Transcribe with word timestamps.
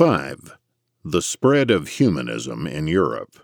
5. 0.00 0.56
The 1.04 1.20
Spread 1.20 1.70
of 1.70 1.88
Humanism 1.88 2.66
in 2.66 2.86
Europe. 2.86 3.36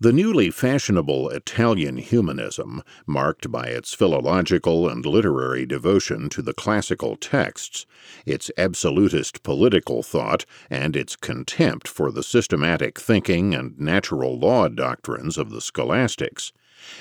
The 0.00 0.12
newly 0.12 0.50
fashionable 0.50 1.28
Italian 1.28 1.98
humanism, 1.98 2.82
marked 3.06 3.52
by 3.52 3.66
its 3.66 3.94
philological 3.94 4.88
and 4.88 5.06
literary 5.06 5.64
devotion 5.64 6.28
to 6.30 6.42
the 6.42 6.52
classical 6.52 7.14
texts, 7.14 7.86
its 8.26 8.50
absolutist 8.58 9.44
political 9.44 10.02
thought, 10.02 10.44
and 10.68 10.96
its 10.96 11.14
contempt 11.14 11.86
for 11.86 12.10
the 12.10 12.24
systematic 12.24 12.98
thinking 12.98 13.54
and 13.54 13.78
natural 13.78 14.36
law 14.36 14.66
doctrines 14.66 15.38
of 15.38 15.50
the 15.50 15.60
scholastics, 15.60 16.52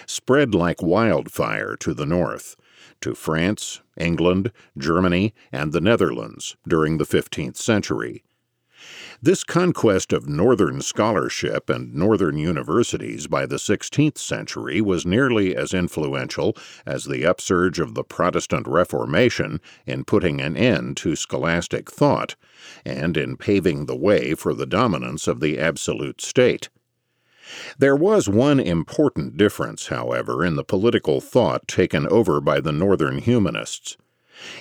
spread 0.05 0.53
like 0.53 0.83
wildfire 0.83 1.75
to 1.77 1.91
the 1.95 2.05
north, 2.05 2.55
to 3.01 3.15
France, 3.15 3.81
England, 3.97 4.51
Germany, 4.77 5.33
and 5.51 5.73
the 5.73 5.81
Netherlands 5.81 6.55
during 6.67 6.97
the 6.97 7.05
15th 7.05 7.57
century 7.57 8.23
this 9.21 9.43
conquest 9.43 10.13
of 10.13 10.27
Northern 10.27 10.81
scholarship 10.81 11.69
and 11.69 11.93
Northern 11.95 12.37
universities 12.37 13.27
by 13.27 13.45
the 13.45 13.55
16th 13.55 14.17
century 14.17 14.81
was 14.81 15.05
nearly 15.05 15.55
as 15.55 15.73
influential 15.73 16.55
as 16.85 17.05
the 17.05 17.25
upsurge 17.25 17.79
of 17.79 17.93
the 17.93 18.03
Protestant 18.03 18.67
Reformation 18.67 19.61
in 19.85 20.03
putting 20.03 20.41
an 20.41 20.55
end 20.57 20.97
to 20.97 21.15
scholastic 21.15 21.89
thought 21.89 22.35
and 22.85 23.17
in 23.17 23.37
paving 23.37 23.85
the 23.85 23.95
way 23.95 24.35
for 24.35 24.53
the 24.53 24.65
dominance 24.65 25.27
of 25.27 25.39
the 25.39 25.57
absolute 25.57 26.21
state. 26.21 26.69
There 27.77 27.95
was 27.95 28.27
one 28.27 28.59
important 28.59 29.37
difference, 29.37 29.87
however, 29.87 30.43
in 30.43 30.55
the 30.55 30.63
political 30.63 31.21
thought 31.21 31.67
taken 31.67 32.07
over 32.07 32.41
by 32.41 32.59
the 32.59 32.71
Northern 32.71 33.19
humanists. 33.19 33.97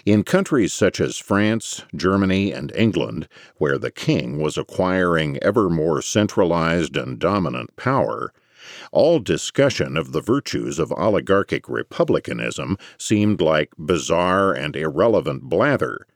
In 0.04 0.22
countries 0.22 0.72
such 0.72 1.00
as 1.00 1.18
France, 1.18 1.82
Germany, 1.96 2.52
and 2.52 2.70
England, 2.76 3.26
where 3.56 3.78
the 3.78 3.90
king 3.90 4.38
was 4.38 4.58
acquiring 4.58 5.38
ever 5.42 5.68
more 5.68 6.02
centralized 6.02 6.96
and 6.96 7.18
dominant 7.18 7.74
power, 7.76 8.32
all 8.92 9.18
discussion 9.18 9.96
of 9.96 10.12
the 10.12 10.20
virtues 10.20 10.78
of 10.78 10.92
oligarchic 10.92 11.68
republicanism 11.68 12.78
seemed 12.98 13.40
like 13.40 13.72
bizarre 13.78 14.52
and 14.52 14.76
irrelevant 14.76 15.44
blather. 15.44 16.06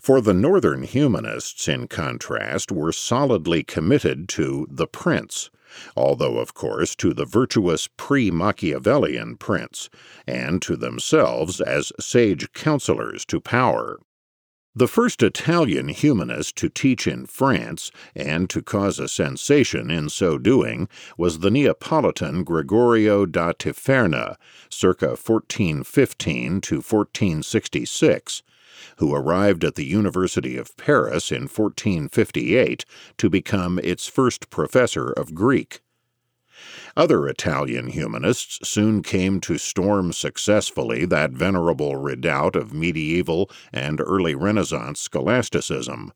For 0.00 0.20
the 0.20 0.34
Northern 0.34 0.84
humanists, 0.84 1.68
in 1.68 1.86
contrast, 1.86 2.72
were 2.72 2.92
solidly 2.92 3.62
committed 3.62 4.28
to 4.30 4.66
the 4.70 4.86
prince 4.86 5.50
although, 5.96 6.38
of 6.38 6.54
course, 6.54 6.94
to 6.96 7.14
the 7.14 7.24
virtuous 7.24 7.88
pre 7.96 8.30
Machiavellian 8.30 9.36
prince, 9.36 9.88
and 10.26 10.60
to 10.62 10.76
themselves 10.76 11.60
as 11.60 11.92
sage 11.98 12.52
counselors 12.52 13.24
to 13.24 13.40
power. 13.40 13.98
The 14.74 14.88
first 14.88 15.22
Italian 15.22 15.88
humanist 15.88 16.56
to 16.56 16.70
teach 16.70 17.06
in 17.06 17.26
France, 17.26 17.90
and 18.16 18.48
to 18.48 18.62
cause 18.62 18.98
a 18.98 19.06
sensation 19.06 19.90
in 19.90 20.08
so 20.08 20.38
doing, 20.38 20.88
was 21.18 21.40
the 21.40 21.50
Neapolitan 21.50 22.42
Gregorio 22.42 23.26
da 23.26 23.52
Tiferna, 23.52 24.36
circa 24.70 25.08
1415 25.08 26.62
to 26.62 26.76
1466, 26.76 28.42
who 29.02 29.16
arrived 29.16 29.64
at 29.64 29.74
the 29.74 29.84
University 29.84 30.56
of 30.56 30.76
Paris 30.76 31.32
in 31.32 31.48
1458 31.48 32.84
to 33.18 33.28
become 33.28 33.80
its 33.82 34.06
first 34.06 34.48
professor 34.48 35.10
of 35.10 35.34
Greek. 35.34 35.80
Other 36.96 37.26
Italian 37.26 37.88
humanists 37.88 38.60
soon 38.68 39.02
came 39.02 39.40
to 39.40 39.58
storm 39.58 40.12
successfully 40.12 41.04
that 41.06 41.32
venerable 41.32 41.96
redoubt 41.96 42.54
of 42.54 42.72
medieval 42.72 43.50
and 43.72 44.00
early 44.00 44.36
Renaissance 44.36 45.00
scholasticism. 45.00 46.12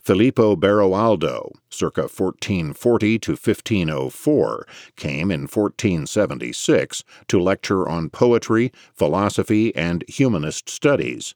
Filippo 0.00 0.56
Beroaldo, 0.56 1.52
circa 1.68 2.04
1440 2.04 3.18
to 3.18 3.32
1504, 3.32 4.66
came 4.96 5.30
in 5.30 5.42
1476 5.42 7.04
to 7.26 7.38
lecture 7.38 7.86
on 7.86 8.08
poetry, 8.08 8.72
philosophy, 8.94 9.76
and 9.76 10.04
humanist 10.08 10.70
studies. 10.70 11.34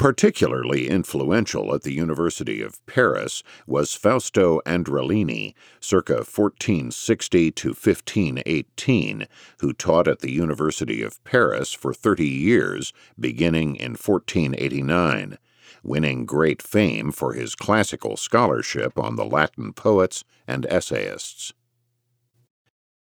Particularly 0.00 0.88
influential 0.88 1.74
at 1.74 1.82
the 1.82 1.92
University 1.92 2.62
of 2.62 2.84
Paris 2.86 3.42
was 3.66 3.94
Fausto 3.94 4.62
Andrelini, 4.64 5.52
circa 5.78 6.24
1460 6.24 7.50
to 7.50 7.68
1518, 7.68 9.28
who 9.58 9.74
taught 9.74 10.08
at 10.08 10.20
the 10.20 10.32
University 10.32 11.02
of 11.02 11.22
Paris 11.24 11.74
for 11.74 11.92
30 11.92 12.26
years, 12.26 12.94
beginning 13.18 13.76
in 13.76 13.90
1489, 13.90 15.36
winning 15.82 16.24
great 16.24 16.62
fame 16.62 17.12
for 17.12 17.34
his 17.34 17.54
classical 17.54 18.16
scholarship 18.16 18.98
on 18.98 19.16
the 19.16 19.26
Latin 19.26 19.74
poets 19.74 20.24
and 20.48 20.64
essayists. 20.70 21.52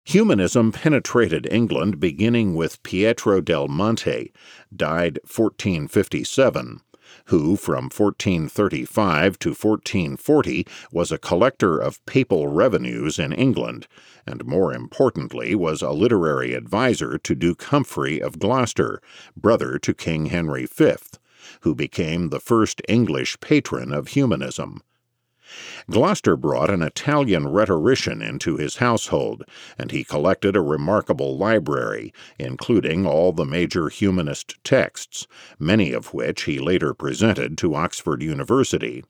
Humanism 0.09 0.71
penetrated 0.71 1.49
England 1.51 1.99
beginning 1.99 2.55
with 2.55 2.81
Pietro 2.85 3.41
del 3.41 3.67
Monte, 3.67 4.33
died 4.75 5.19
1457, 5.25 6.81
who 7.25 7.57
from 7.57 7.87
1435 7.87 9.37
to 9.41 9.49
1440 9.49 10.65
was 10.93 11.11
a 11.11 11.19
collector 11.19 11.77
of 11.77 12.07
papal 12.07 12.47
revenues 12.47 13.19
in 13.19 13.33
England, 13.33 13.89
and 14.25 14.47
more 14.47 14.73
importantly 14.73 15.57
was 15.57 15.83
a 15.83 15.91
literary 15.91 16.55
adviser 16.55 17.19
to 17.19 17.35
Duke 17.35 17.65
Humphrey 17.65 18.23
of 18.23 18.39
Gloucester, 18.39 19.03
brother 19.37 19.77
to 19.81 19.93
King 19.93 20.27
Henry 20.27 20.67
V, 20.67 20.95
who 21.63 21.75
became 21.75 22.29
the 22.29 22.39
first 22.39 22.81
English 22.89 23.41
patron 23.41 23.93
of 23.93 24.07
humanism. 24.07 24.83
Gloucester 25.91 26.37
brought 26.37 26.71
an 26.71 26.83
Italian 26.83 27.49
rhetorician 27.49 28.21
into 28.21 28.57
his 28.57 28.77
household, 28.77 29.45
and 29.79 29.91
he 29.91 30.05
collected 30.05 30.57
a 30.57 30.61
remarkable 30.61 31.39
library, 31.39 32.13
including 32.39 33.07
all 33.07 33.33
the 33.33 33.47
major 33.47 33.89
humanist 33.89 34.63
texts, 34.65 35.27
many 35.59 35.93
of 35.93 36.13
which 36.13 36.43
he 36.43 36.59
later 36.59 36.93
presented 36.93 37.57
to 37.59 37.75
Oxford 37.75 38.23
University. 38.23 39.03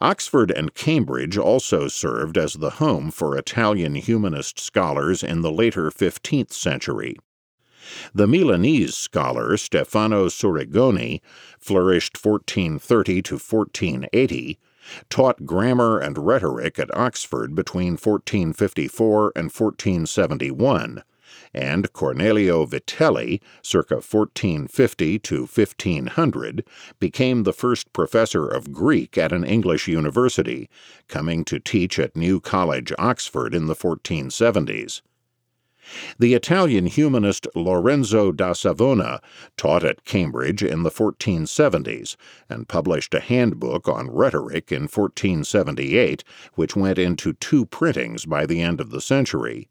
Oxford 0.00 0.50
and 0.50 0.74
Cambridge 0.74 1.36
also 1.36 1.86
served 1.86 2.36
as 2.36 2.54
the 2.54 2.70
home 2.70 3.10
for 3.10 3.36
Italian 3.36 3.94
humanist 3.94 4.58
scholars 4.58 5.22
in 5.22 5.42
the 5.42 5.52
later 5.52 5.90
15th 5.90 6.52
century. 6.52 7.16
The 8.14 8.26
Milanese 8.26 8.96
scholar 8.96 9.56
Stefano 9.56 10.28
Surigoni 10.28 11.20
flourished 11.58 12.16
1430 12.16 13.22
to 13.22 13.34
1480 13.34 14.58
taught 15.08 15.46
grammar 15.46 15.98
and 15.98 16.18
rhetoric 16.18 16.78
at 16.78 16.96
Oxford 16.96 17.54
between 17.54 17.92
1454 17.92 19.32
and 19.36 19.44
1471, 19.44 21.02
and 21.54 21.92
Cornelio 21.92 22.66
Vitelli, 22.66 23.40
circa 23.62 23.96
1450 23.96 25.18
to 25.20 25.40
1500, 25.40 26.64
became 26.98 27.42
the 27.42 27.52
first 27.52 27.92
professor 27.92 28.46
of 28.46 28.72
Greek 28.72 29.18
at 29.18 29.32
an 29.32 29.44
English 29.44 29.88
university, 29.88 30.68
coming 31.08 31.44
to 31.44 31.58
teach 31.58 31.98
at 31.98 32.16
New 32.16 32.40
College, 32.40 32.92
Oxford 32.98 33.54
in 33.54 33.66
the 33.66 33.74
1470s. 33.74 35.02
The 36.18 36.34
Italian 36.34 36.86
humanist 36.86 37.46
Lorenzo 37.54 38.32
da 38.32 38.52
Savona 38.52 39.20
taught 39.56 39.84
at 39.84 40.04
Cambridge 40.04 40.62
in 40.62 40.82
the 40.82 40.90
1470s 40.90 42.16
and 42.48 42.68
published 42.68 43.14
a 43.14 43.20
handbook 43.20 43.88
on 43.88 44.10
rhetoric 44.10 44.72
in 44.72 44.82
1478, 44.82 46.24
which 46.54 46.76
went 46.76 46.98
into 46.98 47.32
two 47.34 47.66
printings 47.66 48.24
by 48.24 48.46
the 48.46 48.60
end 48.60 48.80
of 48.80 48.90
the 48.90 49.00
century. 49.00 49.68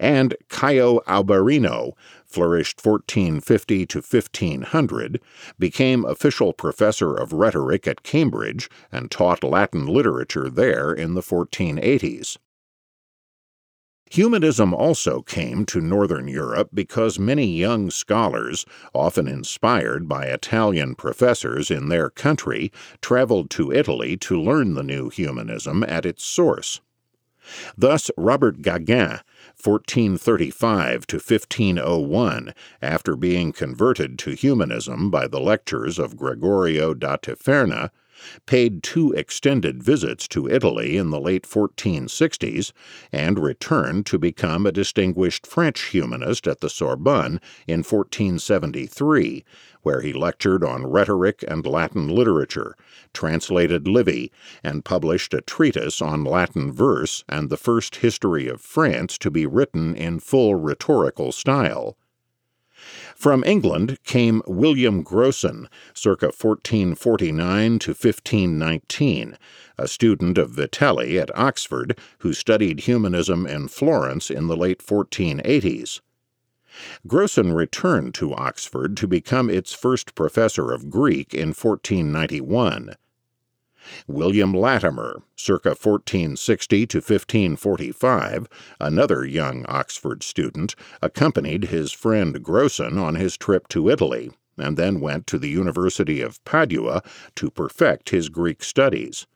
And 0.00 0.34
Caio 0.48 1.00
Alberino, 1.06 1.92
flourished 2.24 2.84
1450 2.84 3.86
to 3.86 3.98
1500, 3.98 5.20
became 5.58 6.04
official 6.04 6.52
professor 6.52 7.14
of 7.14 7.32
rhetoric 7.32 7.86
at 7.86 8.02
Cambridge 8.02 8.68
and 8.90 9.10
taught 9.10 9.44
Latin 9.44 9.86
literature 9.86 10.48
there 10.50 10.92
in 10.92 11.14
the 11.14 11.20
1480s. 11.20 12.38
Humanism 14.10 14.72
also 14.72 15.22
came 15.22 15.66
to 15.66 15.80
Northern 15.80 16.28
Europe 16.28 16.70
because 16.72 17.18
many 17.18 17.46
young 17.46 17.90
scholars, 17.90 18.64
often 18.94 19.28
inspired 19.28 20.08
by 20.08 20.26
Italian 20.26 20.94
professors 20.94 21.70
in 21.70 21.88
their 21.88 22.08
country, 22.08 22.72
traveled 23.02 23.50
to 23.50 23.72
Italy 23.72 24.16
to 24.18 24.40
learn 24.40 24.74
the 24.74 24.82
new 24.82 25.10
humanism 25.10 25.84
at 25.84 26.06
its 26.06 26.24
source. 26.24 26.80
Thus, 27.76 28.10
Robert 28.16 28.60
Gaguin, 28.62 29.20
1435 29.62 31.06
to 31.06 31.16
1501, 31.16 32.54
after 32.82 33.16
being 33.16 33.52
converted 33.52 34.18
to 34.20 34.32
humanism 34.32 35.10
by 35.10 35.26
the 35.26 35.40
lectures 35.40 35.98
of 35.98 36.16
Gregorio 36.16 36.94
da 36.94 37.16
Tiferna, 37.16 37.90
paid 38.46 38.82
two 38.82 39.12
extended 39.12 39.82
visits 39.82 40.26
to 40.28 40.48
Italy 40.48 40.96
in 40.96 41.10
the 41.10 41.20
late 41.20 41.44
1460s, 41.44 42.72
and 43.12 43.38
returned 43.38 44.06
to 44.06 44.18
become 44.18 44.66
a 44.66 44.72
distinguished 44.72 45.46
French 45.46 45.90
humanist 45.90 46.46
at 46.46 46.60
the 46.60 46.70
Sorbonne 46.70 47.40
in 47.66 47.78
1473, 47.84 49.44
where 49.82 50.00
he 50.00 50.12
lectured 50.12 50.64
on 50.64 50.86
rhetoric 50.86 51.44
and 51.46 51.66
Latin 51.66 52.08
literature, 52.08 52.74
translated 53.14 53.86
Livy, 53.86 54.32
and 54.62 54.84
published 54.84 55.32
a 55.32 55.40
treatise 55.40 56.02
on 56.02 56.24
Latin 56.24 56.72
verse 56.72 57.24
and 57.28 57.48
the 57.48 57.56
first 57.56 57.96
history 57.96 58.48
of 58.48 58.60
France 58.60 59.16
to 59.18 59.30
be 59.30 59.46
written 59.46 59.94
in 59.94 60.18
full 60.18 60.54
rhetorical 60.54 61.32
style. 61.32 61.96
From 63.18 63.42
England 63.42 63.98
came 64.04 64.42
William 64.46 65.02
Grocyn, 65.02 65.66
circa 65.92 66.26
1449 66.26 67.80
to 67.80 67.90
1519, 67.90 69.36
a 69.76 69.88
student 69.88 70.38
of 70.38 70.52
Vitelli 70.52 71.20
at 71.20 71.36
Oxford 71.36 71.98
who 72.18 72.32
studied 72.32 72.80
humanism 72.80 73.44
in 73.44 73.66
Florence 73.66 74.30
in 74.30 74.46
the 74.46 74.56
late 74.56 74.78
1480s. 74.78 76.00
Grocyn 77.08 77.52
returned 77.56 78.14
to 78.14 78.34
Oxford 78.34 78.96
to 78.98 79.08
become 79.08 79.50
its 79.50 79.72
first 79.72 80.14
professor 80.14 80.70
of 80.70 80.88
Greek 80.88 81.34
in 81.34 81.48
1491. 81.48 82.94
William 84.06 84.52
Latimer, 84.52 85.22
circa 85.36 85.70
1460 85.70 86.86
to 86.86 86.98
1545, 86.98 88.48
another 88.80 89.24
young 89.24 89.64
Oxford 89.66 90.22
student, 90.22 90.74
accompanied 91.00 91.64
his 91.64 91.92
friend 91.92 92.42
Grocyn 92.42 93.00
on 93.00 93.14
his 93.14 93.36
trip 93.36 93.68
to 93.68 93.88
Italy, 93.88 94.30
and 94.56 94.76
then 94.76 95.00
went 95.00 95.26
to 95.28 95.38
the 95.38 95.48
University 95.48 96.20
of 96.20 96.44
Padua 96.44 97.02
to 97.36 97.50
perfect 97.50 98.10
his 98.10 98.28
Greek 98.28 98.62
studies. 98.62 99.26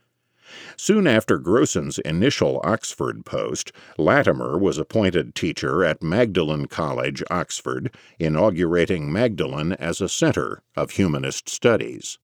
Soon 0.76 1.06
after 1.06 1.38
Grocyn's 1.38 1.98
initial 2.00 2.60
Oxford 2.62 3.24
post, 3.24 3.72
Latimer 3.96 4.58
was 4.58 4.76
appointed 4.76 5.34
teacher 5.34 5.82
at 5.82 6.02
Magdalen 6.02 6.66
College, 6.66 7.22
Oxford, 7.30 7.94
inaugurating 8.18 9.10
Magdalen 9.10 9.72
as 9.72 10.02
a 10.02 10.10
center 10.10 10.62
of 10.76 10.90
humanist 10.90 11.48
studies. 11.48 12.18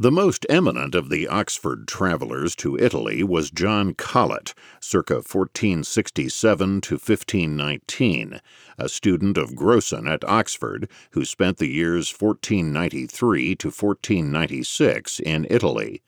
The 0.00 0.12
most 0.12 0.46
eminent 0.48 0.94
of 0.94 1.08
the 1.08 1.26
Oxford 1.26 1.88
travelers 1.88 2.54
to 2.56 2.78
Italy 2.78 3.24
was 3.24 3.50
John 3.50 3.94
Colet, 3.94 4.54
circa 4.78 5.14
1467 5.14 6.80
to 6.82 6.94
1519, 6.94 8.40
a 8.78 8.88
student 8.88 9.36
of 9.36 9.56
Grocyn 9.56 10.08
at 10.08 10.22
Oxford 10.22 10.88
who 11.14 11.24
spent 11.24 11.56
the 11.56 11.66
years 11.66 12.14
1493 12.16 13.56
to 13.56 13.66
1496 13.66 15.18
in 15.18 15.48
Italy. 15.50 16.00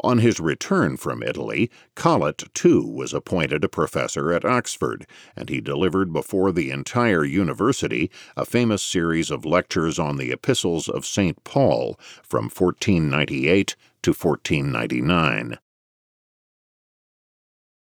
On 0.00 0.18
his 0.18 0.40
return 0.40 0.96
from 0.96 1.22
Italy, 1.22 1.70
Colet, 1.94 2.44
too, 2.54 2.86
was 2.86 3.14
appointed 3.14 3.64
a 3.64 3.68
professor 3.68 4.32
at 4.32 4.44
Oxford, 4.44 5.06
and 5.36 5.48
he 5.48 5.60
delivered 5.60 6.12
before 6.12 6.52
the 6.52 6.70
entire 6.70 7.24
university 7.24 8.10
a 8.36 8.44
famous 8.44 8.82
series 8.82 9.30
of 9.30 9.44
lectures 9.44 9.98
on 9.98 10.16
the 10.16 10.32
epistles 10.32 10.88
of 10.88 11.06
St. 11.06 11.42
Paul 11.44 11.98
from 12.22 12.44
1498 12.44 13.76
to 14.02 14.10
1499. 14.10 15.58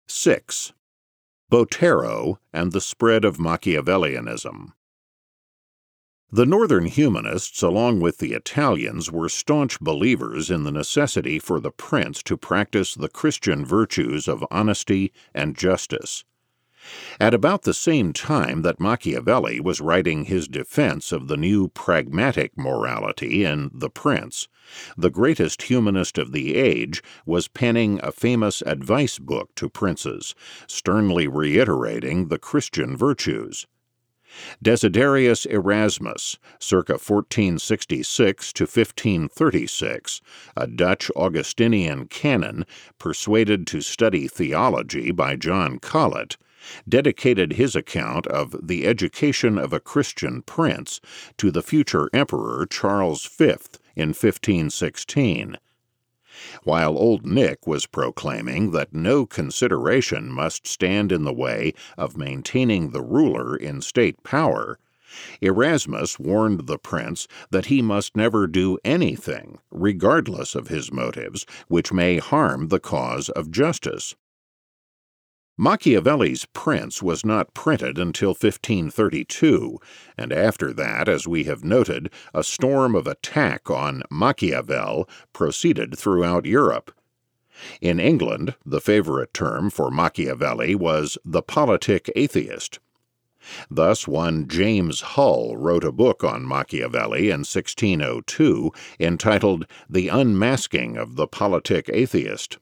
6. 0.06 0.72
Botero 1.50 2.38
and 2.52 2.72
the 2.72 2.80
Spread 2.80 3.24
of 3.24 3.38
Machiavellianism. 3.38 4.72
The 6.34 6.46
Northern 6.46 6.86
humanists, 6.86 7.62
along 7.62 8.00
with 8.00 8.18
the 8.18 8.32
Italians, 8.32 9.08
were 9.08 9.28
staunch 9.28 9.78
believers 9.78 10.50
in 10.50 10.64
the 10.64 10.72
necessity 10.72 11.38
for 11.38 11.60
the 11.60 11.70
prince 11.70 12.24
to 12.24 12.36
practice 12.36 12.92
the 12.92 13.08
Christian 13.08 13.64
virtues 13.64 14.26
of 14.26 14.44
honesty 14.50 15.12
and 15.32 15.56
justice. 15.56 16.24
At 17.20 17.34
about 17.34 17.62
the 17.62 17.72
same 17.72 18.12
time 18.12 18.62
that 18.62 18.80
Machiavelli 18.80 19.60
was 19.60 19.80
writing 19.80 20.24
his 20.24 20.48
defense 20.48 21.12
of 21.12 21.28
the 21.28 21.36
new 21.36 21.68
pragmatic 21.68 22.58
morality 22.58 23.44
in 23.44 23.70
The 23.72 23.88
Prince, 23.88 24.48
the 24.96 25.10
greatest 25.10 25.62
humanist 25.62 26.18
of 26.18 26.32
the 26.32 26.56
age 26.56 27.00
was 27.24 27.46
penning 27.46 28.00
a 28.02 28.10
famous 28.10 28.60
advice 28.66 29.20
book 29.20 29.54
to 29.54 29.68
princes, 29.68 30.34
sternly 30.66 31.28
reiterating 31.28 32.26
the 32.26 32.40
Christian 32.40 32.96
virtues. 32.96 33.68
Desiderius 34.62 35.46
Erasmus, 35.46 36.38
circa 36.58 36.94
1466 36.94 38.52
to 38.52 38.64
1536, 38.64 40.20
a 40.56 40.66
Dutch 40.66 41.10
Augustinian 41.16 42.06
canon 42.06 42.64
persuaded 42.98 43.66
to 43.66 43.80
study 43.80 44.28
theology 44.28 45.10
by 45.10 45.36
John 45.36 45.78
Colet, 45.78 46.36
dedicated 46.88 47.54
his 47.54 47.76
account 47.76 48.26
of 48.26 48.56
the 48.62 48.86
education 48.86 49.58
of 49.58 49.72
a 49.72 49.80
Christian 49.80 50.42
prince 50.42 51.00
to 51.36 51.50
the 51.50 51.62
future 51.62 52.08
Emperor 52.12 52.66
Charles 52.66 53.26
V 53.26 53.54
in 53.96 54.08
1516 54.08 55.58
while 56.62 56.98
Old 56.98 57.24
Nick 57.24 57.66
was 57.66 57.86
proclaiming 57.86 58.70
that 58.72 58.92
no 58.92 59.24
consideration 59.24 60.30
must 60.30 60.66
stand 60.66 61.10
in 61.10 61.24
the 61.24 61.32
way 61.32 61.72
of 61.96 62.16
maintaining 62.16 62.90
the 62.90 63.02
ruler 63.02 63.56
in 63.56 63.80
state 63.80 64.22
power, 64.22 64.78
Erasmus 65.40 66.18
warned 66.18 66.66
the 66.66 66.78
prince 66.78 67.28
that 67.50 67.66
he 67.66 67.80
must 67.80 68.16
never 68.16 68.48
do 68.48 68.78
anything, 68.84 69.58
regardless 69.70 70.56
of 70.56 70.68
his 70.68 70.90
motives, 70.90 71.46
which 71.68 71.92
may 71.92 72.18
harm 72.18 72.66
the 72.68 72.80
cause 72.80 73.28
of 73.28 73.50
justice. 73.50 74.16
Machiavelli's 75.56 76.46
Prince 76.46 77.00
was 77.00 77.24
not 77.24 77.54
printed 77.54 77.96
until 77.96 78.30
1532, 78.30 79.78
and 80.18 80.32
after 80.32 80.72
that, 80.72 81.08
as 81.08 81.28
we 81.28 81.44
have 81.44 81.62
noted, 81.62 82.10
a 82.34 82.42
storm 82.42 82.96
of 82.96 83.06
attack 83.06 83.70
on 83.70 84.02
Machiavel 84.10 85.08
proceeded 85.32 85.96
throughout 85.96 86.44
Europe. 86.44 86.90
In 87.80 88.00
England, 88.00 88.56
the 88.66 88.80
favorite 88.80 89.32
term 89.32 89.70
for 89.70 89.92
Machiavelli 89.92 90.74
was 90.74 91.18
the 91.24 91.42
politic 91.42 92.10
atheist. 92.16 92.80
Thus, 93.70 94.08
one 94.08 94.48
James 94.48 95.02
Hull 95.02 95.56
wrote 95.56 95.84
a 95.84 95.92
book 95.92 96.24
on 96.24 96.44
Machiavelli 96.44 97.30
in 97.30 97.40
1602 97.40 98.72
entitled 98.98 99.66
The 99.88 100.08
Unmasking 100.08 100.96
of 100.96 101.14
the 101.14 101.28
Politic 101.28 101.88
Atheist. 101.92 102.58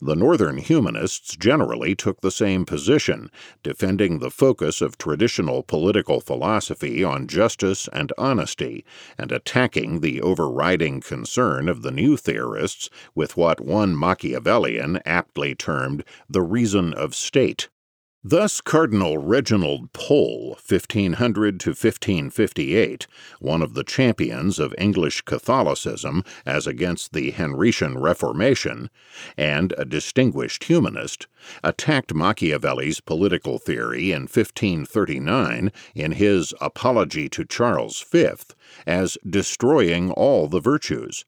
The 0.00 0.16
Northern 0.16 0.58
humanists 0.58 1.36
generally 1.36 1.94
took 1.94 2.20
the 2.20 2.30
same 2.30 2.64
position, 2.64 3.30
defending 3.62 4.18
the 4.18 4.30
focus 4.30 4.80
of 4.80 4.98
traditional 4.98 5.62
political 5.62 6.20
philosophy 6.20 7.04
on 7.04 7.26
justice 7.26 7.88
and 7.92 8.12
honesty, 8.18 8.84
and 9.16 9.30
attacking 9.30 10.00
the 10.00 10.20
overriding 10.20 11.00
concern 11.00 11.68
of 11.68 11.82
the 11.82 11.90
new 11.90 12.16
theorists 12.16 12.90
with 13.14 13.36
what 13.36 13.60
one 13.60 13.96
Machiavellian 13.96 15.00
aptly 15.04 15.54
termed 15.54 16.04
the 16.28 16.42
reason 16.42 16.92
of 16.92 17.14
state. 17.14 17.68
Thus, 18.28 18.60
Cardinal 18.60 19.18
Reginald 19.18 19.92
Pole, 19.92 20.58
1500 20.66 21.60
to 21.60 21.70
1558, 21.70 23.06
one 23.38 23.62
of 23.62 23.74
the 23.74 23.84
champions 23.84 24.58
of 24.58 24.74
English 24.76 25.20
Catholicism 25.20 26.24
as 26.44 26.66
against 26.66 27.12
the 27.12 27.30
Henrician 27.30 28.02
Reformation, 28.02 28.90
and 29.36 29.72
a 29.78 29.84
distinguished 29.84 30.64
humanist, 30.64 31.28
attacked 31.62 32.14
Machiavelli's 32.14 32.98
political 32.98 33.60
theory 33.60 34.10
in 34.10 34.22
1539 34.22 35.70
in 35.94 36.10
his 36.10 36.52
Apology 36.60 37.28
to 37.28 37.44
Charles 37.44 38.04
V 38.10 38.30
as 38.88 39.16
destroying 39.24 40.10
all 40.10 40.48
the 40.48 40.58
virtues. 40.58 41.24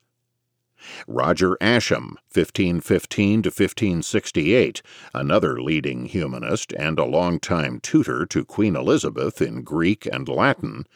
Roger 1.06 1.56
Ascham, 1.60 2.16
1515 2.32 3.42
to 3.42 3.48
1568, 3.48 4.82
another 5.12 5.60
leading 5.60 6.06
humanist 6.06 6.72
and 6.74 6.98
a 6.98 7.04
longtime 7.04 7.80
tutor 7.80 8.24
to 8.26 8.44
Queen 8.44 8.76
Elizabeth 8.76 9.42
in 9.42 9.62
Greek 9.62 10.06
and 10.06 10.28
Latin, 10.28 10.86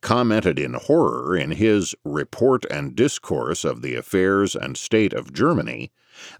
commented 0.00 0.58
in 0.58 0.74
horror 0.74 1.36
in 1.36 1.52
his 1.52 1.94
Report 2.04 2.64
and 2.70 2.94
Discourse 2.94 3.64
of 3.64 3.82
the 3.82 3.94
Affairs 3.94 4.54
and 4.54 4.76
State 4.76 5.12
of 5.12 5.32
Germany 5.32 5.90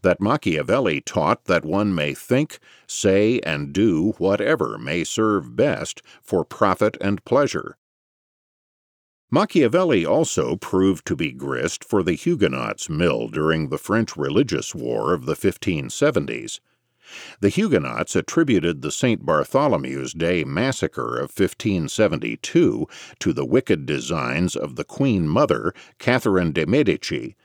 that 0.03 0.21
Machiavelli 0.21 1.01
taught 1.01 1.45
that 1.45 1.65
one 1.65 1.95
may 1.95 2.13
think, 2.13 2.59
say, 2.87 3.41
and 3.41 3.73
do 3.73 4.15
whatever 4.19 4.77
may 4.79 5.05
serve 5.05 5.57
best 5.57 6.03
for 6.23 6.45
profit 6.45 6.97
and 7.01 7.25
pleasure 7.25 7.77
Machiavelli 9.33 10.05
also 10.05 10.57
proved 10.57 11.07
to 11.07 11.15
be 11.15 11.31
grist 11.31 11.85
for 11.85 12.03
the 12.03 12.15
Huguenots' 12.15 12.91
mill 12.91 13.29
during 13.29 13.69
the 13.69 13.79
French 13.79 14.17
religious 14.17 14.75
war 14.75 15.15
of 15.15 15.25
the 15.25 15.35
1570s. 15.35 16.59
The 17.41 17.49
Huguenots 17.49 18.17
attributed 18.17 18.83
the 18.83 18.91
St. 18.91 19.25
Bartholomew's 19.25 20.13
Day 20.13 20.43
massacre 20.43 21.17
of 21.17 21.31
1572 21.31 22.89
to 23.21 23.33
the 23.33 23.45
wicked 23.45 23.87
designs 23.87 24.57
of 24.57 24.75
the 24.77 24.85
Queen 24.85 25.29
Mother, 25.29 25.75
Catherine 25.99 26.53
de' 26.53 26.67
Medici, 26.67 27.37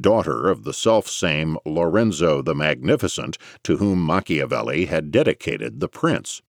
daughter 0.00 0.48
of 0.48 0.64
the 0.64 0.72
self-same 0.72 1.58
Lorenzo 1.66 2.40
the 2.40 2.54
Magnificent, 2.54 3.36
to 3.64 3.76
whom 3.76 4.04
Machiavelli 4.04 4.86
had 4.86 5.10
dedicated 5.10 5.80
the 5.80 5.88
prince. 5.88 6.40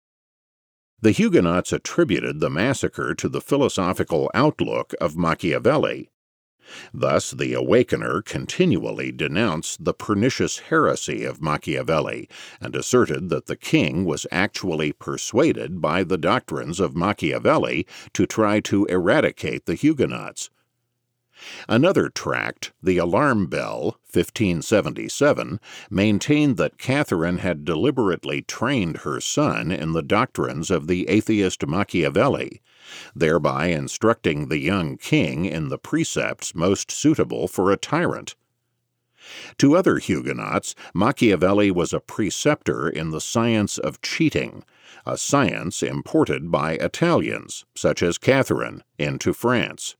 The 1.00 1.10
Huguenots 1.10 1.72
attributed 1.72 2.40
the 2.40 2.50
massacre 2.50 3.14
to 3.14 3.28
the 3.28 3.40
philosophical 3.40 4.30
outlook 4.34 4.94
of 5.00 5.16
Machiavelli. 5.16 6.10
Thus, 6.94 7.30
the 7.30 7.52
Awakener 7.52 8.22
continually 8.24 9.12
denounced 9.12 9.84
the 9.84 9.92
pernicious 9.92 10.60
heresy 10.60 11.22
of 11.22 11.42
Machiavelli 11.42 12.26
and 12.58 12.74
asserted 12.74 13.28
that 13.28 13.46
the 13.46 13.56
king 13.56 14.06
was 14.06 14.26
actually 14.32 14.92
persuaded 14.92 15.82
by 15.82 16.04
the 16.04 16.16
doctrines 16.16 16.80
of 16.80 16.96
Machiavelli 16.96 17.86
to 18.14 18.26
try 18.26 18.60
to 18.60 18.86
eradicate 18.86 19.66
the 19.66 19.74
Huguenots. 19.74 20.48
Another 21.68 22.08
tract, 22.08 22.72
The 22.82 22.98
Alarm 22.98 23.46
Bell, 23.46 23.98
1577, 24.12 25.60
maintained 25.90 26.56
that 26.56 26.78
Catherine 26.78 27.38
had 27.38 27.64
deliberately 27.64 28.42
trained 28.42 28.98
her 28.98 29.20
son 29.20 29.70
in 29.70 29.92
the 29.92 30.02
doctrines 30.02 30.70
of 30.70 30.86
the 30.86 31.08
atheist 31.08 31.66
Machiavelli, 31.66 32.62
thereby 33.14 33.66
instructing 33.66 34.48
the 34.48 34.58
young 34.58 34.96
king 34.96 35.44
in 35.44 35.68
the 35.68 35.78
precepts 35.78 36.54
most 36.54 36.90
suitable 36.90 37.48
for 37.48 37.70
a 37.70 37.76
tyrant. 37.76 38.36
To 39.58 39.74
other 39.74 39.98
Huguenots, 39.98 40.74
Machiavelli 40.92 41.70
was 41.70 41.92
a 41.92 42.00
preceptor 42.00 42.88
in 42.88 43.10
the 43.10 43.20
science 43.20 43.78
of 43.78 44.02
cheating, 44.02 44.64
a 45.06 45.16
science 45.16 45.82
imported 45.82 46.50
by 46.50 46.74
Italians, 46.74 47.64
such 47.74 48.02
as 48.02 48.18
Catherine, 48.18 48.82
into 48.98 49.32
France. 49.32 49.96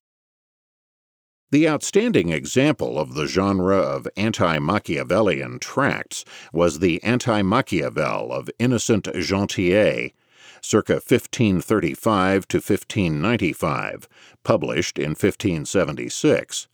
The 1.51 1.69
outstanding 1.69 2.31
example 2.31 2.99
of 2.99 3.15
the 3.15 3.27
genre 3.27 3.77
of 3.77 4.09
anti 4.17 4.59
Machiavellian 4.59 5.59
tracts 5.59 6.25
was 6.53 6.79
the 6.79 7.03
Anti 7.05 7.43
Machiavel 7.43 8.33
of 8.33 8.51
Innocent 8.59 9.05
Gentillet, 9.05 10.13
circa 10.61 10.95
1535 10.95 12.49
to 12.49 12.57
1595, 12.57 14.09
published 14.43 14.99
in 14.99 15.11
1576. 15.11 16.69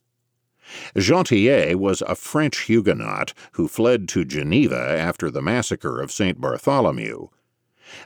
Gentillet 0.96 1.74
was 1.76 2.02
a 2.02 2.14
French 2.14 2.60
Huguenot 2.60 3.34
who 3.52 3.66
fled 3.66 4.08
to 4.10 4.24
Geneva 4.24 4.78
after 4.78 5.30
the 5.30 5.42
massacre 5.42 6.00
of 6.00 6.12
St. 6.12 6.40
Bartholomew. 6.40 7.28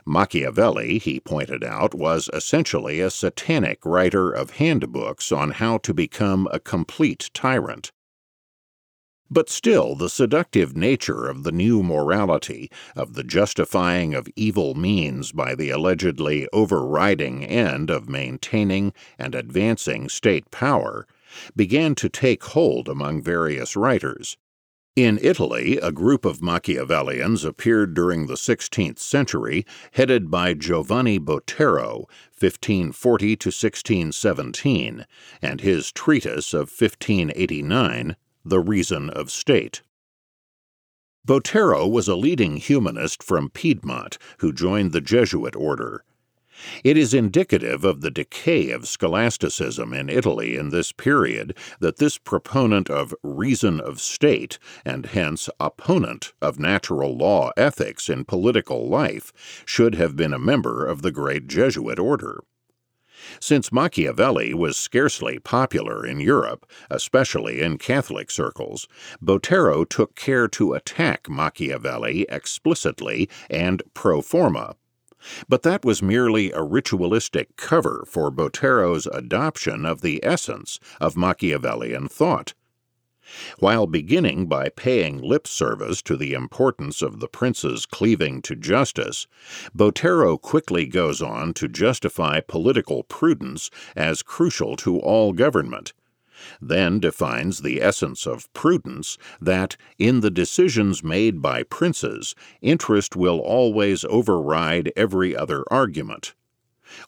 Machiavelli, 0.05 0.97
he 0.97 1.19
pointed 1.19 1.63
out, 1.63 1.93
was 1.93 2.29
essentially 2.33 2.99
a 2.99 3.09
satanic 3.09 3.85
writer 3.85 4.31
of 4.31 4.51
handbooks 4.51 5.31
on 5.31 5.51
how 5.51 5.77
to 5.79 5.93
become 5.93 6.47
a 6.51 6.59
complete 6.59 7.29
tyrant. 7.33 7.91
But 9.29 9.49
still, 9.49 9.95
the 9.95 10.09
seductive 10.09 10.77
nature 10.77 11.27
of 11.27 11.43
the 11.43 11.51
new 11.51 11.81
morality, 11.81 12.69
of 12.95 13.13
the 13.13 13.23
justifying 13.23 14.13
of 14.13 14.27
evil 14.35 14.75
means 14.75 15.31
by 15.31 15.55
the 15.55 15.71
allegedly 15.71 16.47
overriding 16.53 17.43
end 17.43 17.89
of 17.89 18.07
maintaining 18.07 18.93
and 19.17 19.33
advancing 19.33 20.09
state 20.09 20.51
power, 20.51 21.07
began 21.55 21.95
to 21.95 22.07
take 22.07 22.43
hold 22.43 22.87
among 22.87 23.21
various 23.23 23.75
writers. 23.75 24.37
In 24.95 25.19
Italy, 25.21 25.77
a 25.77 25.91
group 25.91 26.23
of 26.23 26.41
Machiavellians 26.41 27.43
appeared 27.43 27.93
during 27.93 28.27
the 28.27 28.35
16th 28.35 28.97
century, 28.97 29.65
headed 29.91 30.31
by 30.31 30.53
Giovanni 30.53 31.19
Botero, 31.19 32.05
1540 32.39 33.35
to 33.35 33.47
1617, 33.49 35.05
and 35.41 35.59
his 35.59 35.91
treatise 35.91 36.53
of 36.53 36.71
1589, 36.71 38.15
The 38.45 38.59
Reason 38.61 39.09
of 39.09 39.31
State. 39.31 39.81
Botero 41.27 41.91
was 41.91 42.07
a 42.07 42.15
leading 42.15 42.55
humanist 42.55 43.21
from 43.21 43.49
Piedmont 43.49 44.17
who 44.37 44.53
joined 44.53 44.93
the 44.93 45.01
Jesuit 45.01 45.57
order. 45.57 46.05
It 46.83 46.97
is 46.97 47.13
indicative 47.13 47.83
of 47.83 48.01
the 48.01 48.11
decay 48.11 48.69
of 48.71 48.87
scholasticism 48.87 49.93
in 49.93 50.09
Italy 50.09 50.55
in 50.55 50.69
this 50.69 50.91
period 50.91 51.57
that 51.79 51.97
this 51.97 52.17
proponent 52.17 52.89
of 52.89 53.13
reason 53.23 53.79
of 53.79 53.99
state, 53.99 54.57
and 54.85 55.05
hence 55.05 55.49
opponent 55.59 56.33
of 56.41 56.59
natural 56.59 57.17
law 57.17 57.51
ethics 57.57 58.09
in 58.09 58.25
political 58.25 58.87
life, 58.87 59.33
should 59.65 59.95
have 59.95 60.15
been 60.15 60.33
a 60.33 60.39
member 60.39 60.85
of 60.85 61.01
the 61.01 61.11
great 61.11 61.47
Jesuit 61.47 61.99
order. 61.99 62.43
Since 63.39 63.71
Machiavelli 63.71 64.53
was 64.53 64.77
scarcely 64.77 65.39
popular 65.39 66.05
in 66.05 66.19
Europe, 66.19 66.69
especially 66.89 67.61
in 67.61 67.77
Catholic 67.77 68.29
circles, 68.29 68.87
Botero 69.21 69.87
took 69.87 70.15
care 70.15 70.47
to 70.49 70.73
attack 70.73 71.27
Machiavelli 71.29 72.25
explicitly 72.29 73.29
and 73.49 73.81
pro 73.93 74.21
forma 74.21 74.75
but 75.47 75.63
that 75.63 75.83
was 75.83 76.01
merely 76.01 76.51
a 76.51 76.61
ritualistic 76.61 77.55
cover 77.55 78.05
for 78.07 78.31
Botero's 78.31 79.07
adoption 79.07 79.85
of 79.85 80.01
the 80.01 80.23
essence 80.23 80.79
of 81.01 81.17
Machiavellian 81.17 82.07
thought. 82.07 82.53
While 83.57 83.87
beginning 83.87 84.45
by 84.45 84.69
paying 84.69 85.19
lip 85.19 85.47
service 85.47 86.03
to 86.03 86.15
the 86.15 86.33
importance 86.33 87.01
of 87.01 87.19
the 87.19 87.27
prince's 87.27 87.87
cleaving 87.87 88.43
to 88.43 88.55
justice, 88.55 89.25
Botero 89.75 90.39
quickly 90.39 90.85
goes 90.85 91.23
on 91.23 91.53
to 91.55 91.67
justify 91.67 92.39
political 92.39 93.03
prudence 93.03 93.71
as 93.95 94.21
crucial 94.21 94.75
to 94.77 94.99
all 94.99 95.33
government 95.33 95.93
then 96.61 96.99
defines 96.99 97.61
the 97.61 97.81
essence 97.81 98.25
of 98.25 98.51
prudence 98.53 99.17
that, 99.41 99.77
in 99.97 100.21
the 100.21 100.31
decisions 100.31 101.03
made 101.03 101.41
by 101.41 101.63
princes, 101.63 102.35
interest 102.61 103.15
will 103.15 103.39
always 103.39 104.05
override 104.05 104.91
every 104.95 105.35
other 105.35 105.63
argument. 105.71 106.33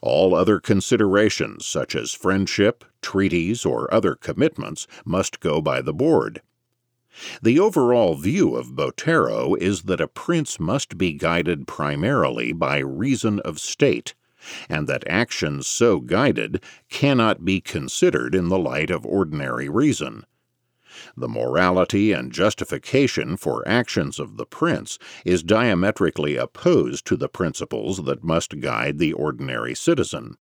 All 0.02 0.34
other 0.34 0.58
considerations, 0.60 1.66
such 1.66 1.94
as 1.94 2.12
friendship, 2.12 2.84
treaties, 3.00 3.64
or 3.64 3.92
other 3.94 4.14
commitments, 4.14 4.86
must 5.04 5.40
go 5.40 5.60
by 5.60 5.80
the 5.82 5.94
board. 5.94 6.42
The 7.42 7.58
overall 7.58 8.14
view 8.14 8.54
of 8.54 8.76
Botero 8.76 9.56
is 9.56 9.82
that 9.82 10.00
a 10.00 10.08
prince 10.08 10.60
must 10.60 10.98
be 10.98 11.12
guided 11.12 11.66
primarily 11.66 12.52
by 12.52 12.78
reason 12.78 13.40
of 13.40 13.58
state, 13.58 14.14
and 14.68 14.86
that 14.86 15.06
actions 15.06 15.66
so 15.66 16.00
guided 16.00 16.62
cannot 16.88 17.44
be 17.44 17.60
considered 17.60 18.34
in 18.34 18.48
the 18.48 18.58
light 18.58 18.90
of 18.90 19.04
ordinary 19.06 19.68
reason. 19.68 20.24
The 21.16 21.28
morality 21.28 22.12
and 22.12 22.32
justification 22.32 23.36
for 23.36 23.66
actions 23.68 24.18
of 24.18 24.36
the 24.36 24.46
prince 24.46 24.98
is 25.24 25.42
diametrically 25.42 26.36
opposed 26.36 27.06
to 27.06 27.16
the 27.16 27.28
principles 27.28 28.04
that 28.04 28.24
must 28.24 28.60
guide 28.60 28.98
the 28.98 29.12
ordinary 29.12 29.74
citizen. 29.74 30.36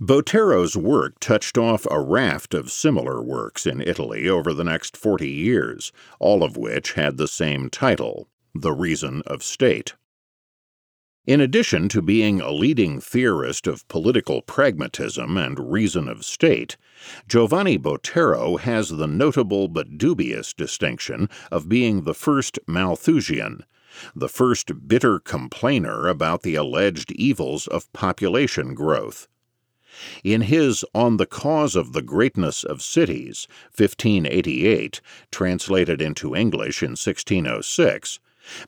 Botero's 0.00 0.76
work 0.76 1.18
touched 1.18 1.58
off 1.58 1.86
a 1.90 2.00
raft 2.00 2.54
of 2.54 2.70
similar 2.70 3.20
works 3.20 3.66
in 3.66 3.80
Italy 3.80 4.28
over 4.28 4.54
the 4.54 4.64
next 4.64 4.96
forty 4.96 5.30
years, 5.30 5.92
all 6.20 6.44
of 6.44 6.56
which 6.56 6.92
had 6.92 7.16
the 7.16 7.28
same 7.28 7.68
title 7.68 8.28
The 8.54 8.72
Reason 8.72 9.22
of 9.26 9.42
State. 9.42 9.94
In 11.28 11.42
addition 11.42 11.90
to 11.90 12.00
being 12.00 12.40
a 12.40 12.50
leading 12.50 13.02
theorist 13.02 13.66
of 13.66 13.86
political 13.88 14.40
pragmatism 14.40 15.36
and 15.36 15.70
reason 15.70 16.08
of 16.08 16.24
state, 16.24 16.78
Giovanni 17.28 17.76
Botero 17.78 18.58
has 18.58 18.88
the 18.88 19.06
notable 19.06 19.68
but 19.68 19.98
dubious 19.98 20.54
distinction 20.54 21.28
of 21.52 21.68
being 21.68 22.04
the 22.04 22.14
first 22.14 22.58
Malthusian, 22.66 23.66
the 24.16 24.30
first 24.30 24.88
bitter 24.88 25.18
complainer 25.18 26.08
about 26.08 26.44
the 26.44 26.54
alleged 26.54 27.12
evils 27.12 27.66
of 27.66 27.92
population 27.92 28.72
growth. 28.72 29.28
In 30.24 30.40
his 30.40 30.82
On 30.94 31.18
the 31.18 31.26
Cause 31.26 31.76
of 31.76 31.92
the 31.92 32.00
Greatness 32.00 32.64
of 32.64 32.80
Cities, 32.80 33.46
1588, 33.76 35.02
translated 35.30 36.00
into 36.00 36.34
English 36.34 36.82
in 36.82 36.92
1606, 36.92 38.18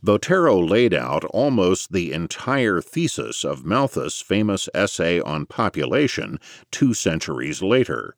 Botero 0.04 0.68
laid 0.68 0.92
out 0.92 1.24
almost 1.26 1.92
the 1.92 2.12
entire 2.12 2.80
thesis 2.80 3.44
of 3.44 3.64
Malthus' 3.64 4.20
famous 4.20 4.68
essay 4.74 5.20
on 5.20 5.46
population 5.46 6.38
two 6.70 6.92
centuries 6.92 7.62
later. 7.62 8.16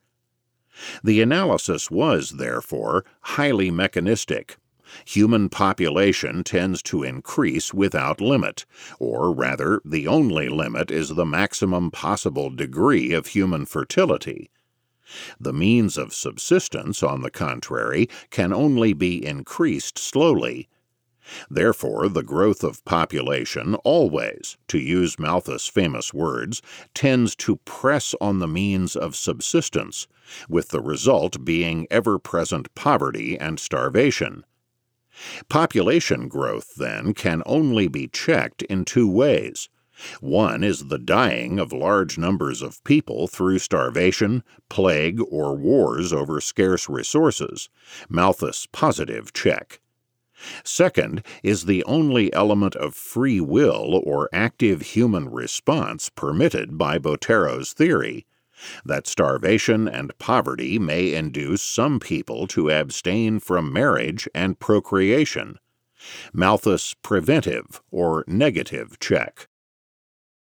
The 1.05 1.21
analysis 1.21 1.91
was, 1.91 2.31
therefore, 2.31 3.05
highly 3.21 3.71
mechanistic. 3.71 4.57
Human 5.05 5.49
population 5.49 6.43
tends 6.45 6.83
to 6.85 7.03
increase 7.03 7.73
without 7.73 8.21
limit, 8.21 8.67
or 8.99 9.33
rather, 9.33 9.81
the 9.85 10.09
only 10.09 10.49
limit 10.49 10.91
is 10.91 11.11
the 11.11 11.25
maximum 11.25 11.91
possible 11.91 12.51
degree 12.51 13.13
of 13.13 13.29
human 13.29 13.67
fertility. 13.67 14.51
The 15.39 15.53
means 15.53 15.97
of 15.97 16.13
subsistence, 16.15 17.03
on 17.03 17.23
the 17.23 17.31
contrary, 17.31 18.09
can 18.31 18.53
only 18.53 18.93
be 18.93 19.25
increased 19.25 19.99
slowly 19.99 20.69
Therefore, 21.49 22.09
the 22.09 22.23
growth 22.23 22.65
of 22.65 22.85
population 22.85 23.75
always, 23.85 24.57
to 24.69 24.79
use 24.79 25.19
Malthus' 25.19 25.69
famous 25.69 26.13
words, 26.13 26.63
tends 26.95 27.37
to 27.37 27.57
press 27.59 28.15
on 28.21 28.39
the 28.39 28.49
means 28.49 28.97
of 28.97 29.15
subsistence, 29.15 30.09
with 30.49 30.71
the 30.71 30.81
result 30.81 31.45
being 31.45 31.87
ever 31.91 32.19
present 32.19 32.75
poverty 32.75 33.39
and 33.39 33.61
starvation. 33.61 34.45
Population 35.51 36.27
growth, 36.27 36.75
then, 36.77 37.13
can 37.13 37.43
only 37.45 37.87
be 37.87 38.09
checked 38.09 38.63
in 38.63 38.85
two 38.85 39.07
ways. 39.07 39.69
One 40.21 40.65
is 40.65 40.89
the 40.89 40.99
dying 40.99 41.59
of 41.59 41.71
large 41.71 42.17
numbers 42.17 42.63
of 42.63 42.83
people 42.83 43.29
through 43.29 43.59
starvation, 43.59 44.43
plague, 44.71 45.21
or 45.29 45.55
wars 45.55 46.15
over 46.15 46.41
scarce 46.41 46.89
resources, 46.89 47.69
Malthus' 48.09 48.67
positive 48.73 49.35
check. 49.35 49.82
Second 50.65 51.23
is 51.43 51.65
the 51.65 51.85
only 51.85 52.33
element 52.33 52.75
of 52.77 52.95
free 52.95 53.41
will 53.41 54.01
or 54.05 54.29
active 54.33 54.83
human 54.83 55.29
response 55.29 56.09
permitted 56.09 56.77
by 56.77 56.99
Botero's 56.99 57.73
theory 57.73 58.27
that 58.85 59.07
starvation 59.07 59.89
and 59.89 60.17
poverty 60.19 60.79
may 60.79 61.15
induce 61.15 61.63
some 61.63 61.99
people 61.99 62.47
to 62.49 62.71
abstain 62.71 63.41
from 63.41 63.73
marriage 63.73 64.29
and 64.35 64.59
procreation. 64.59 65.59
Malthus' 66.33 66.95
preventive 67.03 67.81
or 67.91 68.25
negative 68.27 68.99
check. 68.99 69.49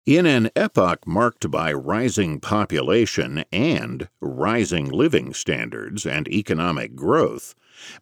In 0.04 0.26
an 0.26 0.50
epoch 0.56 1.06
marked 1.06 1.48
by 1.50 1.72
rising 1.72 2.40
population 2.40 3.44
and 3.52 4.08
rising 4.20 4.88
living 4.88 5.32
standards 5.32 6.04
and 6.04 6.26
economic 6.26 6.96
growth, 6.96 7.54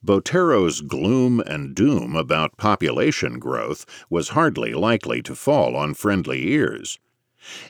Botero's 0.03 0.81
gloom 0.81 1.41
and 1.41 1.75
doom 1.75 2.17
about 2.17 2.57
population 2.57 3.39
growth 3.39 3.87
was 4.09 4.31
hardly 4.31 4.75
likely 4.75 5.23
to 5.23 5.35
fall 5.35 5.77
on 5.77 5.95
friendly 5.95 6.49
ears. 6.53 6.99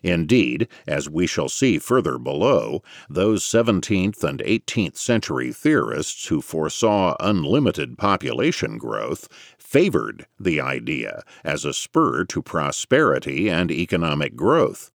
Indeed, 0.03 0.67
as 0.87 1.09
we 1.09 1.27
shall 1.27 1.49
see 1.49 1.79
further 1.79 2.19
below, 2.19 2.83
those 3.09 3.45
17th 3.45 4.25
and 4.25 4.41
18th 4.41 4.97
century 4.97 5.53
theorists 5.53 6.27
who 6.27 6.41
foresaw 6.41 7.15
unlimited 7.21 7.97
population 7.97 8.79
growth 8.79 9.29
favored 9.59 10.27
the 10.41 10.61
idea 10.61 11.23
as 11.45 11.65
a 11.65 11.73
spur 11.73 12.25
to 12.25 12.43
prosperity 12.43 13.49
and 13.49 13.71
economic 13.71 14.35
growth. 14.35 14.91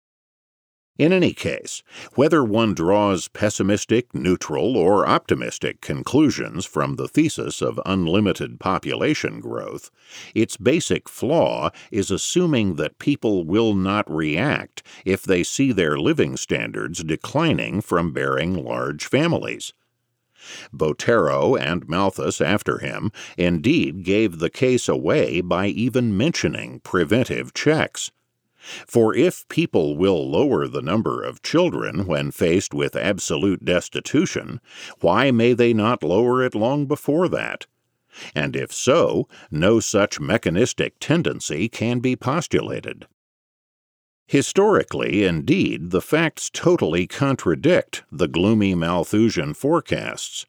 In 1.00 1.12
any 1.12 1.34
case, 1.34 1.82
whether 2.14 2.44
one 2.44 2.76
draws 2.76 3.28
pessimistic, 3.28 4.14
neutral, 4.14 4.78
or 4.78 5.08
optimistic 5.08 5.82
conclusions 5.82 6.68
from 6.68 6.98
the 6.98 7.08
thesis 7.08 7.64
of 7.64 7.80
unlimited 7.84 8.60
population 8.60 9.40
growth, 9.40 9.90
its 10.36 10.56
basic 10.56 11.10
flaw 11.10 11.72
is 11.92 12.12
assuming 12.12 12.76
that 12.76 13.00
people 13.00 13.44
will 13.44 13.74
not 13.74 14.10
react 14.12 14.84
if 15.04 15.24
they 15.24 15.42
see 15.42 15.72
their 15.72 15.98
living 15.98 16.38
standards 16.38 17.04
declining 17.04 17.82
from 17.82 18.14
bearing 18.14 18.54
large 18.54 19.08
families. 19.08 19.74
Botero 20.72 21.60
and 21.60 21.88
Malthus 21.88 22.40
after 22.40 22.78
him 22.78 23.12
indeed 23.36 24.04
gave 24.04 24.38
the 24.38 24.50
case 24.52 24.88
away 24.88 25.42
by 25.42 25.68
even 25.68 26.16
mentioning 26.16 26.82
preventive 26.82 27.52
checks. 27.56 28.12
For 28.88 29.14
if 29.14 29.48
people 29.50 29.98
will 29.98 30.30
lower 30.30 30.68
the 30.68 30.82
number 30.82 31.22
of 31.22 31.42
children 31.42 32.06
when 32.06 32.32
faced 32.32 32.74
with 32.74 32.96
absolute 32.96 33.66
destitution, 33.66 34.62
why 35.02 35.32
may 35.32 35.54
they 35.54 35.74
not 35.74 36.04
lower 36.04 36.42
it 36.42 36.56
long 36.56 36.86
before 36.86 37.28
that? 37.30 37.66
And 38.34 38.56
if 38.56 38.72
so, 38.72 39.28
no 39.52 39.80
such 39.80 40.20
mechanistic 40.20 41.00
tendency 41.00 41.68
can 41.68 42.00
be 42.00 42.16
postulated. 42.16 43.08
Historically, 44.28 45.26
indeed, 45.26 45.92
the 45.92 46.02
facts 46.02 46.50
totally 46.50 47.06
contradict 47.06 48.04
the 48.12 48.28
gloomy 48.28 48.76
Malthusian 48.76 49.54
forecasts. 49.54 50.46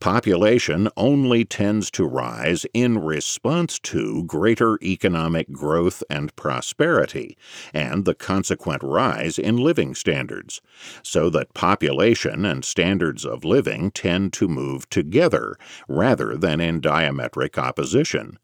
Population 0.00 0.88
only 0.96 1.44
tends 1.44 1.90
to 1.90 2.04
rise 2.04 2.64
in 2.72 2.98
response 2.98 3.78
to 3.80 4.24
greater 4.24 4.78
economic 4.82 5.52
growth 5.52 6.02
and 6.08 6.34
prosperity, 6.36 7.36
and 7.74 8.04
the 8.04 8.14
consequent 8.14 8.82
rise 8.82 9.38
in 9.38 9.56
living 9.56 9.94
standards, 9.94 10.60
so 11.02 11.28
that 11.30 11.54
population 11.54 12.44
and 12.44 12.64
standards 12.64 13.24
of 13.24 13.44
living 13.44 13.90
tend 13.90 14.32
to 14.32 14.48
move 14.48 14.88
together 14.90 15.56
rather 15.88 16.36
than 16.36 16.60
in 16.60 16.80
diametric 16.80 17.58
opposition. 17.58 18.38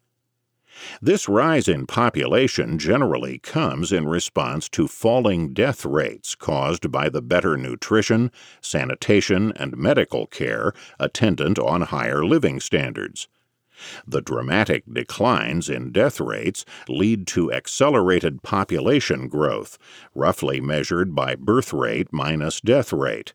This 1.01 1.29
rise 1.29 1.67
in 1.67 1.87
population 1.87 2.77
generally 2.77 3.39
comes 3.39 3.91
in 3.91 4.07
response 4.07 4.67
to 4.69 4.87
falling 4.87 5.53
death 5.53 5.85
rates 5.85 6.35
caused 6.35 6.91
by 6.91 7.09
the 7.09 7.21
better 7.21 7.55
nutrition, 7.57 8.31
sanitation, 8.61 9.53
and 9.55 9.77
medical 9.77 10.27
care 10.27 10.73
attendant 10.99 11.59
on 11.59 11.81
higher 11.81 12.25
living 12.25 12.59
standards. 12.59 13.27
The 14.07 14.21
dramatic 14.21 14.83
declines 14.91 15.69
in 15.69 15.91
death 15.91 16.21
rates 16.21 16.63
lead 16.87 17.27
to 17.27 17.51
accelerated 17.51 18.41
population 18.41 19.27
growth, 19.27 19.77
roughly 20.13 20.61
measured 20.61 21.13
by 21.13 21.35
birth 21.35 21.73
rate 21.73 22.07
minus 22.11 22.61
death 22.61 22.93
rate. 22.93 23.33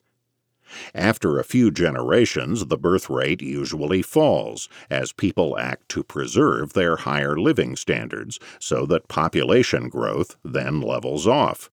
After 0.94 1.38
a 1.38 1.44
few 1.44 1.70
generations, 1.70 2.66
the 2.66 2.76
birth 2.78 3.10
rate 3.10 3.42
usually 3.42 4.02
falls 4.02 4.68
as 4.88 5.12
people 5.12 5.58
act 5.58 5.88
to 5.90 6.02
preserve 6.04 6.72
their 6.72 6.96
higher 6.96 7.36
living 7.36 7.76
standards 7.76 8.38
so 8.58 8.86
that 8.86 9.08
population 9.08 9.88
growth 9.88 10.36
then 10.44 10.80
levels 10.80 11.26
off. 11.26 11.70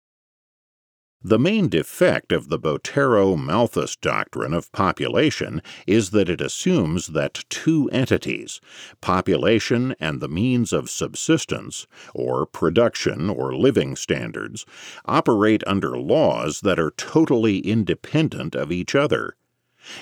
The 1.25 1.39
main 1.39 1.69
defect 1.69 2.33
of 2.33 2.49
the 2.49 2.59
Botero 2.59 3.39
Malthus 3.39 3.95
doctrine 3.95 4.53
of 4.53 4.73
population 4.73 5.63
is 5.87 6.11
that 6.11 6.29
it 6.29 6.41
assumes 6.41 7.09
that 7.09 7.45
two 7.49 7.89
entities, 7.93 8.61
population 9.01 9.95
and 10.01 10.21
the 10.21 10.27
means 10.27 10.73
of 10.73 10.91
subsistence, 10.91 11.87
or 12.13 12.45
production 12.45 13.31
or 13.31 13.55
living 13.55 13.95
standards, 13.95 14.67
operate 15.05 15.63
under 15.65 15.97
laws 15.97 16.63
that 16.63 16.81
are 16.81 16.91
totally 16.91 17.59
independent 17.59 18.57
of 18.57 18.73
each 18.73 18.97
other. 18.97 19.37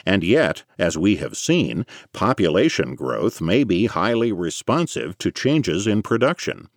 And 0.06 0.24
yet, 0.24 0.64
as 0.78 0.96
we 0.96 1.16
have 1.16 1.37
seen, 1.37 1.85
population 2.14 2.94
growth 2.94 3.42
may 3.42 3.62
be 3.62 3.87
highly 3.87 4.33
responsive 4.33 5.18
to 5.18 5.30
changes 5.30 5.87
in 5.87 6.00
production. 6.00 6.70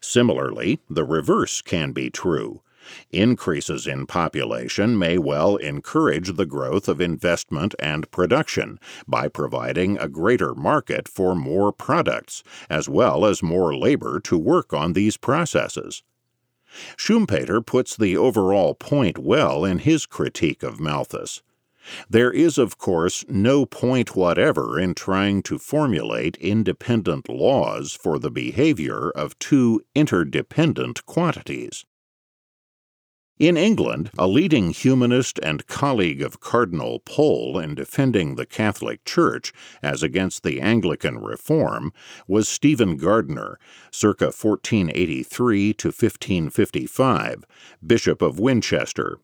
Similarly, 0.00 0.80
the 0.88 1.04
reverse 1.04 1.60
can 1.60 1.92
be 1.92 2.08
true 2.08 2.62
Increases 3.10 3.86
in 3.86 4.06
population 4.06 4.98
may 4.98 5.18
well 5.18 5.56
encourage 5.56 6.34
the 6.36 6.46
growth 6.46 6.88
of 6.88 7.00
investment 7.00 7.74
and 7.78 8.10
production 8.10 8.78
by 9.06 9.28
providing 9.28 9.98
a 9.98 10.08
greater 10.08 10.54
market 10.54 11.08
for 11.08 11.34
more 11.34 11.72
products, 11.72 12.42
as 12.70 12.88
well 12.88 13.24
as 13.24 13.42
more 13.42 13.76
labor 13.76 14.20
to 14.20 14.38
work 14.38 14.72
on 14.72 14.92
these 14.92 15.16
processes. 15.16 16.02
Schumpeter 16.96 17.64
puts 17.64 17.96
the 17.96 18.16
overall 18.16 18.74
point 18.74 19.18
well 19.18 19.64
in 19.64 19.78
his 19.78 20.06
critique 20.06 20.62
of 20.62 20.80
Malthus. 20.80 21.42
There 22.10 22.30
is, 22.30 22.58
of 22.58 22.76
course, 22.76 23.24
no 23.28 23.64
point 23.64 24.14
whatever 24.14 24.78
in 24.78 24.94
trying 24.94 25.42
to 25.44 25.58
formulate 25.58 26.36
independent 26.36 27.28
laws 27.30 27.92
for 27.92 28.18
the 28.18 28.30
behavior 28.30 29.10
of 29.10 29.38
two 29.38 29.80
interdependent 29.94 31.06
quantities. 31.06 31.86
In 33.38 33.56
England, 33.56 34.10
a 34.18 34.26
leading 34.26 34.70
humanist 34.70 35.38
and 35.44 35.64
colleague 35.68 36.22
of 36.22 36.40
Cardinal 36.40 36.98
Pole 36.98 37.56
in 37.56 37.76
defending 37.76 38.34
the 38.34 38.44
Catholic 38.44 39.04
Church 39.04 39.52
as 39.80 40.02
against 40.02 40.42
the 40.42 40.60
Anglican 40.60 41.18
reform 41.18 41.92
was 42.26 42.48
Stephen 42.48 42.96
Gardiner, 42.96 43.60
circa 43.92 44.24
1483 44.24 45.72
to 45.74 45.88
1555, 45.88 47.44
Bishop 47.86 48.22
of 48.22 48.40
Winchester. 48.40 49.20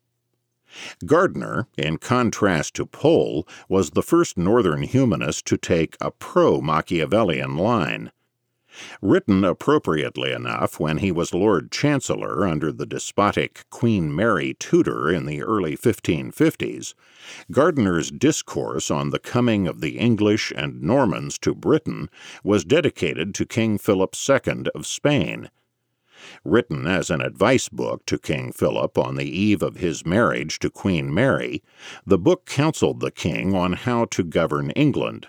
Gardiner, 1.04 1.66
in 1.76 1.96
contrast 1.98 2.74
to 2.74 2.86
Pole, 2.86 3.48
was 3.68 3.90
the 3.90 4.02
first 4.02 4.38
Northern 4.38 4.82
humanist 4.82 5.44
to 5.46 5.56
take 5.56 5.96
a 6.00 6.12
pro 6.12 6.60
Machiavellian 6.60 7.56
line. 7.56 8.12
Written 9.00 9.44
appropriately 9.44 10.32
enough 10.32 10.80
when 10.80 10.98
he 10.98 11.12
was 11.12 11.32
Lord 11.32 11.70
Chancellor 11.70 12.46
under 12.46 12.72
the 12.72 12.86
despotic 12.86 13.64
Queen 13.70 14.14
Mary 14.14 14.54
Tudor 14.58 15.10
in 15.10 15.26
the 15.26 15.42
early 15.42 15.76
1550s, 15.76 16.94
Gardiner's 17.50 18.10
discourse 18.10 18.90
on 18.90 19.10
the 19.10 19.18
coming 19.18 19.66
of 19.66 19.80
the 19.80 19.98
English 19.98 20.52
and 20.56 20.82
Normans 20.82 21.38
to 21.38 21.54
Britain 21.54 22.10
was 22.42 22.64
dedicated 22.64 23.34
to 23.34 23.46
King 23.46 23.78
Philip 23.78 24.14
II 24.28 24.66
of 24.74 24.86
Spain. 24.86 25.50
Written 26.44 26.86
as 26.86 27.10
an 27.10 27.20
advice 27.20 27.68
book 27.68 28.06
to 28.06 28.18
King 28.18 28.50
Philip 28.50 28.96
on 28.96 29.16
the 29.16 29.28
eve 29.28 29.62
of 29.62 29.76
his 29.76 30.06
marriage 30.06 30.58
to 30.60 30.70
Queen 30.70 31.12
Mary, 31.12 31.62
the 32.06 32.18
book 32.18 32.46
counseled 32.46 33.00
the 33.00 33.10
king 33.10 33.54
on 33.54 33.74
how 33.74 34.06
to 34.06 34.24
govern 34.24 34.70
England. 34.70 35.28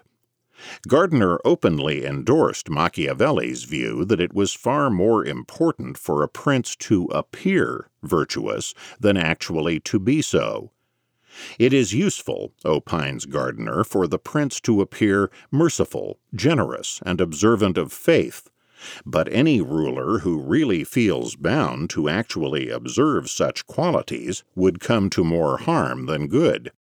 Gardiner 0.88 1.39
openly 1.45 2.06
endorsed 2.06 2.69
Machiavelli's 2.69 3.63
view 3.63 4.06
that 4.06 4.19
it 4.19 4.34
was 4.34 4.54
far 4.54 4.89
more 4.89 5.23
important 5.23 5.97
for 5.97 6.23
a 6.23 6.28
prince 6.28 6.75
to 6.78 7.06
appear 7.06 7.89
virtuous 8.04 8.73
than 8.99 9.17
actually 9.17 9.80
to 9.82 9.99
be 9.99 10.21
so. 10.21 10.71
It 11.60 11.73
is 11.73 11.93
useful, 11.93 12.54
opines 12.63 13.25
Gardiner, 13.25 13.84
for 13.84 14.08
the 14.08 14.17
prince 14.17 14.62
to 14.62 14.82
appear 14.82 15.30
merciful, 15.51 16.19
generous, 16.34 17.01
and 17.06 17.19
observant 17.19 17.78
of 17.78 17.91
faith. 17.91 18.49
But 19.06 19.32
any 19.32 19.62
ruler 19.62 20.19
who 20.19 20.39
really 20.39 20.84
feels 20.84 21.36
bound 21.36 21.89
to 21.91 22.10
actually 22.10 22.69
observe 22.69 23.30
such 23.30 23.67
qualities 23.67 24.43
would 24.56 24.80
come 24.80 25.10
to 25.12 25.23
more 25.23 25.58
harm 25.58 26.06
than 26.06 26.28
good. 26.28 26.71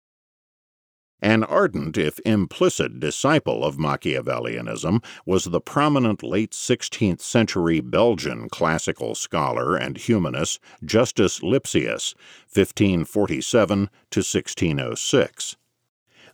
An 1.21 1.43
ardent, 1.43 1.97
if 1.97 2.19
implicit, 2.25 2.99
disciple 2.99 3.63
of 3.63 3.77
Machiavellianism 3.77 5.03
was 5.25 5.45
the 5.45 5.61
prominent 5.61 6.21
late 6.21 6.51
16th 6.51 7.21
century 7.21 7.79
Belgian 7.79 8.49
classical 8.49 9.15
scholar 9.15 9.75
and 9.75 9.97
humanist 9.97 10.59
Justus 10.83 11.41
Lipsius, 11.41 12.15
1547 12.53 13.89
to 14.11 14.19
1606. 14.19 15.55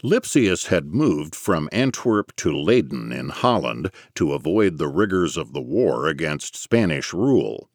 Lipsius 0.04 0.67
had 0.67 0.96
moved 0.96 1.36
from 1.36 1.70
Antwerp 1.72 2.36
to 2.38 2.52
Leyden 2.52 3.12
in 3.12 3.30
Holland 3.30 3.91
to 4.15 4.34
avoid 4.34 4.80
the 4.80 4.88
rigors 4.88 5.38
of 5.38 5.54
the 5.54 5.62
war 5.62 6.08
against 6.08 6.56
Spanish 6.56 7.13
rule. 7.13 7.70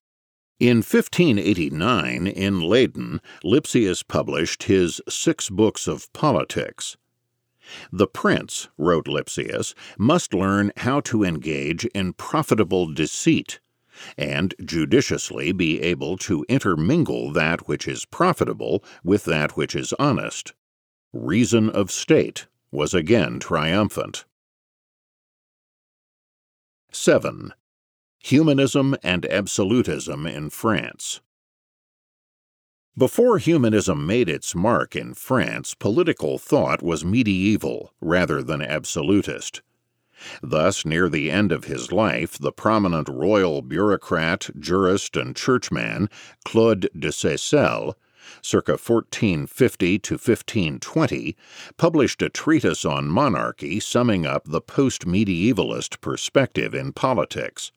In 0.59 0.79
1589, 0.79 2.27
in 2.27 2.63
Leyden, 2.63 3.21
Lipsius 3.45 4.03
published 4.03 4.63
his 4.63 5.03
Six 5.07 5.51
Books 5.51 5.87
of 5.87 6.11
Politics. 6.15 6.97
The 7.93 8.07
prince, 8.07 8.69
wrote 8.79 9.07
Lipsius, 9.07 9.75
must 9.99 10.33
learn 10.33 10.73
how 10.79 11.01
to 11.01 11.25
engage 11.25 11.85
in 11.87 12.15
profitable 12.15 12.91
deceit, 12.91 13.61
and 14.17 14.55
judiciously 14.65 15.53
be 15.53 15.83
able 15.83 16.17
to 16.19 16.47
intermingle 16.49 17.33
that 17.33 17.69
which 17.69 17.87
is 17.87 18.07
profitable 18.07 18.83
with 19.05 19.25
that 19.25 19.59
which 19.59 19.75
is 19.75 19.93
honest. 19.99 20.55
Reason 21.13 21.69
of 21.69 21.91
state 21.91 22.47
was 22.71 22.95
again 22.95 23.39
triumphant. 23.39 24.25
7. 26.93 27.53
Humanism 28.19 28.97
and 29.03 29.25
Absolutism 29.27 30.27
in 30.27 30.51
France. 30.51 31.21
Before 32.99 33.37
humanism 33.37 34.07
made 34.07 34.31
its 34.31 34.55
mark 34.55 34.97
in 34.97 35.13
France, 35.13 35.75
political 35.75 36.39
thought 36.39 36.83
was 36.83 37.05
medieval 37.05 37.93
rather 38.01 38.43
than 38.43 38.63
absolutist. 38.63 39.61
Thus, 40.43 40.87
near 40.87 41.11
the 41.11 41.31
end 41.31 41.53
of 41.53 41.65
his 41.65 41.93
life, 41.93 42.39
the 42.39 42.53
prominent 42.53 43.11
royal 43.11 43.61
bureaucrat, 43.61 44.49
jurist, 44.59 45.15
and 45.15 45.37
churchman 45.37 46.09
Claude 46.47 46.89
de 46.99 47.13
Seyssel, 47.13 47.97
circa 48.41 48.73
1450 48.73 49.99
to 49.99 50.15
1520, 50.15 51.37
published 51.77 52.23
a 52.23 52.31
treatise 52.31 52.87
on 52.87 53.09
monarchy 53.09 53.79
summing 53.79 54.25
up 54.25 54.45
the 54.47 54.63
post 54.63 55.07
medievalist 55.07 56.01
perspective 56.01 56.75
in 56.75 56.93
politics. 56.95 57.73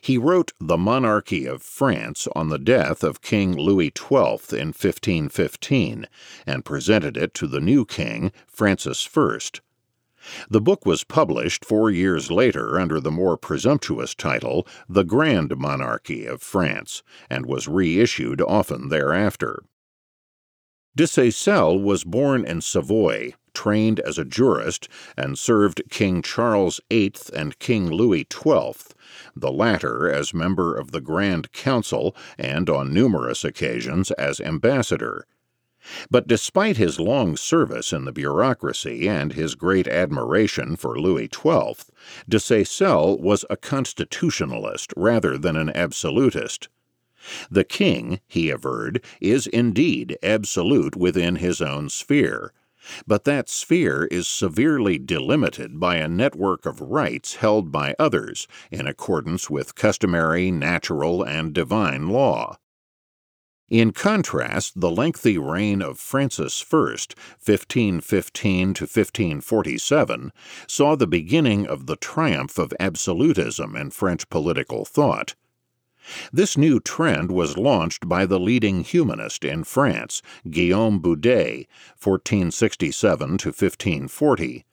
He 0.00 0.18
wrote 0.18 0.52
The 0.60 0.76
Monarchy 0.76 1.46
of 1.46 1.62
France 1.62 2.28
on 2.34 2.48
the 2.48 2.58
death 2.58 3.02
of 3.02 3.22
King 3.22 3.56
Louis 3.56 3.92
XII 3.96 4.58
in 4.58 4.68
1515 4.68 6.06
and 6.46 6.64
presented 6.64 7.16
it 7.16 7.34
to 7.34 7.46
the 7.46 7.60
new 7.60 7.84
king, 7.84 8.32
Francis 8.46 9.08
I. 9.16 9.38
The 10.50 10.60
book 10.60 10.84
was 10.84 11.04
published 11.04 11.64
four 11.64 11.90
years 11.90 12.30
later 12.30 12.80
under 12.80 13.00
the 13.00 13.10
more 13.10 13.36
presumptuous 13.36 14.14
title 14.14 14.66
The 14.88 15.04
Grand 15.04 15.56
Monarchy 15.56 16.26
of 16.26 16.42
France 16.42 17.02
and 17.30 17.46
was 17.46 17.68
reissued 17.68 18.40
often 18.40 18.88
thereafter. 18.88 19.62
De 20.96 21.06
Seyssel 21.06 21.80
was 21.80 22.04
born 22.04 22.44
in 22.44 22.60
Savoy, 22.60 23.34
trained 23.56 24.00
as 24.00 24.18
a 24.18 24.24
jurist, 24.26 24.86
and 25.16 25.38
served 25.38 25.80
King 25.88 26.20
Charles 26.20 26.78
VIII 26.90 27.14
and 27.34 27.58
King 27.58 27.88
Louis 27.88 28.26
XII, 28.30 28.74
the 29.34 29.50
latter 29.50 30.10
as 30.10 30.34
member 30.34 30.76
of 30.76 30.90
the 30.90 31.00
Grand 31.00 31.52
Council 31.52 32.14
and 32.36 32.68
on 32.68 32.92
numerous 32.92 33.44
occasions 33.44 34.10
as 34.10 34.42
ambassador. 34.42 35.26
But 36.10 36.28
despite 36.28 36.76
his 36.76 37.00
long 37.00 37.34
service 37.34 37.94
in 37.94 38.04
the 38.04 38.12
bureaucracy 38.12 39.08
and 39.08 39.32
his 39.32 39.54
great 39.54 39.88
admiration 39.88 40.76
for 40.76 41.00
Louis 41.00 41.30
XII, 41.34 41.76
de 42.28 42.38
Seyssel 42.38 43.18
was 43.18 43.46
a 43.48 43.56
constitutionalist 43.56 44.92
rather 44.98 45.38
than 45.38 45.56
an 45.56 45.70
absolutist. 45.70 46.68
The 47.50 47.64
king, 47.64 48.20
he 48.28 48.50
averred, 48.50 49.02
is 49.18 49.46
indeed 49.46 50.18
absolute 50.22 50.94
within 50.94 51.36
his 51.36 51.62
own 51.62 51.88
sphere, 51.88 52.52
but 53.06 53.24
that 53.24 53.48
sphere 53.48 54.06
is 54.10 54.28
severely 54.28 54.98
delimited 54.98 55.78
by 55.80 55.96
a 55.96 56.08
network 56.08 56.66
of 56.66 56.80
rights 56.80 57.36
held 57.36 57.72
by 57.72 57.94
others 57.98 58.46
in 58.70 58.86
accordance 58.86 59.48
with 59.50 59.74
customary, 59.74 60.50
natural, 60.50 61.22
and 61.22 61.52
divine 61.52 62.08
law. 62.08 62.56
In 63.68 63.90
contrast, 63.90 64.80
the 64.80 64.90
lengthy 64.90 65.38
reign 65.38 65.82
of 65.82 65.98
Francis 65.98 66.64
I, 66.72 66.76
1515 66.76 68.74
to 68.74 68.84
1547, 68.84 70.32
saw 70.68 70.94
the 70.94 71.08
beginning 71.08 71.66
of 71.66 71.86
the 71.86 71.96
triumph 71.96 72.58
of 72.58 72.72
absolutism 72.78 73.74
in 73.74 73.90
French 73.90 74.28
political 74.28 74.84
thought. 74.84 75.34
This 76.32 76.56
new 76.56 76.80
trend 76.80 77.30
was 77.30 77.56
launched 77.56 78.08
by 78.08 78.26
the 78.26 78.40
leading 78.40 78.84
humanist 78.84 79.44
in 79.44 79.64
France, 79.64 80.22
Guillaume 80.48 81.00
Budé, 81.00 81.66
1467 81.98 83.38
to 83.38 83.48
1540. 83.48 84.64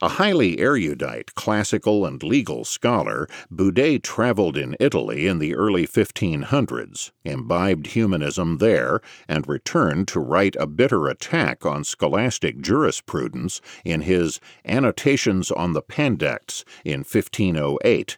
A 0.00 0.08
highly 0.08 0.58
erudite 0.58 1.34
classical 1.34 2.06
and 2.06 2.22
legal 2.22 2.64
scholar, 2.64 3.28
Budé 3.52 4.02
traveled 4.02 4.56
in 4.56 4.74
Italy 4.80 5.26
in 5.26 5.38
the 5.38 5.54
early 5.54 5.86
1500s, 5.86 7.10
imbibed 7.24 7.88
humanism 7.88 8.58
there, 8.58 9.00
and 9.28 9.46
returned 9.46 10.08
to 10.08 10.20
write 10.20 10.56
a 10.58 10.66
bitter 10.66 11.06
attack 11.06 11.66
on 11.66 11.84
scholastic 11.84 12.60
jurisprudence 12.60 13.60
in 13.84 14.00
his 14.00 14.40
Annotations 14.64 15.50
on 15.50 15.74
the 15.74 15.82
Pandects 15.82 16.64
in 16.84 17.00
1508. 17.00 18.16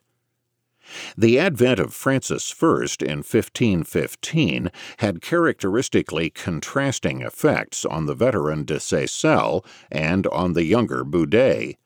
The 1.17 1.39
advent 1.39 1.79
of 1.81 1.95
Francis 1.95 2.55
I 2.63 2.67
in 3.01 3.19
1515 3.19 4.71
had 4.99 5.23
characteristically 5.23 6.31
contrasting 6.31 7.23
effects 7.23 7.85
on 7.85 8.07
the 8.07 8.15
veteran 8.15 8.65
de 8.65 8.81
Seyssel 8.81 9.65
and 9.91 10.27
on 10.29 10.55
the 10.55 10.65
younger 10.65 11.05
Budé. 11.05 11.77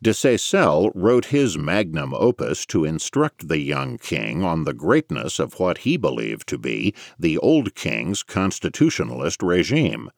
De 0.00 0.14
Seyssel 0.14 0.92
wrote 0.94 1.26
his 1.26 1.58
magnum 1.58 2.14
opus 2.14 2.64
to 2.66 2.84
instruct 2.84 3.48
the 3.48 3.58
young 3.58 3.98
king 3.98 4.44
on 4.44 4.62
the 4.62 4.72
greatness 4.72 5.40
of 5.40 5.58
what 5.58 5.78
he 5.78 5.96
believed 5.96 6.46
to 6.48 6.58
be 6.58 6.94
the 7.18 7.38
old 7.38 7.74
king's 7.74 8.22
constitutionalist 8.22 9.42
regime. 9.42 10.10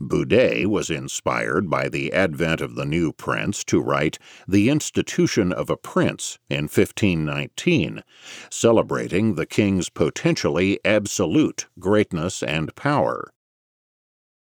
Budé 0.00 0.66
was 0.66 0.90
inspired 0.90 1.68
by 1.68 1.88
the 1.88 2.12
advent 2.12 2.60
of 2.60 2.74
the 2.74 2.84
new 2.84 3.12
prince 3.12 3.64
to 3.64 3.80
write 3.80 4.18
The 4.46 4.68
Institution 4.68 5.52
of 5.52 5.70
a 5.70 5.76
Prince 5.76 6.38
in 6.48 6.64
1519, 6.64 8.02
celebrating 8.50 9.34
the 9.34 9.46
king's 9.46 9.88
potentially 9.88 10.78
absolute 10.84 11.66
greatness 11.78 12.42
and 12.42 12.74
power. 12.74 13.32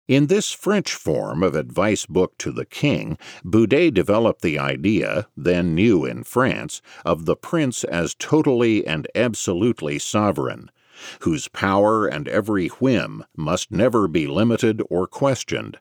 In 0.09 0.29
this 0.29 0.53
French 0.53 0.95
form 0.95 1.43
of 1.43 1.55
advice 1.55 2.07
book 2.07 2.39
to 2.39 2.51
the 2.51 2.65
king, 2.65 3.19
Budé 3.45 3.93
developed 3.93 4.41
the 4.41 4.59
idea, 4.59 5.29
then 5.37 5.75
new 5.75 6.07
in 6.07 6.25
France, 6.25 6.81
of 7.05 7.27
the 7.27 7.37
prince 7.37 7.85
as 7.85 8.15
totally 8.15 8.87
and 8.87 9.07
absolutely 9.15 9.99
sovereign, 9.99 10.71
whose 11.21 11.49
power 11.49 12.07
and 12.07 12.27
every 12.29 12.69
whim 12.69 13.25
must 13.37 13.71
never 13.71 14.09
be 14.09 14.27
limited 14.27 14.83
or 14.91 15.07
questioned. 15.07 15.79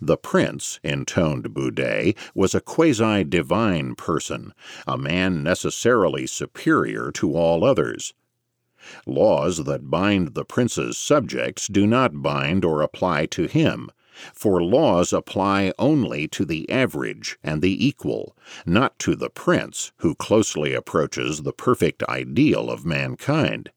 The 0.00 0.16
prince, 0.16 0.78
intoned 0.84 1.50
Budé, 1.50 2.16
was 2.34 2.54
a 2.54 2.60
quasi 2.60 3.24
divine 3.24 3.96
person, 3.96 4.54
a 4.86 4.96
man 4.96 5.42
necessarily 5.42 6.26
superior 6.26 7.10
to 7.12 7.34
all 7.34 7.64
others. 7.64 8.14
Laws 9.04 9.64
that 9.64 9.90
bind 9.90 10.34
the 10.34 10.44
prince's 10.44 10.96
subjects 10.96 11.68
do 11.68 11.86
not 11.86 12.22
bind 12.22 12.64
or 12.64 12.82
apply 12.82 13.26
to 13.26 13.46
him, 13.46 13.90
for 14.32 14.62
laws 14.62 15.12
apply 15.12 15.72
only 15.78 16.28
to 16.28 16.44
the 16.44 16.70
average 16.70 17.36
and 17.42 17.62
the 17.62 17.84
equal, 17.84 18.36
not 18.64 18.98
to 19.00 19.16
the 19.16 19.30
prince 19.30 19.90
who 19.98 20.14
closely 20.14 20.72
approaches 20.72 21.42
the 21.42 21.52
perfect 21.52 22.02
ideal 22.04 22.70
of 22.70 22.86
mankind. 22.86 23.70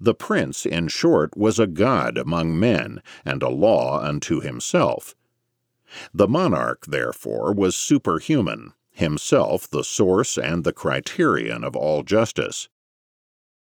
The 0.00 0.14
prince, 0.14 0.64
in 0.64 0.88
short, 0.88 1.36
was 1.36 1.58
a 1.58 1.66
god 1.66 2.16
among 2.16 2.58
men, 2.58 3.02
and 3.24 3.42
a 3.42 3.48
law 3.48 4.00
unto 4.00 4.40
himself. 4.40 5.14
The 6.12 6.28
monarch, 6.28 6.86
therefore, 6.86 7.52
was 7.52 7.76
superhuman, 7.76 8.72
himself 8.90 9.68
the 9.68 9.84
source 9.84 10.38
and 10.38 10.64
the 10.64 10.72
criterion 10.72 11.64
of 11.64 11.76
all 11.76 12.02
justice. 12.02 12.68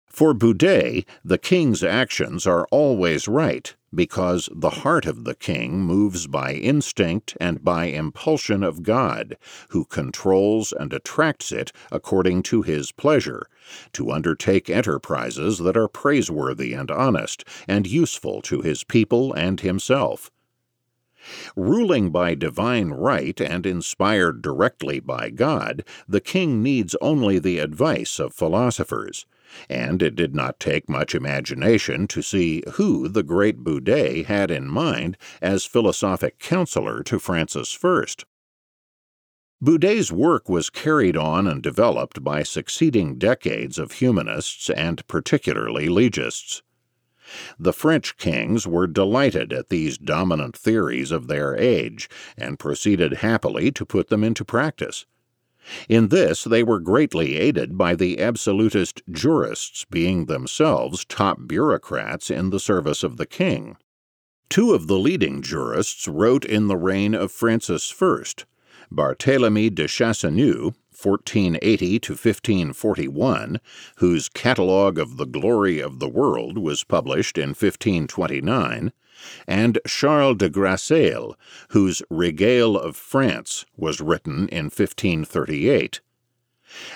For 0.07 0.35
Budé, 0.35 1.07
the 1.24 1.38
king's 1.38 1.83
actions 1.83 2.46
are 2.46 2.66
always 2.70 3.28
right 3.28 3.74
because 3.94 4.48
the 4.55 4.70
heart 4.70 5.07
of 5.07 5.24
the 5.24 5.35
king 5.35 5.81
moves 5.81 6.26
by 6.26 6.55
instinct 6.55 7.37
and 7.40 7.62
by 7.62 7.87
impulsion 7.87 8.62
of 8.62 8.83
God, 8.83 9.37
who 9.70 9.85
controls 9.85 10.72
and 10.72 10.92
attracts 10.92 11.52
it 11.52 11.72
according 11.90 12.42
to 12.44 12.62
his 12.62 12.92
pleasure, 12.92 13.46
to 13.92 14.11
undertake 14.11 14.70
enterprises 14.70 15.59
that 15.59 15.76
are 15.76 15.88
praiseworthy 15.88 16.72
and 16.72 16.90
honest 16.90 17.44
and 17.68 17.87
useful 17.87 18.42
to 18.42 18.62
his 18.62 18.85
people 18.85 19.33
and 19.35 19.61
himself. 19.61 20.31
Ruling 21.55 22.11
by 22.11 22.35
divine 22.35 22.90
right 22.90 23.40
and 23.40 23.64
inspired 23.64 24.42
directly 24.42 24.98
by 24.98 25.31
God, 25.31 25.85
the 26.09 26.20
king 26.20 26.62
needs 26.62 26.96
only 27.00 27.38
the 27.38 27.59
advice 27.59 28.18
of 28.18 28.35
philosophers 28.35 29.24
and 29.68 30.02
it 30.02 30.14
did 30.14 30.34
not 30.34 30.60
take 30.60 30.88
much 30.88 31.14
imagination 31.14 32.06
to 32.08 32.22
see 32.22 32.62
who 32.74 33.08
the 33.08 33.22
great 33.22 33.62
Budé 33.64 34.24
had 34.24 34.50
in 34.50 34.68
mind 34.68 35.16
as 35.40 35.64
philosophic 35.64 36.38
counselor 36.38 37.02
to 37.02 37.18
Francis 37.18 37.78
I. 37.82 38.04
Budé's 39.62 40.10
work 40.10 40.48
was 40.48 40.70
carried 40.70 41.16
on 41.16 41.46
and 41.46 41.62
developed 41.62 42.24
by 42.24 42.42
succeeding 42.42 43.16
decades 43.16 43.78
of 43.78 43.92
humanists 43.92 44.68
and 44.70 45.06
particularly 45.06 45.88
legists. 45.88 46.62
The 47.58 47.72
French 47.72 48.16
kings 48.16 48.66
were 48.66 48.88
delighted 48.88 49.52
at 49.52 49.68
these 49.68 49.96
dominant 49.96 50.56
theories 50.56 51.12
of 51.12 51.28
their 51.28 51.56
age 51.56 52.10
and 52.36 52.58
proceeded 52.58 53.18
happily 53.18 53.70
to 53.72 53.86
put 53.86 54.08
them 54.08 54.24
into 54.24 54.44
practice. 54.44 55.06
In 55.88 56.09
this, 56.09 56.44
they 56.44 56.62
were 56.62 56.81
greatly 56.81 57.37
aided 57.37 57.79
by 57.79 57.94
the 57.94 58.20
absolutist 58.20 59.03
jurists 59.11 59.85
being 59.90 60.27
themselves 60.27 61.05
top 61.05 61.46
bureaucrats 61.46 62.31
in 62.31 62.51
the 62.51 62.61
service 62.61 63.03
of 63.03 63.16
the 63.16 63.27
king. 63.27 63.77
Two 64.48 64.72
of 64.72 64.87
the 64.87 64.98
leading 64.98 65.40
jurists 65.40 66.07
wrote 66.07 66.44
in 66.44 66.66
the 66.66 66.77
reign 66.77 67.14
of 67.14 67.33
Francis 67.33 67.94
I 68.03 68.25
Barthélemy 68.92 69.75
de 69.75 69.88
Chasseneuz, 69.88 70.75
1480 70.90 71.98
to 72.01 72.12
1541, 72.12 73.61
whose 73.96 74.29
Catalogue 74.29 74.98
of 74.98 75.16
the 75.16 75.25
Glory 75.25 75.81
of 75.81 75.98
the 75.98 76.09
World 76.09 76.59
was 76.59 76.85
published 76.85 77.38
in 77.38 77.51
1529, 77.51 78.92
and 79.46 79.78
Charles 79.87 80.38
de 80.38 80.48
Grassaille, 80.48 81.37
whose 81.70 82.02
Regale 82.11 82.76
of 82.76 82.96
France 82.96 83.64
was 83.76 84.00
written 84.00 84.48
in 84.48 84.66
1538. 84.66 86.00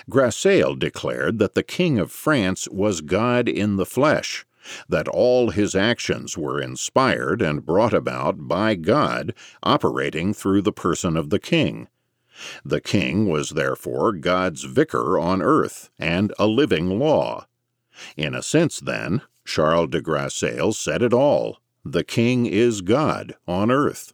Grassaille 0.09 0.75
declared 0.75 1.39
that 1.39 1.55
the 1.55 1.63
King 1.63 1.99
of 1.99 2.11
France 2.11 2.67
was 2.71 3.01
God 3.01 3.49
in 3.49 3.77
the 3.77 3.87
flesh, 3.87 4.47
that 4.89 5.09
all 5.09 5.51
his 5.51 5.75
actions 5.75 6.37
were 6.37 6.61
inspired 6.61 7.43
and 7.43 7.67
brought 7.67 7.95
about 7.95 8.49
by 8.49 8.75
God 8.75 9.35
operating 9.63 10.33
through 10.35 10.63
the 10.63 10.73
person 10.73 11.17
of 11.17 11.31
the 11.31 11.39
king. 11.39 11.89
The 12.65 12.81
king 12.81 13.29
was 13.29 13.51
therefore 13.51 14.13
God's 14.13 14.65
vicar 14.65 15.19
on 15.19 15.41
earth 15.41 15.91
and 15.99 16.33
a 16.39 16.47
living 16.47 16.99
law. 16.99 17.47
In 18.17 18.35
a 18.35 18.43
sense, 18.43 18.81
then, 18.81 19.23
Charles 19.45 19.91
de 19.91 20.03
Grassaille 20.03 20.73
said 20.73 21.03
it 21.03 21.15
all. 21.15 21.59
The 21.89 22.03
King 22.03 22.47
is 22.47 22.81
God 22.81 23.37
on 23.47 23.71
earth. 23.71 24.13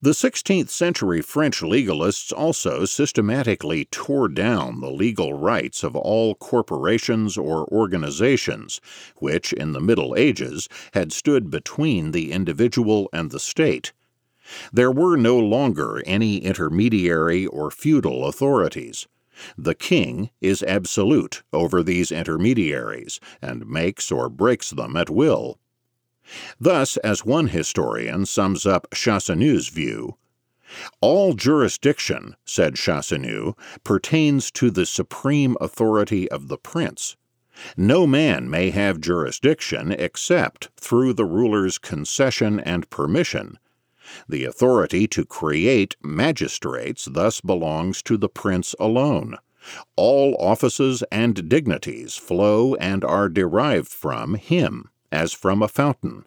The 0.00 0.12
16th 0.12 0.70
century 0.70 1.20
French 1.20 1.60
legalists 1.60 2.32
also 2.32 2.86
systematically 2.86 3.84
tore 3.90 4.28
down 4.28 4.80
the 4.80 4.90
legal 4.90 5.34
rights 5.34 5.84
of 5.84 5.94
all 5.94 6.34
corporations 6.36 7.36
or 7.36 7.66
organizations, 7.70 8.80
which 9.16 9.52
in 9.52 9.72
the 9.72 9.80
Middle 9.80 10.16
Ages 10.16 10.70
had 10.94 11.12
stood 11.12 11.50
between 11.50 12.12
the 12.12 12.32
individual 12.32 13.10
and 13.12 13.30
the 13.30 13.40
state. 13.40 13.92
There 14.72 14.90
were 14.90 15.18
no 15.18 15.38
longer 15.38 16.02
any 16.06 16.38
intermediary 16.38 17.46
or 17.46 17.70
feudal 17.70 18.24
authorities. 18.24 19.06
The 19.58 19.74
king 19.74 20.30
is 20.40 20.62
absolute 20.62 21.42
over 21.52 21.82
these 21.82 22.10
intermediaries 22.10 23.20
and 23.42 23.68
makes 23.68 24.10
or 24.10 24.30
breaks 24.30 24.70
them 24.70 24.96
at 24.96 25.10
will. 25.10 25.58
Thus, 26.60 26.96
as 26.98 27.24
one 27.24 27.48
historian 27.48 28.26
sums 28.26 28.66
up 28.66 28.90
Chasseneuz's 28.92 29.68
view, 29.68 30.16
all 31.00 31.32
jurisdiction, 31.32 32.36
said 32.44 32.74
Chasseneuz, 32.74 33.54
pertains 33.84 34.50
to 34.50 34.70
the 34.70 34.84
supreme 34.84 35.56
authority 35.60 36.30
of 36.30 36.48
the 36.48 36.58
prince. 36.58 37.16
No 37.76 38.06
man 38.06 38.50
may 38.50 38.68
have 38.70 39.00
jurisdiction 39.00 39.90
except 39.92 40.68
through 40.76 41.14
the 41.14 41.24
ruler's 41.24 41.78
concession 41.78 42.60
and 42.60 42.90
permission. 42.90 43.58
The 44.28 44.44
authority 44.44 45.06
to 45.08 45.24
create 45.24 45.96
magistrates 46.02 47.06
thus 47.06 47.40
belongs 47.40 48.02
to 48.02 48.18
the 48.18 48.28
prince 48.28 48.74
alone. 48.78 49.38
All 49.96 50.36
offices 50.38 51.02
and 51.10 51.48
dignities 51.48 52.16
flow 52.16 52.74
and 52.74 53.02
are 53.02 53.30
derived 53.30 53.88
from 53.88 54.34
him 54.34 54.90
as 55.10 55.32
from 55.32 55.62
a 55.62 55.68
fountain. 55.68 56.24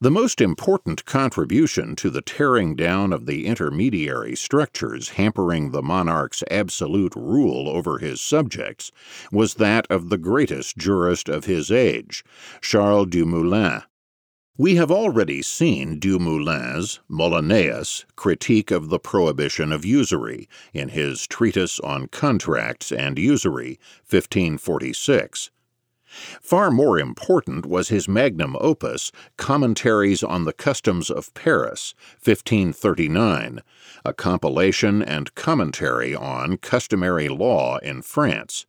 The 0.00 0.10
most 0.10 0.40
important 0.40 1.04
contribution 1.04 1.94
to 1.96 2.10
the 2.10 2.22
tearing 2.22 2.74
down 2.74 3.12
of 3.12 3.26
the 3.26 3.46
intermediary 3.46 4.34
structures 4.34 5.10
hampering 5.10 5.70
the 5.70 5.82
monarch's 5.82 6.42
absolute 6.50 7.14
rule 7.14 7.68
over 7.68 7.98
his 7.98 8.20
subjects 8.20 8.90
was 9.30 9.54
that 9.54 9.86
of 9.88 10.08
the 10.08 10.18
greatest 10.18 10.76
jurist 10.76 11.28
of 11.28 11.44
his 11.44 11.70
age, 11.70 12.24
Charles 12.60 13.10
Dumoulin. 13.10 13.82
We 14.56 14.74
have 14.74 14.90
already 14.90 15.40
seen 15.40 16.00
Dumoulin's 16.00 16.98
Molinaeus 17.08 18.04
critique 18.16 18.72
of 18.72 18.88
the 18.88 18.98
prohibition 18.98 19.70
of 19.72 19.84
usury 19.84 20.48
in 20.74 20.88
his 20.88 21.28
Treatise 21.28 21.78
on 21.80 22.08
Contracts 22.08 22.90
and 22.90 23.18
Usury, 23.18 23.78
1546. 24.08 25.50
Far 26.42 26.70
more 26.70 26.98
important 26.98 27.66
was 27.66 27.88
his 27.88 28.08
magnum 28.08 28.56
opus, 28.60 29.12
Commentaries 29.36 30.22
on 30.22 30.44
the 30.44 30.52
Customs 30.52 31.08
of 31.08 31.32
Paris, 31.34 31.94
1539, 32.22 33.60
a 34.04 34.12
compilation 34.12 35.02
and 35.02 35.34
commentary 35.34 36.14
on 36.14 36.56
customary 36.56 37.28
law 37.28 37.78
in 37.78 38.02
France. 38.02 38.66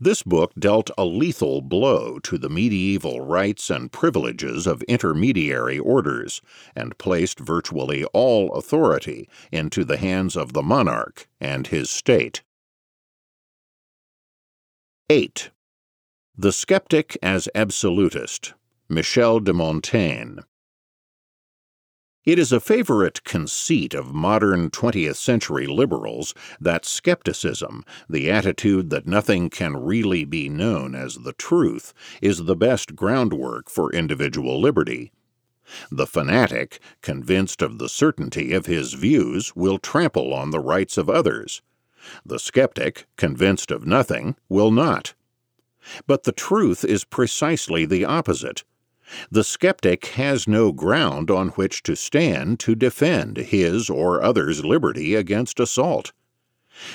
This 0.00 0.24
book 0.24 0.52
dealt 0.58 0.90
a 0.98 1.04
lethal 1.04 1.62
blow 1.62 2.18
to 2.20 2.36
the 2.36 2.48
medieval 2.48 3.20
rights 3.20 3.70
and 3.70 3.92
privileges 3.92 4.66
of 4.66 4.82
intermediary 4.82 5.78
orders 5.78 6.42
and 6.74 6.98
placed 6.98 7.38
virtually 7.38 8.04
all 8.06 8.52
authority 8.54 9.28
into 9.52 9.84
the 9.84 9.96
hands 9.96 10.36
of 10.36 10.52
the 10.52 10.62
monarch 10.62 11.28
and 11.40 11.68
his 11.68 11.88
state. 11.88 12.42
8. 15.08 15.50
The 16.42 16.52
Skeptic 16.52 17.18
as 17.22 17.50
Absolutist, 17.54 18.54
Michel 18.88 19.40
de 19.40 19.52
Montaigne. 19.52 20.38
It 22.24 22.38
is 22.38 22.50
a 22.50 22.60
favorite 22.60 23.22
conceit 23.24 23.92
of 23.92 24.14
modern 24.14 24.70
20th 24.70 25.16
century 25.16 25.66
liberals 25.66 26.32
that 26.58 26.86
skepticism, 26.86 27.84
the 28.08 28.30
attitude 28.30 28.88
that 28.88 29.06
nothing 29.06 29.50
can 29.50 29.76
really 29.76 30.24
be 30.24 30.48
known 30.48 30.94
as 30.94 31.16
the 31.16 31.34
truth, 31.34 31.92
is 32.22 32.46
the 32.46 32.56
best 32.56 32.96
groundwork 32.96 33.68
for 33.68 33.92
individual 33.92 34.58
liberty. 34.58 35.12
The 35.90 36.06
fanatic, 36.06 36.80
convinced 37.02 37.60
of 37.60 37.76
the 37.76 37.90
certainty 37.90 38.54
of 38.54 38.64
his 38.64 38.94
views, 38.94 39.54
will 39.54 39.76
trample 39.76 40.32
on 40.32 40.52
the 40.52 40.60
rights 40.60 40.96
of 40.96 41.10
others. 41.10 41.60
The 42.24 42.38
skeptic, 42.38 43.04
convinced 43.18 43.70
of 43.70 43.86
nothing, 43.86 44.36
will 44.48 44.70
not. 44.70 45.12
But 46.06 46.24
the 46.24 46.32
truth 46.32 46.84
is 46.84 47.04
precisely 47.04 47.84
the 47.84 48.04
opposite. 48.04 48.64
The 49.30 49.44
skeptic 49.44 50.06
has 50.06 50.46
no 50.46 50.72
ground 50.72 51.30
on 51.30 51.48
which 51.50 51.82
to 51.84 51.96
stand 51.96 52.60
to 52.60 52.74
defend 52.74 53.38
his 53.38 53.90
or 53.90 54.22
others' 54.22 54.64
liberty 54.64 55.14
against 55.14 55.58
assault. 55.58 56.12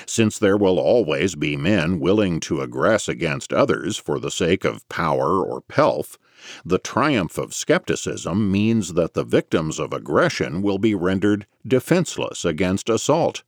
Since 0.06 0.40
there 0.40 0.58
will 0.58 0.80
always 0.80 1.36
be 1.36 1.58
men 1.58 2.00
willing 2.00 2.40
to 2.42 2.62
aggress 2.62 3.10
against 3.10 3.52
others 3.52 3.98
for 3.98 4.20
the 4.20 4.32
sake 4.32 4.64
of 4.64 4.88
power 4.88 5.44
or 5.44 5.62
pelf, 5.62 6.18
the 6.64 6.80
triumph 6.80 7.38
of 7.38 7.54
skepticism 7.54 8.52
means 8.52 8.94
that 8.94 9.14
the 9.14 9.24
victims 9.24 9.78
of 9.80 9.92
aggression 9.92 10.62
will 10.62 10.78
be 10.78 10.96
rendered 10.96 11.46
defenseless 11.68 12.46
against 12.46 12.90
assault. 12.90 13.44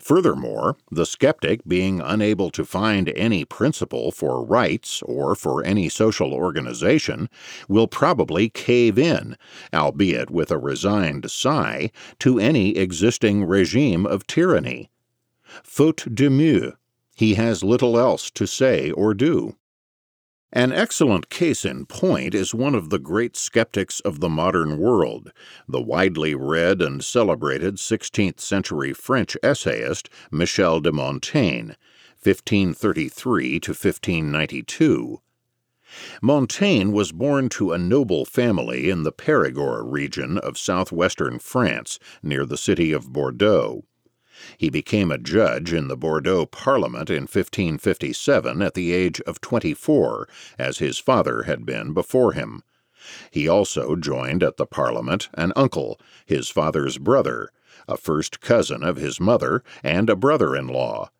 Furthermore, 0.00 0.76
the 0.90 1.04
skeptic, 1.04 1.60
being 1.66 2.00
unable 2.00 2.50
to 2.50 2.64
find 2.64 3.10
any 3.10 3.44
principle 3.44 4.10
for 4.10 4.44
rights 4.44 5.02
or 5.02 5.34
for 5.34 5.62
any 5.62 5.88
social 5.88 6.32
organization, 6.32 7.28
will 7.68 7.86
probably 7.86 8.48
cave 8.48 8.98
in, 8.98 9.36
albeit 9.74 10.30
with 10.30 10.50
a 10.50 10.58
resigned 10.58 11.30
sigh, 11.30 11.90
to 12.18 12.38
any 12.38 12.76
existing 12.76 13.44
regime 13.44 14.06
of 14.06 14.26
tyranny. 14.26 14.90
Faute 15.62 16.14
de 16.14 16.30
mieux, 16.30 16.72
he 17.14 17.34
has 17.34 17.62
little 17.62 17.98
else 17.98 18.30
to 18.30 18.46
say 18.46 18.90
or 18.92 19.12
do. 19.12 19.56
An 20.52 20.72
excellent 20.72 21.28
case 21.28 21.66
in 21.66 21.84
point 21.84 22.34
is 22.34 22.54
one 22.54 22.74
of 22.74 22.88
the 22.88 22.98
great 22.98 23.36
skeptics 23.36 24.00
of 24.00 24.20
the 24.20 24.30
modern 24.30 24.78
world, 24.78 25.30
the 25.68 25.80
widely 25.80 26.34
read 26.34 26.80
and 26.80 27.04
celebrated 27.04 27.76
16th 27.76 28.40
century 28.40 28.94
French 28.94 29.36
essayist 29.42 30.08
Michel 30.30 30.80
de 30.80 30.90
Montaigne, 30.90 31.72
1533 32.22 33.60
to 33.60 33.72
1592. 33.72 35.20
Montaigne 36.22 36.92
was 36.92 37.12
born 37.12 37.50
to 37.50 37.72
a 37.72 37.78
noble 37.78 38.24
family 38.24 38.88
in 38.88 39.02
the 39.02 39.12
Perigord 39.12 39.92
region 39.92 40.38
of 40.38 40.56
southwestern 40.56 41.38
France, 41.38 41.98
near 42.22 42.46
the 42.46 42.56
city 42.56 42.92
of 42.92 43.12
Bordeaux. 43.12 43.84
He 44.56 44.70
became 44.70 45.10
a 45.10 45.18
judge 45.18 45.72
in 45.72 45.88
the 45.88 45.96
Bordeaux 45.96 46.46
Parliament 46.46 47.10
in 47.10 47.22
1557 47.22 48.62
at 48.62 48.74
the 48.74 48.92
age 48.92 49.20
of 49.22 49.40
24, 49.40 50.28
as 50.58 50.78
his 50.78 50.98
father 50.98 51.42
had 51.42 51.66
been 51.66 51.92
before 51.92 52.32
him. 52.32 52.62
He 53.30 53.48
also 53.48 53.96
joined 53.96 54.42
at 54.42 54.56
the 54.56 54.66
Parliament 54.66 55.28
an 55.34 55.52
uncle, 55.56 56.00
his 56.26 56.48
father's 56.48 56.98
brother, 56.98 57.50
a 57.88 57.96
first 57.96 58.40
cousin 58.40 58.82
of 58.82 58.96
his 58.96 59.20
mother, 59.20 59.62
and 59.82 60.10
a 60.10 60.16
brother 60.16 60.54
in 60.54 60.66
law 60.68 61.10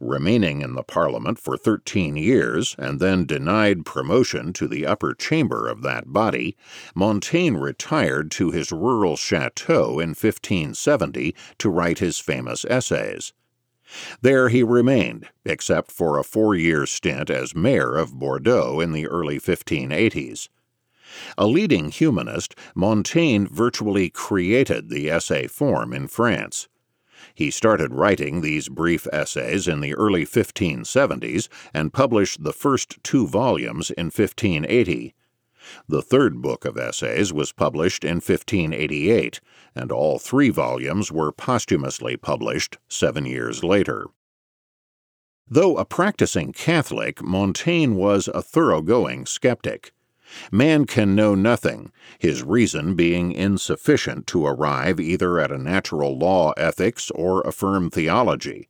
remaining 0.00 0.60
in 0.62 0.74
the 0.74 0.82
Parliament 0.82 1.38
for 1.38 1.56
thirteen 1.56 2.16
years 2.16 2.74
and 2.78 3.00
then 3.00 3.24
denied 3.24 3.84
promotion 3.84 4.52
to 4.54 4.66
the 4.66 4.86
upper 4.86 5.14
chamber 5.14 5.68
of 5.68 5.82
that 5.82 6.12
body, 6.12 6.56
Montaigne 6.94 7.56
retired 7.58 8.30
to 8.32 8.50
his 8.50 8.72
rural 8.72 9.16
chateau 9.16 9.98
in 9.98 10.10
1570 10.10 11.34
to 11.58 11.70
write 11.70 11.98
his 11.98 12.18
famous 12.18 12.64
essays. 12.64 13.32
There 14.20 14.50
he 14.50 14.62
remained, 14.62 15.28
except 15.44 15.90
for 15.90 16.18
a 16.18 16.24
four 16.24 16.54
year 16.54 16.84
stint 16.84 17.30
as 17.30 17.54
mayor 17.54 17.96
of 17.96 18.18
Bordeaux 18.18 18.80
in 18.80 18.92
the 18.92 19.06
early 19.06 19.38
1580s. 19.38 20.48
A 21.38 21.46
leading 21.46 21.90
humanist, 21.90 22.54
Montaigne 22.74 23.46
virtually 23.50 24.10
created 24.10 24.90
the 24.90 25.10
essay 25.10 25.46
form 25.46 25.94
in 25.94 26.06
France. 26.06 26.68
He 27.38 27.52
started 27.52 27.94
writing 27.94 28.40
these 28.40 28.68
brief 28.68 29.06
essays 29.12 29.68
in 29.68 29.78
the 29.80 29.94
early 29.94 30.26
1570s 30.26 31.46
and 31.72 31.92
published 31.92 32.42
the 32.42 32.52
first 32.52 32.98
two 33.04 33.28
volumes 33.28 33.92
in 33.92 34.06
1580. 34.06 35.14
The 35.86 36.02
third 36.02 36.42
book 36.42 36.64
of 36.64 36.76
essays 36.76 37.32
was 37.32 37.52
published 37.52 38.02
in 38.02 38.16
1588, 38.16 39.40
and 39.76 39.92
all 39.92 40.18
three 40.18 40.50
volumes 40.50 41.12
were 41.12 41.30
posthumously 41.30 42.16
published 42.16 42.78
seven 42.88 43.24
years 43.24 43.62
later. 43.62 44.06
Though 45.46 45.76
a 45.76 45.84
practicing 45.84 46.52
Catholic, 46.52 47.22
Montaigne 47.22 47.94
was 47.94 48.26
a 48.26 48.42
thoroughgoing 48.42 49.26
skeptic. 49.26 49.92
Man 50.52 50.84
can 50.84 51.14
know 51.14 51.34
nothing, 51.34 51.90
his 52.18 52.42
reason 52.42 52.94
being 52.94 53.32
insufficient 53.32 54.26
to 54.28 54.46
arrive 54.46 55.00
either 55.00 55.38
at 55.38 55.50
a 55.50 55.58
natural 55.58 56.18
law 56.18 56.52
ethics 56.56 57.10
or 57.12 57.40
a 57.42 57.52
firm 57.52 57.90
theology. 57.90 58.68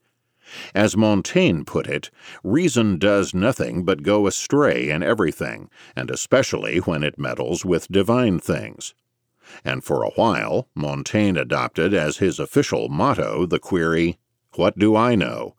As 0.74 0.96
Montaigne 0.96 1.64
put 1.64 1.86
it, 1.86 2.10
reason 2.42 2.98
does 2.98 3.34
nothing 3.34 3.84
but 3.84 4.02
go 4.02 4.26
astray 4.26 4.88
in 4.88 5.02
everything, 5.02 5.68
and 5.94 6.10
especially 6.10 6.78
when 6.78 7.02
it 7.02 7.18
meddles 7.18 7.64
with 7.64 7.88
divine 7.88 8.38
things. 8.38 8.94
And 9.64 9.84
for 9.84 10.02
a 10.02 10.10
while, 10.10 10.68
Montaigne 10.74 11.38
adopted 11.38 11.92
as 11.92 12.18
his 12.18 12.38
official 12.38 12.88
motto 12.88 13.46
the 13.46 13.58
query, 13.58 14.18
What 14.54 14.78
do 14.78 14.96
I 14.96 15.14
know? 15.14 15.54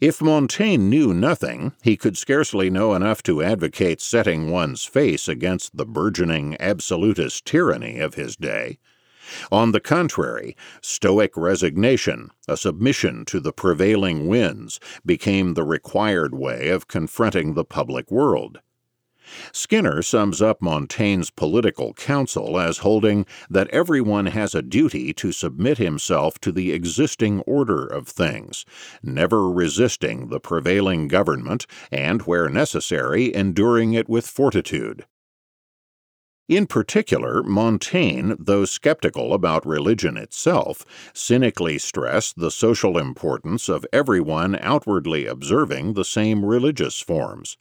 If 0.00 0.22
Montaigne 0.22 0.88
knew 0.88 1.12
nothing, 1.12 1.72
he 1.82 1.96
could 1.96 2.16
scarcely 2.16 2.70
know 2.70 2.94
enough 2.94 3.20
to 3.24 3.42
advocate 3.42 4.00
setting 4.00 4.48
one's 4.48 4.84
face 4.84 5.26
against 5.26 5.76
the 5.76 5.84
burgeoning 5.84 6.56
absolutist 6.60 7.44
tyranny 7.44 7.98
of 7.98 8.14
his 8.14 8.36
day. 8.36 8.78
On 9.50 9.72
the 9.72 9.80
contrary, 9.80 10.56
stoic 10.80 11.36
resignation, 11.36 12.30
a 12.46 12.56
submission 12.56 13.24
to 13.24 13.40
the 13.40 13.52
prevailing 13.52 14.28
winds, 14.28 14.78
became 15.04 15.54
the 15.54 15.64
required 15.64 16.32
way 16.32 16.68
of 16.68 16.86
confronting 16.86 17.54
the 17.54 17.64
public 17.64 18.08
world. 18.08 18.60
Skinner 19.52 20.02
sums 20.02 20.40
up 20.40 20.62
Montaigne's 20.62 21.30
political 21.30 21.94
counsel 21.94 22.58
as 22.58 22.78
holding 22.78 23.26
that 23.50 23.68
everyone 23.70 24.26
has 24.26 24.54
a 24.54 24.62
duty 24.62 25.12
to 25.14 25.32
submit 25.32 25.78
himself 25.78 26.38
to 26.40 26.52
the 26.52 26.72
existing 26.72 27.40
order 27.40 27.86
of 27.86 28.08
things, 28.08 28.64
never 29.02 29.50
resisting 29.50 30.28
the 30.28 30.40
prevailing 30.40 31.08
government, 31.08 31.66
and, 31.90 32.22
where 32.22 32.48
necessary, 32.48 33.34
enduring 33.34 33.92
it 33.92 34.08
with 34.08 34.26
fortitude. 34.26 35.04
In 36.48 36.66
particular, 36.66 37.42
Montaigne, 37.42 38.32
though 38.38 38.64
skeptical 38.64 39.34
about 39.34 39.66
religion 39.66 40.16
itself, 40.16 40.86
cynically 41.12 41.76
stressed 41.76 42.38
the 42.38 42.50
social 42.50 42.96
importance 42.96 43.68
of 43.68 43.84
everyone 43.92 44.56
outwardly 44.58 45.26
observing 45.26 45.92
the 45.92 46.06
same 46.06 46.46
religious 46.46 47.02
forms. 47.02 47.58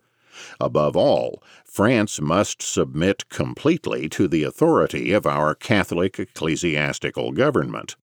Above 0.60 0.96
all, 0.96 1.42
France 1.64 2.22
must 2.22 2.62
submit 2.62 3.30
completely 3.30 4.08
to 4.10 4.28
the 4.28 4.44
authority 4.44 5.12
of 5.12 5.26
our 5.26 5.56
Catholic 5.56 6.20
ecclesiastical 6.20 7.32
government. 7.32 7.96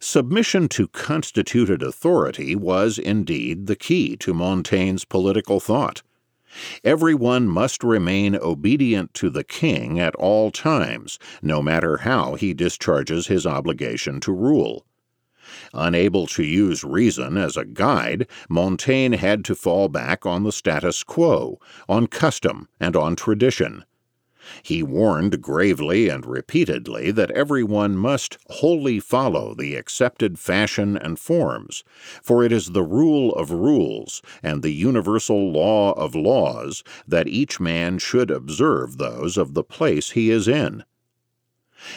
Submission 0.00 0.68
to 0.68 0.88
constituted 0.88 1.82
authority 1.82 2.56
was 2.56 2.98
indeed 2.98 3.66
the 3.66 3.76
key 3.76 4.16
to 4.16 4.32
Montaigne's 4.32 5.04
political 5.04 5.60
thought. 5.60 6.02
Everyone 6.82 7.46
must 7.46 7.84
remain 7.84 8.34
obedient 8.34 9.14
to 9.14 9.30
the 9.30 9.44
king 9.44 10.00
at 10.00 10.14
all 10.16 10.50
times, 10.50 11.18
no 11.42 11.62
matter 11.62 11.98
how 11.98 12.34
he 12.34 12.54
discharges 12.54 13.26
his 13.26 13.46
obligation 13.46 14.20
to 14.20 14.32
rule. 14.32 14.86
Unable 15.74 16.26
to 16.28 16.42
use 16.42 16.84
reason 16.84 17.36
as 17.36 17.56
a 17.56 17.64
guide, 17.64 18.26
Montaigne 18.48 19.16
had 19.16 19.44
to 19.46 19.54
fall 19.54 19.88
back 19.88 20.24
on 20.24 20.44
the 20.44 20.52
status 20.52 21.02
quo, 21.02 21.58
on 21.88 22.06
custom, 22.06 22.68
and 22.78 22.94
on 22.94 23.16
tradition. 23.16 23.84
He 24.62 24.82
warned 24.82 25.42
gravely 25.42 26.08
and 26.08 26.24
repeatedly 26.24 27.10
that 27.10 27.30
everyone 27.32 27.96
must 27.96 28.38
wholly 28.48 28.98
follow 28.98 29.54
the 29.54 29.74
accepted 29.74 30.38
fashion 30.38 30.96
and 30.96 31.18
forms, 31.18 31.84
for 32.22 32.42
it 32.42 32.50
is 32.50 32.68
the 32.68 32.82
rule 32.82 33.34
of 33.34 33.50
rules 33.50 34.22
and 34.42 34.62
the 34.62 34.72
universal 34.72 35.52
law 35.52 35.92
of 35.92 36.14
laws 36.14 36.82
that 37.06 37.28
each 37.28 37.60
man 37.60 37.98
should 37.98 38.30
observe 38.30 38.96
those 38.96 39.36
of 39.36 39.54
the 39.54 39.64
place 39.64 40.12
he 40.12 40.30
is 40.30 40.48
in. 40.48 40.84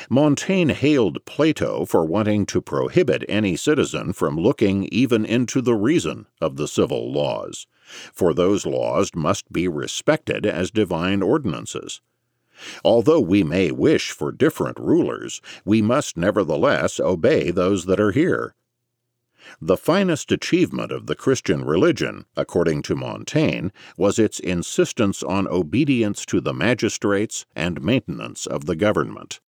Montaigne 0.09 0.73
hailed 0.73 1.25
Plato 1.25 1.85
for 1.85 2.05
wanting 2.05 2.45
to 2.45 2.61
prohibit 2.61 3.25
any 3.27 3.55
citizen 3.55 4.13
from 4.13 4.37
looking 4.37 4.85
even 4.91 5.25
into 5.25 5.61
the 5.61 5.75
reason 5.75 6.27
of 6.39 6.55
the 6.55 6.67
civil 6.67 7.11
laws, 7.11 7.67
for 8.13 8.33
those 8.33 8.65
laws 8.65 9.11
must 9.13 9.51
be 9.51 9.67
respected 9.67 10.45
as 10.45 10.71
divine 10.71 11.21
ordinances. 11.21 12.01
Although 12.85 13.19
we 13.19 13.43
may 13.43 13.71
wish 13.71 14.11
for 14.11 14.31
different 14.31 14.79
rulers, 14.79 15.41
we 15.65 15.81
must 15.81 16.15
nevertheless 16.15 16.99
obey 16.99 17.51
those 17.51 17.85
that 17.85 17.99
are 17.99 18.11
here. 18.11 18.55
The 19.61 19.75
finest 19.75 20.31
achievement 20.31 20.91
of 20.91 21.07
the 21.07 21.15
Christian 21.15 21.65
religion, 21.65 22.25
according 22.37 22.83
to 22.83 22.95
Montaigne, 22.95 23.69
was 23.97 24.17
its 24.17 24.39
insistence 24.39 25.21
on 25.21 25.47
obedience 25.47 26.25
to 26.27 26.39
the 26.39 26.53
magistrates 26.53 27.45
and 27.53 27.81
maintenance 27.81 28.45
of 28.45 28.65
the 28.65 28.75
government. 28.77 29.41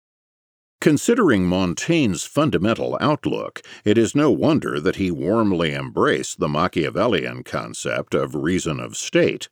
Considering 0.81 1.47
Montaigne's 1.47 2.25
fundamental 2.25 2.99
outlook, 3.01 3.63
it 3.85 3.97
is 3.97 4.15
no 4.15 4.31
wonder 4.31 4.79
that 4.81 4.97
he 4.97 5.11
warmly 5.11 5.73
embraced 5.73 6.41
the 6.41 6.49
Machiavellian 6.49 7.43
concept 7.43 8.15
of 8.15 8.35
reason 8.35 8.81
of 8.81 8.97
state. 8.97 9.49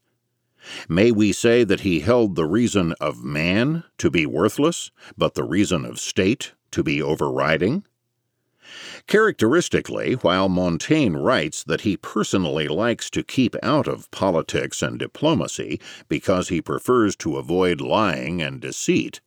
May 0.89 1.11
we 1.11 1.33
say 1.33 1.65
that 1.65 1.81
he 1.81 2.01
held 2.01 2.37
the 2.37 2.47
reason 2.47 2.93
of 3.01 3.25
man 3.25 3.85
to 3.99 4.11
be 4.11 4.27
worthless, 4.27 4.91
but 5.17 5.35
the 5.35 5.45
reason 5.45 5.85
of 5.85 5.99
state 5.99 6.53
to 6.71 6.83
be 6.83 7.03
overriding? 7.03 7.85
Characteristically, 9.07 10.15
while 10.15 10.49
Montaigne 10.49 11.17
writes 11.17 11.65
that 11.65 11.81
he 11.81 11.97
personally 11.97 12.69
likes 12.69 13.11
to 13.11 13.25
keep 13.25 13.57
out 13.63 13.89
of 13.89 14.11
politics 14.13 14.83
and 14.83 14.99
diplomacy 14.99 15.81
because 16.09 16.49
he 16.49 16.63
prefers 16.63 17.17
to 17.17 17.37
avoid 17.37 17.81
lying 17.81 18.41
and 18.41 18.61
deceit, 18.61 19.21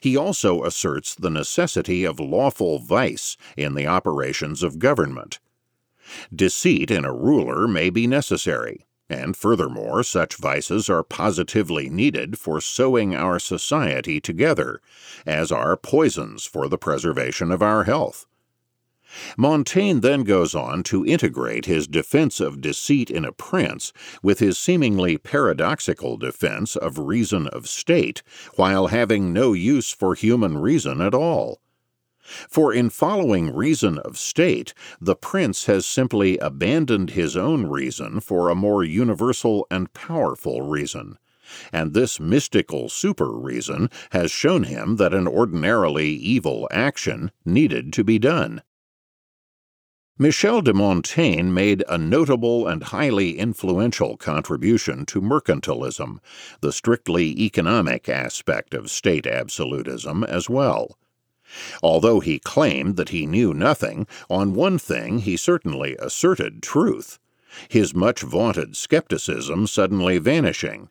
He 0.00 0.16
also 0.16 0.62
asserts 0.64 1.14
the 1.14 1.30
necessity 1.30 2.04
of 2.04 2.20
lawful 2.20 2.78
vice 2.78 3.36
in 3.56 3.74
the 3.74 3.86
operations 3.86 4.62
of 4.62 4.78
government. 4.78 5.40
Deceit 6.34 6.90
in 6.90 7.04
a 7.04 7.14
ruler 7.14 7.66
may 7.66 7.90
be 7.90 8.06
necessary, 8.06 8.86
and 9.08 9.36
furthermore, 9.36 10.02
such 10.02 10.36
vices 10.36 10.88
are 10.88 11.02
positively 11.02 11.88
needed 11.88 12.38
for 12.38 12.60
sewing 12.60 13.14
our 13.14 13.38
society 13.38 14.20
together, 14.20 14.80
as 15.26 15.50
are 15.50 15.76
poisons 15.76 16.44
for 16.44 16.68
the 16.68 16.78
preservation 16.78 17.50
of 17.50 17.62
our 17.62 17.84
health. 17.84 18.26
Montaigne 19.36 20.00
then 20.00 20.24
goes 20.24 20.54
on 20.54 20.82
to 20.84 21.06
integrate 21.06 21.66
his 21.66 21.86
defense 21.86 22.40
of 22.40 22.60
deceit 22.60 23.10
in 23.10 23.24
a 23.24 23.32
prince 23.32 23.92
with 24.22 24.40
his 24.40 24.58
seemingly 24.58 25.18
paradoxical 25.18 26.16
defense 26.16 26.74
of 26.74 26.98
reason 26.98 27.46
of 27.48 27.68
state, 27.68 28.22
while 28.56 28.88
having 28.88 29.32
no 29.32 29.52
use 29.52 29.90
for 29.90 30.14
human 30.14 30.58
reason 30.58 31.00
at 31.00 31.14
all. 31.14 31.60
For 32.48 32.72
in 32.72 32.88
following 32.88 33.54
reason 33.54 33.98
of 33.98 34.16
state, 34.16 34.72
the 35.00 35.14
prince 35.14 35.66
has 35.66 35.84
simply 35.84 36.38
abandoned 36.38 37.10
his 37.10 37.36
own 37.36 37.66
reason 37.66 38.20
for 38.20 38.48
a 38.48 38.54
more 38.54 38.82
universal 38.82 39.66
and 39.70 39.92
powerful 39.92 40.62
reason. 40.62 41.18
And 41.70 41.92
this 41.92 42.18
mystical 42.18 42.88
super 42.88 43.30
reason 43.30 43.90
has 44.12 44.30
shown 44.30 44.62
him 44.64 44.96
that 44.96 45.12
an 45.12 45.28
ordinarily 45.28 46.08
evil 46.08 46.66
action 46.70 47.30
needed 47.44 47.92
to 47.92 48.04
be 48.04 48.18
done. 48.18 48.62
Michel 50.16 50.60
de 50.60 50.72
Montaigne 50.72 51.50
made 51.50 51.82
a 51.88 51.98
notable 51.98 52.68
and 52.68 52.84
highly 52.84 53.36
influential 53.36 54.16
contribution 54.16 55.04
to 55.06 55.20
mercantilism, 55.20 56.20
the 56.60 56.72
strictly 56.72 57.30
economic 57.42 58.08
aspect 58.08 58.74
of 58.74 58.92
state 58.92 59.26
absolutism, 59.26 60.22
as 60.22 60.48
well. 60.48 60.96
Although 61.82 62.20
he 62.20 62.38
claimed 62.38 62.94
that 62.94 63.08
he 63.08 63.26
knew 63.26 63.52
nothing, 63.52 64.06
on 64.30 64.54
one 64.54 64.78
thing 64.78 65.18
he 65.18 65.36
certainly 65.36 65.96
asserted 65.98 66.62
truth 66.62 67.18
his 67.68 67.94
much 67.94 68.22
vaunted 68.22 68.76
skepticism 68.76 69.66
suddenly 69.66 70.18
vanishing, 70.18 70.88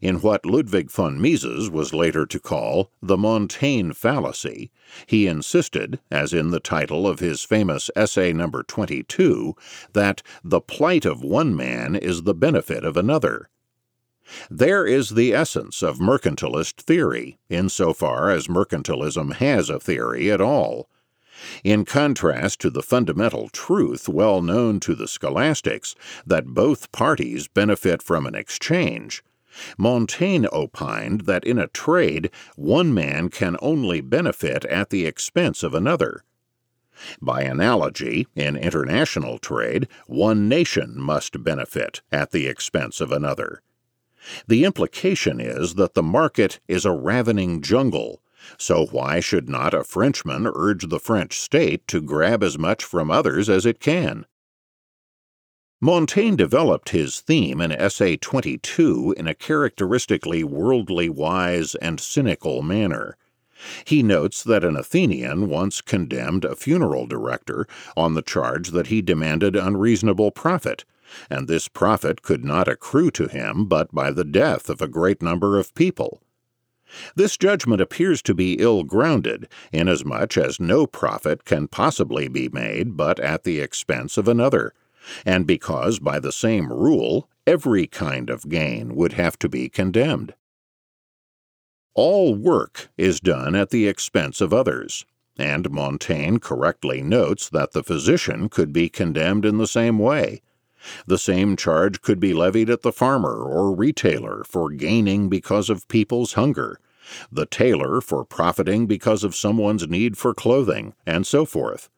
in 0.00 0.20
what 0.20 0.46
Ludwig 0.46 0.90
von 0.90 1.20
Mises 1.20 1.68
was 1.70 1.92
later 1.92 2.26
to 2.26 2.38
call 2.38 2.90
the 3.02 3.16
Montaigne 3.16 3.92
fallacy, 3.92 4.70
he 5.06 5.26
insisted, 5.26 5.98
as 6.10 6.32
in 6.32 6.50
the 6.50 6.60
title 6.60 7.06
of 7.06 7.20
his 7.20 7.42
famous 7.42 7.90
essay 7.96 8.32
number 8.32 8.62
22, 8.62 9.54
that 9.92 10.22
the 10.44 10.60
plight 10.60 11.04
of 11.04 11.24
one 11.24 11.56
man 11.56 11.96
is 11.96 12.22
the 12.22 12.34
benefit 12.34 12.84
of 12.84 12.96
another. 12.96 13.48
There 14.50 14.86
is 14.86 15.10
the 15.10 15.34
essence 15.34 15.82
of 15.82 15.98
mercantilist 15.98 16.80
theory, 16.80 17.38
insofar 17.48 18.30
as 18.30 18.46
mercantilism 18.46 19.34
has 19.34 19.68
a 19.68 19.80
theory 19.80 20.30
at 20.30 20.40
all. 20.40 20.88
In 21.64 21.84
contrast 21.84 22.60
to 22.60 22.70
the 22.70 22.82
fundamental 22.82 23.48
truth 23.48 24.08
well 24.08 24.40
known 24.40 24.78
to 24.80 24.94
the 24.94 25.08
scholastics 25.08 25.96
that 26.24 26.46
both 26.46 26.92
parties 26.92 27.48
benefit 27.48 28.00
from 28.00 28.26
an 28.26 28.36
exchange, 28.36 29.24
Montaigne 29.76 30.46
opined 30.52 31.22
that 31.22 31.44
in 31.44 31.58
a 31.58 31.66
trade 31.68 32.30
one 32.56 32.94
man 32.94 33.28
can 33.28 33.56
only 33.60 34.00
benefit 34.00 34.64
at 34.64 34.90
the 34.90 35.06
expense 35.06 35.62
of 35.62 35.74
another. 35.74 36.24
By 37.20 37.42
analogy, 37.42 38.26
in 38.34 38.56
international 38.56 39.38
trade, 39.38 39.88
one 40.06 40.48
nation 40.48 40.94
must 40.96 41.42
benefit 41.42 42.02
at 42.12 42.30
the 42.30 42.46
expense 42.46 43.00
of 43.00 43.10
another. 43.10 43.62
The 44.46 44.64
implication 44.64 45.40
is 45.40 45.74
that 45.74 45.94
the 45.94 46.02
market 46.02 46.60
is 46.68 46.84
a 46.84 46.92
ravening 46.92 47.60
jungle, 47.60 48.22
so 48.58 48.86
why 48.86 49.20
should 49.20 49.48
not 49.48 49.74
a 49.74 49.84
Frenchman 49.84 50.46
urge 50.46 50.88
the 50.88 51.00
French 51.00 51.40
state 51.40 51.86
to 51.88 52.00
grab 52.00 52.42
as 52.42 52.58
much 52.58 52.84
from 52.84 53.10
others 53.10 53.48
as 53.48 53.66
it 53.66 53.80
can? 53.80 54.26
Montaigne 55.84 56.36
developed 56.36 56.90
his 56.90 57.18
theme 57.18 57.60
in 57.60 57.72
Essay 57.72 58.16
22 58.16 59.16
in 59.16 59.26
a 59.26 59.34
characteristically 59.34 60.44
worldly 60.44 61.08
wise 61.08 61.74
and 61.74 61.98
cynical 61.98 62.62
manner. 62.62 63.16
He 63.84 64.00
notes 64.00 64.44
that 64.44 64.62
an 64.62 64.76
Athenian 64.76 65.48
once 65.48 65.80
condemned 65.80 66.44
a 66.44 66.54
funeral 66.54 67.08
director 67.08 67.66
on 67.96 68.14
the 68.14 68.22
charge 68.22 68.68
that 68.68 68.86
he 68.86 69.02
demanded 69.02 69.56
unreasonable 69.56 70.30
profit, 70.30 70.84
and 71.28 71.48
this 71.48 71.66
profit 71.66 72.22
could 72.22 72.44
not 72.44 72.68
accrue 72.68 73.10
to 73.10 73.26
him 73.26 73.64
but 73.64 73.92
by 73.92 74.12
the 74.12 74.24
death 74.24 74.70
of 74.70 74.80
a 74.80 74.86
great 74.86 75.20
number 75.20 75.58
of 75.58 75.74
people. 75.74 76.22
This 77.16 77.36
judgment 77.36 77.80
appears 77.80 78.22
to 78.22 78.34
be 78.34 78.54
ill 78.60 78.84
grounded, 78.84 79.48
inasmuch 79.72 80.36
as 80.36 80.60
no 80.60 80.86
profit 80.86 81.44
can 81.44 81.66
possibly 81.66 82.28
be 82.28 82.48
made 82.48 82.96
but 82.96 83.18
at 83.18 83.42
the 83.42 83.58
expense 83.58 84.16
of 84.16 84.28
another, 84.28 84.74
and 85.24 85.46
because, 85.46 85.98
by 85.98 86.18
the 86.20 86.32
same 86.32 86.72
rule, 86.72 87.28
every 87.46 87.86
kind 87.86 88.30
of 88.30 88.48
gain 88.48 88.94
would 88.94 89.14
have 89.14 89.38
to 89.40 89.48
be 89.48 89.68
condemned. 89.68 90.34
All 91.94 92.34
work 92.34 92.88
is 92.96 93.20
done 93.20 93.54
at 93.54 93.70
the 93.70 93.86
expense 93.86 94.40
of 94.40 94.52
others, 94.52 95.04
and 95.36 95.70
Montaigne 95.70 96.38
correctly 96.38 97.02
notes 97.02 97.48
that 97.50 97.72
the 97.72 97.82
physician 97.82 98.48
could 98.48 98.72
be 98.72 98.88
condemned 98.88 99.44
in 99.44 99.58
the 99.58 99.66
same 99.66 99.98
way. 99.98 100.40
The 101.06 101.18
same 101.18 101.56
charge 101.56 102.00
could 102.00 102.18
be 102.18 102.34
levied 102.34 102.70
at 102.70 102.82
the 102.82 102.92
farmer 102.92 103.44
or 103.44 103.74
retailer 103.74 104.42
for 104.44 104.70
gaining 104.70 105.28
because 105.28 105.70
of 105.70 105.86
people's 105.88 106.32
hunger, 106.32 106.80
the 107.30 107.46
tailor 107.46 108.00
for 108.00 108.24
profiting 108.24 108.86
because 108.86 109.22
of 109.22 109.36
someone's 109.36 109.86
need 109.88 110.16
for 110.16 110.34
clothing, 110.34 110.94
and 111.06 111.26
so 111.26 111.44
forth. 111.44 111.88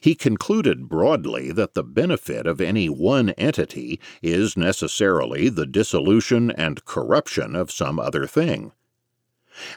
He 0.00 0.14
concluded 0.14 0.88
broadly 0.88 1.52
that 1.52 1.74
the 1.74 1.84
benefit 1.84 2.46
of 2.46 2.60
any 2.60 2.88
one 2.88 3.30
entity 3.30 4.00
is 4.22 4.56
necessarily 4.56 5.48
the 5.48 5.66
dissolution 5.66 6.50
and 6.50 6.84
corruption 6.84 7.54
of 7.54 7.70
some 7.70 7.98
other 8.00 8.26
thing. 8.26 8.72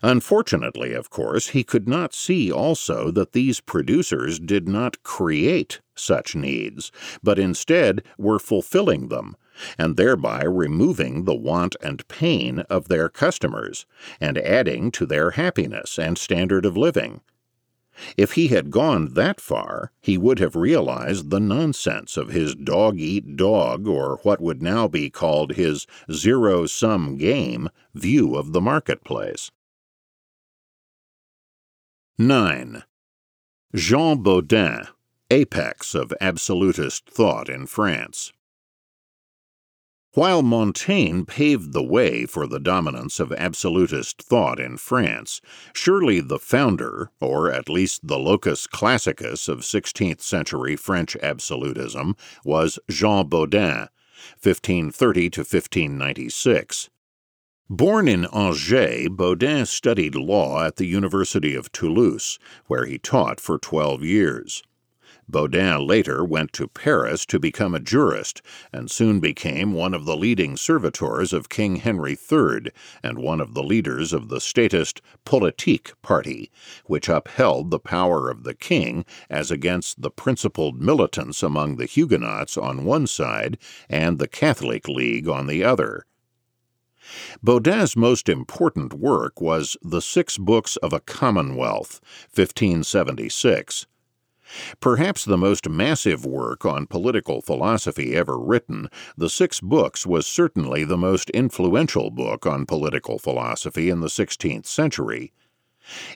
Unfortunately, 0.04 0.94
of 0.94 1.10
course, 1.10 1.50
he 1.50 1.64
could 1.64 1.88
not 1.88 2.14
see 2.14 2.52
also 2.52 3.12
that 3.12 3.32
these 3.32 3.62
producers 3.62 4.40
did 4.40 4.68
not 4.68 5.02
create 5.04 5.80
such 5.96 6.36
needs, 6.36 6.92
but 7.24 7.40
instead 7.40 8.04
were 8.18 8.40
fulfilling 8.40 9.08
them, 9.08 9.38
and 9.78 9.96
thereby 9.96 10.44
removing 10.44 11.24
the 11.24 11.36
want 11.36 11.76
and 11.82 12.08
pain 12.08 12.60
of 12.70 12.88
their 12.88 13.10
customers, 13.10 13.86
and 14.20 14.38
adding 14.38 14.92
to 14.92 15.06
their 15.06 15.32
happiness 15.32 15.98
and 15.98 16.18
standard 16.18 16.66
of 16.66 16.76
living. 16.76 17.22
If 18.18 18.34
he 18.34 18.48
had 18.48 18.72
gone 18.72 19.14
that 19.14 19.42
far, 19.42 19.92
he 20.02 20.18
would 20.18 20.40
have 20.40 20.56
realized 20.56 21.30
the 21.30 21.40
nonsense 21.40 22.18
of 22.18 22.30
his 22.30 22.56
dog 22.56 23.00
eat 23.00 23.36
dog, 23.36 23.88
or 23.88 24.20
what 24.24 24.42
would 24.42 24.62
now 24.62 24.88
be 24.88 25.10
called 25.10 25.54
his 25.54 25.86
zero 26.12 26.66
sum 26.66 27.18
game, 27.18 27.70
view 27.94 28.36
of 28.36 28.54
the 28.54 28.62
marketplace. 28.62 29.52
9. 32.18 32.84
Jean 33.76 34.24
Bodin, 34.24 34.88
apex 35.32 35.96
of 35.96 36.14
absolutist 36.20 37.10
thought 37.10 37.50
in 37.50 37.66
France. 37.66 38.34
While 40.16 40.42
Montaigne 40.42 41.26
paved 41.26 41.72
the 41.72 41.84
way 41.84 42.26
for 42.26 42.48
the 42.48 42.60
dominance 42.60 43.20
of 43.20 43.32
absolutist 43.34 44.24
thought 44.24 44.60
in 44.60 44.78
France, 44.78 45.40
surely 45.72 46.20
the 46.20 46.40
founder, 46.40 47.12
or 47.22 47.52
at 47.52 47.70
least 47.70 48.08
the 48.08 48.18
locus 48.18 48.66
classicus 48.66 49.48
of 49.48 49.60
16th 49.60 50.22
century 50.22 50.76
French 50.76 51.16
absolutism, 51.18 52.16
was 52.44 52.80
Jean 52.90 53.30
Bodin, 53.30 53.90
1530 54.42 55.30
to 55.30 55.42
1596. 55.42 56.90
Born 57.70 58.08
in 58.08 58.26
Angers, 58.34 59.10
Bodin 59.10 59.68
studied 59.68 60.16
law 60.16 60.64
at 60.64 60.78
the 60.78 60.88
University 60.88 61.54
of 61.54 61.72
Toulouse, 61.72 62.40
where 62.66 62.86
he 62.86 62.98
taught 62.98 63.40
for 63.40 63.60
12 63.60 64.04
years. 64.04 64.64
Bodin 65.32 65.86
later 65.86 66.24
went 66.24 66.54
to 66.54 66.68
Paris 66.68 67.24
to 67.28 67.38
become 67.38 67.76
a 67.76 67.80
jurist 67.80 68.42
and 68.74 68.90
soon 68.90 69.20
became 69.20 69.74
one 69.74 69.94
of 69.94 70.06
the 70.06 70.18
leading 70.18 70.58
servitors 70.58 71.34
of 71.34 71.50
King 71.50 71.76
Henry 71.76 72.14
III 72.14 72.72
and 73.04 73.20
one 73.20 73.40
of 73.40 73.54
the 73.54 73.62
leaders 73.62 74.12
of 74.12 74.30
the 74.30 74.42
statist 74.42 75.02
Politique 75.26 75.94
party, 76.02 76.50
which 76.86 77.08
upheld 77.08 77.70
the 77.70 77.80
power 77.80 78.32
of 78.32 78.44
the 78.44 78.56
king 78.56 79.06
as 79.30 79.52
against 79.52 80.02
the 80.02 80.10
principled 80.10 80.82
militants 80.82 81.44
among 81.44 81.76
the 81.76 81.86
Huguenots 81.86 82.58
on 82.58 82.84
one 82.84 83.06
side 83.06 83.60
and 83.88 84.18
the 84.18 84.28
Catholic 84.28 84.88
League 84.88 85.30
on 85.30 85.46
the 85.46 85.64
other. 85.64 86.08
Bodin's 87.44 87.96
most 87.96 88.28
important 88.28 88.94
work 88.94 89.40
was 89.40 89.78
The 89.84 90.02
Six 90.02 90.40
Books 90.40 90.76
of 90.78 90.92
a 90.92 91.00
Commonwealth, 91.00 92.02
1576 92.34 93.86
Perhaps 94.80 95.26
the 95.26 95.38
most 95.38 95.70
massive 95.70 96.26
work 96.26 96.66
on 96.66 96.88
political 96.88 97.42
philosophy 97.42 98.16
ever 98.16 98.38
written, 98.38 98.90
The 99.18 99.30
Six 99.30 99.60
Books 99.60 100.06
was 100.06 100.26
certainly 100.26 100.84
the 100.84 100.98
most 100.98 101.30
influential 101.32 102.10
book 102.10 102.46
on 102.46 102.66
political 102.66 103.20
philosophy 103.20 103.90
in 103.90 104.00
the 104.02 104.08
16th 104.08 104.66
century. 104.66 105.32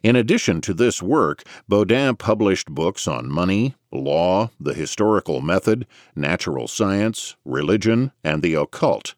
In 0.04 0.16
addition 0.16 0.62
to 0.62 0.74
this 0.74 1.02
work, 1.02 1.44
Bodin 1.68 2.18
published 2.18 2.70
books 2.70 3.08
on 3.08 3.30
money, 3.30 3.76
law, 3.92 4.52
the 4.60 4.74
historical 4.74 5.42
method, 5.42 5.88
natural 6.16 6.68
science, 6.68 7.36
religion, 7.44 8.12
and 8.24 8.42
the 8.42 8.54
occult. 8.54 9.16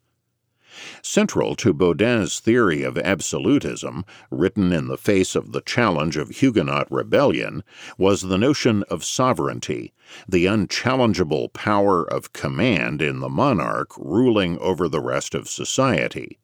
Central 1.02 1.56
to 1.56 1.74
Bodin's 1.74 2.40
theory 2.40 2.84
of 2.84 2.98
absolutism, 2.98 4.06
written 4.30 4.72
in 4.72 4.88
the 4.88 4.98
face 4.98 5.36
of 5.36 5.52
the 5.52 5.62
challenge 5.62 6.18
of 6.18 6.30
Huguenot 6.30 6.92
rebellion, 6.92 7.64
was 7.98 8.22
the 8.22 8.38
notion 8.38 8.84
of 8.84 9.04
sovereignty, 9.04 9.94
the 10.28 10.46
unchallengeable 10.46 11.50
power 11.50 12.04
of 12.04 12.34
command 12.34 13.02
in 13.02 13.20
the 13.20 13.30
monarch 13.30 13.98
ruling 13.98 14.58
over 14.60 14.88
the 14.88 15.02
rest 15.02 15.34
of 15.34 15.48
society. 15.48 16.40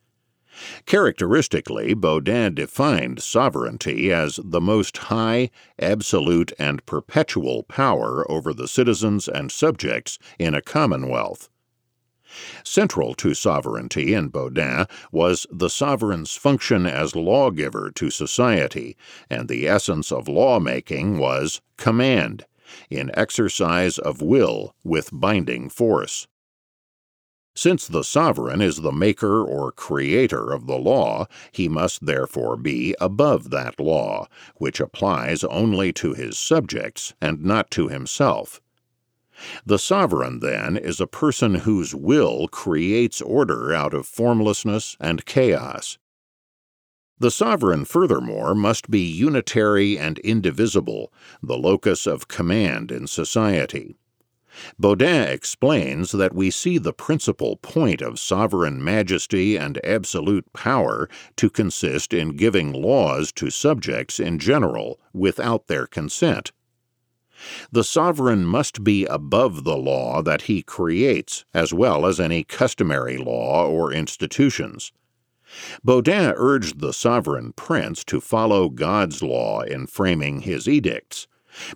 Characteristically, 0.86 1.93
Bodin 1.93 2.55
defined 2.55 3.21
sovereignty 3.21 4.11
as 4.11 4.39
the 4.43 4.59
most 4.59 4.97
high, 4.97 5.49
absolute, 5.79 6.51
and 6.59 6.86
perpetual 6.86 7.63
power 7.63 8.29
over 8.29 8.53
the 8.53 8.67
citizens 8.67 9.27
and 9.27 9.51
subjects 9.51 10.19
in 10.38 10.53
a 10.53 10.61
commonwealth. 10.61 11.49
Central 12.63 13.13
to 13.15 13.34
sovereignty 13.34 14.13
in 14.13 14.29
Bodin 14.29 14.88
was 15.11 15.45
the 15.51 15.69
sovereign's 15.69 16.36
function 16.36 16.86
as 16.86 17.15
lawgiver 17.15 17.91
to 17.95 18.09
society, 18.09 18.95
and 19.29 19.49
the 19.49 19.67
essence 19.67 20.11
of 20.11 20.27
lawmaking 20.27 21.17
was 21.17 21.61
command, 21.77 22.45
in 22.89 23.11
exercise 23.13 23.97
of 23.97 24.21
will 24.21 24.75
with 24.84 25.09
binding 25.11 25.69
force. 25.69 26.27
Since 27.53 27.88
the 27.88 28.03
sovereign 28.03 28.61
is 28.61 28.77
the 28.77 28.93
maker 28.93 29.43
or 29.43 29.73
creator 29.73 30.53
of 30.53 30.67
the 30.67 30.77
law, 30.77 31.27
he 31.51 31.67
must 31.67 32.05
therefore 32.05 32.55
be 32.55 32.95
above 33.01 33.49
that 33.49 33.77
law, 33.77 34.27
which 34.55 34.79
applies 34.79 35.43
only 35.43 35.91
to 35.93 36.13
his 36.13 36.39
subjects 36.39 37.13
and 37.21 37.43
not 37.43 37.69
to 37.71 37.89
himself. 37.89 38.61
The 39.65 39.79
sovereign, 39.79 40.39
then, 40.39 40.77
is 40.77 40.99
a 40.99 41.07
person 41.07 41.55
whose 41.55 41.95
will 41.95 42.47
creates 42.47 43.21
order 43.21 43.73
out 43.73 43.93
of 43.93 44.05
formlessness 44.05 44.97
and 44.99 45.25
chaos. 45.25 45.97
The 47.19 47.31
sovereign, 47.31 47.85
furthermore, 47.85 48.55
must 48.55 48.89
be 48.89 49.01
unitary 49.01 49.97
and 49.97 50.17
indivisible, 50.19 51.13
the 51.43 51.57
locus 51.57 52.07
of 52.07 52.27
command 52.27 52.91
in 52.91 53.05
society. 53.05 53.95
Bodin 54.77 55.29
explains 55.29 56.11
that 56.11 56.35
we 56.35 56.51
see 56.51 56.77
the 56.77 56.93
principal 56.93 57.57
point 57.57 58.01
of 58.01 58.19
sovereign 58.19 58.83
majesty 58.83 59.55
and 59.55 59.79
absolute 59.85 60.51
power 60.51 61.07
to 61.37 61.49
consist 61.49 62.13
in 62.13 62.35
giving 62.35 62.73
laws 62.73 63.31
to 63.33 63.49
subjects 63.49 64.19
in 64.19 64.39
general 64.39 64.99
without 65.13 65.67
their 65.67 65.87
consent. 65.87 66.51
The 67.71 67.83
sovereign 67.83 68.45
must 68.45 68.83
be 68.83 69.05
above 69.05 69.63
the 69.63 69.77
law 69.77 70.21
that 70.21 70.43
he 70.43 70.61
creates, 70.61 71.45
as 71.53 71.73
well 71.73 72.05
as 72.05 72.19
any 72.19 72.43
customary 72.43 73.17
law 73.17 73.67
or 73.67 73.91
institutions. 73.91 74.91
Bodin 75.83 76.33
urged 76.37 76.79
the 76.79 76.93
sovereign 76.93 77.53
prince 77.53 78.03
to 78.05 78.21
follow 78.21 78.69
God's 78.69 79.21
law 79.21 79.61
in 79.61 79.87
framing 79.87 80.41
his 80.41 80.67
edicts, 80.67 81.27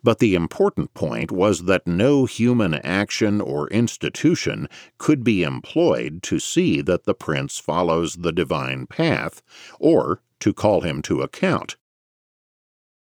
but 0.02 0.20
the 0.20 0.36
important 0.36 0.94
point 0.94 1.32
was 1.32 1.66
that 1.66 1.86
no 1.86 2.26
human 2.26 2.76
action 2.76 3.42
or 3.42 3.68
institution 3.70 4.70
could 4.98 5.24
be 5.24 5.44
employed 5.44 6.24
to 6.24 6.40
see 6.40 6.82
that 6.82 7.04
the 7.04 7.14
prince 7.14 7.60
follows 7.60 8.16
the 8.16 8.32
divine 8.32 8.88
path, 8.88 9.42
or 9.80 10.22
to 10.40 10.54
call 10.54 10.82
him 10.82 11.02
to 11.02 11.22
account. 11.22 11.76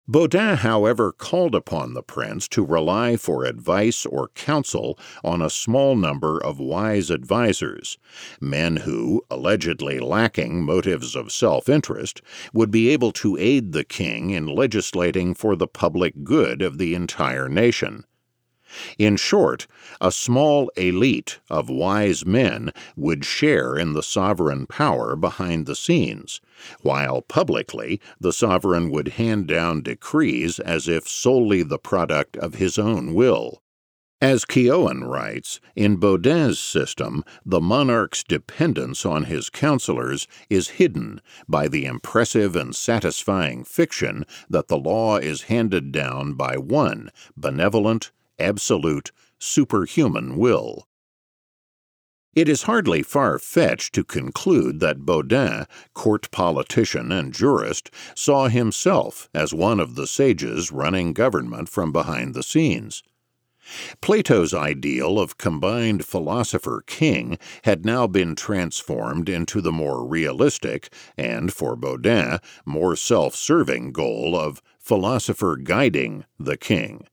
Bodin, 0.07 0.57
however, 0.57 1.11
called 1.11 1.55
upon 1.55 1.95
the 1.95 2.03
prince 2.03 2.47
to 2.49 2.63
rely 2.63 3.17
for 3.17 3.43
advice 3.43 4.05
or 4.05 4.29
counsel 4.35 4.99
on 5.23 5.41
a 5.41 5.49
small 5.49 5.95
number 5.95 6.37
of 6.37 6.59
wise 6.59 7.09
advisers, 7.09 7.97
men 8.39 8.77
who, 8.77 9.23
allegedly 9.31 9.99
lacking 9.99 10.63
motives 10.63 11.15
of 11.15 11.31
self 11.31 11.67
interest, 11.67 12.21
would 12.53 12.69
be 12.69 12.89
able 12.89 13.11
to 13.13 13.35
aid 13.37 13.71
the 13.71 13.83
king 13.83 14.29
in 14.29 14.45
legislating 14.45 15.33
for 15.33 15.55
the 15.55 15.67
public 15.67 16.23
good 16.23 16.61
of 16.61 16.77
the 16.77 16.93
entire 16.93 17.49
nation. 17.49 18.05
In 18.97 19.15
short, 19.15 19.67
a 20.01 20.11
small 20.11 20.69
elite 20.75 21.39
of 21.49 21.69
wise 21.69 22.25
men 22.25 22.71
would 22.95 23.23
share 23.23 23.77
in 23.77 23.93
the 23.93 24.03
sovereign 24.03 24.65
power 24.67 25.15
behind 25.15 25.65
the 25.65 25.75
scenes, 25.75 26.41
while 26.81 27.21
publicly 27.21 28.01
the 28.19 28.33
sovereign 28.33 28.89
would 28.89 29.09
hand 29.09 29.47
down 29.47 29.81
decrees 29.81 30.59
as 30.59 30.87
if 30.87 31.07
solely 31.07 31.63
the 31.63 31.79
product 31.79 32.35
of 32.37 32.55
his 32.55 32.77
own 32.77 33.13
will. 33.13 33.61
As 34.21 34.45
Keohane 34.45 35.03
writes, 35.03 35.59
in 35.75 35.97
Bodin's 35.97 36.57
system, 36.57 37.23
the 37.45 37.59
monarch's 37.59 38.23
dependence 38.23 39.05
on 39.05 39.25
his 39.25 39.49
counselors 39.49 40.25
is 40.49 40.79
hidden 40.79 41.21
by 41.49 41.67
the 41.67 41.85
impressive 41.85 42.55
and 42.55 42.73
satisfying 42.73 43.65
fiction 43.65 44.25
that 44.49 44.69
the 44.69 44.77
law 44.77 45.17
is 45.17 45.43
handed 45.43 45.91
down 45.91 46.33
by 46.33 46.57
one 46.57 47.11
benevolent 47.35 48.11
absolute, 48.39 49.11
superhuman 49.39 50.37
will. 50.37 50.87
It 52.35 52.49
is 52.49 52.63
hardly 52.63 53.01
far 53.01 53.39
fetched 53.39 53.95
to 53.95 54.03
conclude 54.03 54.81
that 54.81 55.05
Bodin, 55.05 55.67
court 55.93 56.29
politician 56.31 57.09
and 57.13 57.33
jurist, 57.33 57.89
saw 58.13 58.49
himself 58.49 59.29
as 59.33 59.53
one 59.53 59.79
of 59.79 59.95
the 59.95 60.05
sages 60.05 60.69
running 60.69 61.13
government 61.13 61.69
from 61.69 61.93
behind 61.93 62.33
the 62.33 62.43
scenes. 62.43 63.03
Plato's 64.01 64.53
ideal 64.53 65.17
of 65.17 65.37
combined 65.37 66.05
philosopher 66.05 66.83
king 66.85 67.39
had 67.63 67.85
now 67.85 68.05
been 68.05 68.35
transformed 68.35 69.29
into 69.29 69.61
the 69.61 69.71
more 69.71 70.05
realistic 70.05 70.93
and, 71.17 71.51
for 71.53 71.75
Bodin, 71.75 72.39
more 72.65 72.97
self 72.97 73.33
serving 73.33 73.91
goal 73.91 74.35
of 74.35 74.61
philosopher 74.77 75.55
guiding 75.55 76.25
the 76.37 76.57
king. 76.57 77.07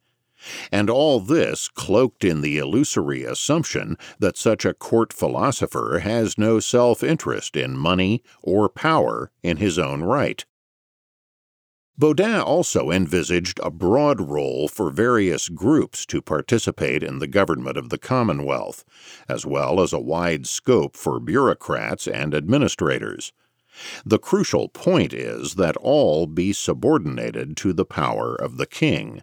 And 0.71 0.91
all 0.91 1.21
this 1.21 1.69
cloaked 1.69 2.25
in 2.25 2.41
the 2.41 2.59
illusory 2.59 3.25
assumption 3.25 3.97
that 4.19 4.37
such 4.37 4.65
a 4.65 4.75
court 4.75 5.13
philosopher 5.13 6.01
has 6.03 6.39
no 6.39 6.61
self 6.61 7.03
interest 7.03 7.57
in 7.57 7.77
money 7.77 8.23
or 8.43 8.69
power 8.69 9.31
in 9.43 9.59
his 9.59 9.79
own 9.79 10.03
right. 10.03 10.45
Bodin 11.99 12.41
also 12.41 12.91
envisaged 12.91 13.61
a 13.63 13.71
broad 13.71 14.21
role 14.21 14.67
for 14.67 14.91
various 14.91 15.49
groups 15.49 16.07
to 16.07 16.23
participate 16.23 17.03
in 17.03 17.19
the 17.19 17.27
government 17.27 17.77
of 17.77 17.91
the 17.91 17.99
Commonwealth, 17.99 18.85
as 19.29 19.45
well 19.45 19.81
as 19.81 19.93
a 19.93 20.01
wide 20.01 20.47
scope 20.47 20.97
for 20.97 21.21
bureaucrats 21.21 22.09
and 22.09 22.35
administrators. 22.35 23.33
The 24.05 24.19
crucial 24.19 24.69
point 24.69 25.13
is 25.13 25.55
that 25.55 25.77
all 25.77 26.27
be 26.27 26.53
subordinated 26.53 27.57
to 27.59 27.73
the 27.73 27.85
power 27.85 28.35
of 28.35 28.57
the 28.57 28.67
king. 28.67 29.23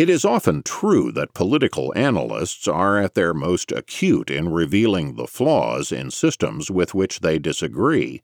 It 0.00 0.08
is 0.08 0.24
often 0.24 0.62
true 0.62 1.12
that 1.12 1.34
political 1.34 1.92
analysts 1.94 2.66
are 2.66 2.96
at 2.96 3.12
their 3.12 3.34
most 3.34 3.70
acute 3.70 4.30
in 4.30 4.48
revealing 4.48 5.16
the 5.16 5.26
flaws 5.26 5.92
in 5.92 6.10
systems 6.10 6.70
with 6.70 6.94
which 6.94 7.20
they 7.20 7.38
disagree. 7.38 8.22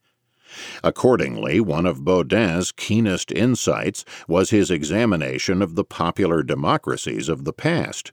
Accordingly, 0.82 1.60
one 1.60 1.84
of 1.84 2.02
Bodin's 2.02 2.72
keenest 2.72 3.30
insights 3.30 4.06
was 4.26 4.48
his 4.48 4.70
examination 4.70 5.60
of 5.60 5.74
the 5.74 5.84
popular 5.84 6.42
democracies 6.42 7.28
of 7.28 7.44
the 7.44 7.52
past. 7.52 8.10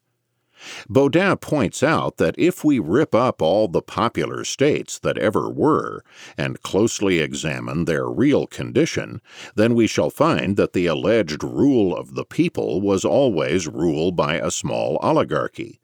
Bodin 0.90 1.38
points 1.38 1.84
out 1.84 2.18
that 2.18 2.36
if 2.38 2.64
we 2.64 2.80
rip 2.80 3.14
up 3.14 3.42
all 3.42 3.68
the 3.68 3.82
popular 3.82 4.44
states 4.44 5.00
that 5.00 5.18
ever 5.18 5.50
were 5.50 6.04
and 6.38 6.62
closely 6.62 7.20
examine 7.20 7.86
their 7.86 8.08
real 8.08 8.48
condition, 8.48 9.22
then 9.56 9.76
we 9.76 9.88
shall 9.88 10.10
find 10.10 10.58
that 10.58 10.74
the 10.74 10.86
alleged 10.86 11.44
rule 11.44 11.96
of 11.96 12.16
the 12.16 12.26
people 12.26 12.82
was 12.82 13.04
always 13.04 13.68
rule 13.68 14.12
by 14.12 14.36
a 14.36 14.52
small 14.52 14.98
oligarchy. 15.02 15.80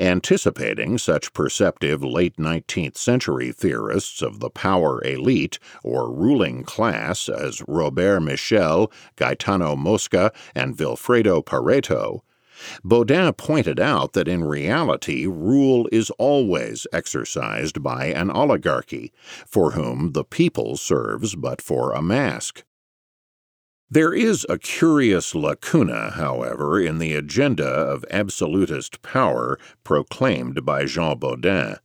Anticipating 0.00 0.96
such 0.96 1.34
perceptive 1.34 2.02
late 2.02 2.36
19th 2.38 2.96
century 2.96 3.52
theorists 3.52 4.22
of 4.22 4.40
the 4.40 4.48
power 4.48 5.04
elite 5.04 5.58
or 5.82 6.10
ruling 6.10 6.64
class 6.64 7.28
as 7.28 7.62
Robert 7.68 8.20
Michel, 8.20 8.90
Gaetano 9.16 9.76
Mosca, 9.76 10.32
and 10.54 10.74
Vilfredo 10.74 11.44
Pareto, 11.44 12.22
Bodin 12.84 13.32
pointed 13.36 13.78
out 13.78 14.12
that 14.14 14.28
in 14.28 14.44
reality, 14.44 15.26
rule 15.26 15.88
is 15.92 16.10
always 16.18 16.86
exercised 16.92 17.82
by 17.82 18.06
an 18.06 18.30
oligarchy, 18.30 19.12
for 19.46 19.72
whom 19.72 20.12
the 20.12 20.24
people 20.24 20.76
serves 20.76 21.34
but 21.34 21.60
for 21.60 21.92
a 21.92 22.02
mask. 22.02 22.64
There 23.88 24.12
is 24.12 24.44
a 24.48 24.58
curious 24.58 25.34
lacuna, 25.34 26.10
however, 26.10 26.80
in 26.80 26.98
the 26.98 27.14
agenda 27.14 27.68
of 27.68 28.04
absolutist 28.10 29.00
power 29.02 29.58
proclaimed 29.84 30.64
by 30.64 30.86
Jean 30.86 31.18
Bodin. 31.20 31.78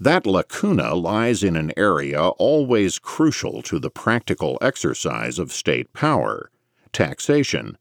That 0.00 0.26
lacuna 0.26 0.94
lies 0.94 1.44
in 1.44 1.54
an 1.54 1.72
area 1.76 2.20
always 2.20 2.98
crucial 2.98 3.62
to 3.62 3.78
the 3.78 3.90
practical 3.90 4.58
exercise 4.60 5.38
of 5.38 5.52
state 5.52 5.92
power 5.92 6.50
taxation. 6.92 7.76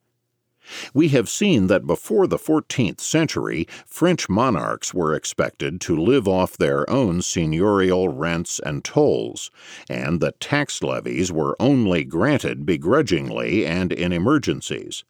We 0.93 1.09
have 1.09 1.29
seen 1.29 1.67
that 1.67 1.85
before 1.87 2.27
the 2.27 2.37
14th 2.37 2.99
century, 2.99 3.67
French 3.85 4.27
monarchs 4.29 4.93
were 4.93 5.13
expected 5.13 5.79
to 5.81 5.95
live 5.95 6.27
off 6.27 6.57
their 6.57 6.89
own 6.89 7.19
seigneurial 7.21 8.11
rents 8.11 8.59
and 8.59 8.83
tolls, 8.83 9.51
and 9.89 10.19
that 10.21 10.39
tax 10.39 10.81
levies 10.81 11.31
were 11.31 11.55
only 11.59 12.03
granted 12.03 12.65
begrudgingly 12.65 13.65
and 13.65 13.91
in 13.91 14.11
emergencies. 14.11 15.03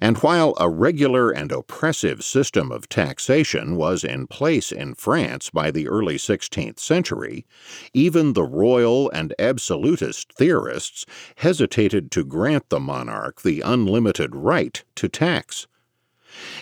And 0.00 0.18
while 0.18 0.54
a 0.58 0.68
regular 0.68 1.30
and 1.30 1.50
oppressive 1.50 2.22
system 2.22 2.70
of 2.70 2.88
taxation 2.88 3.76
was 3.76 4.04
in 4.04 4.26
place 4.26 4.70
in 4.70 4.94
France 4.94 5.50
by 5.50 5.70
the 5.70 5.88
early 5.88 6.16
16th 6.16 6.78
century, 6.78 7.46
even 7.94 8.32
the 8.32 8.44
royal 8.44 9.10
and 9.10 9.34
absolutist 9.38 10.32
theorists 10.32 11.06
hesitated 11.36 12.10
to 12.12 12.24
grant 12.24 12.68
the 12.68 12.80
monarch 12.80 13.42
the 13.42 13.60
unlimited 13.60 14.34
right 14.34 14.84
to 14.96 15.08
tax. 15.08 15.66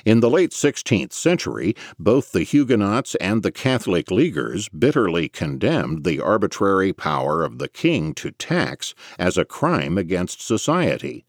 In 0.04 0.20
the 0.20 0.30
late 0.30 0.50
16th 0.50 1.12
century, 1.12 1.76
both 1.98 2.32
the 2.32 2.42
Huguenots 2.42 3.14
and 3.16 3.42
the 3.42 3.52
Catholic 3.52 4.10
Leaguers 4.10 4.68
bitterly 4.68 5.28
condemned 5.28 6.04
the 6.04 6.20
arbitrary 6.20 6.92
power 6.92 7.44
of 7.44 7.58
the 7.58 7.68
king 7.68 8.12
to 8.14 8.32
tax 8.32 8.94
as 9.18 9.38
a 9.38 9.44
crime 9.44 9.96
against 9.96 10.40
society. 10.40 11.24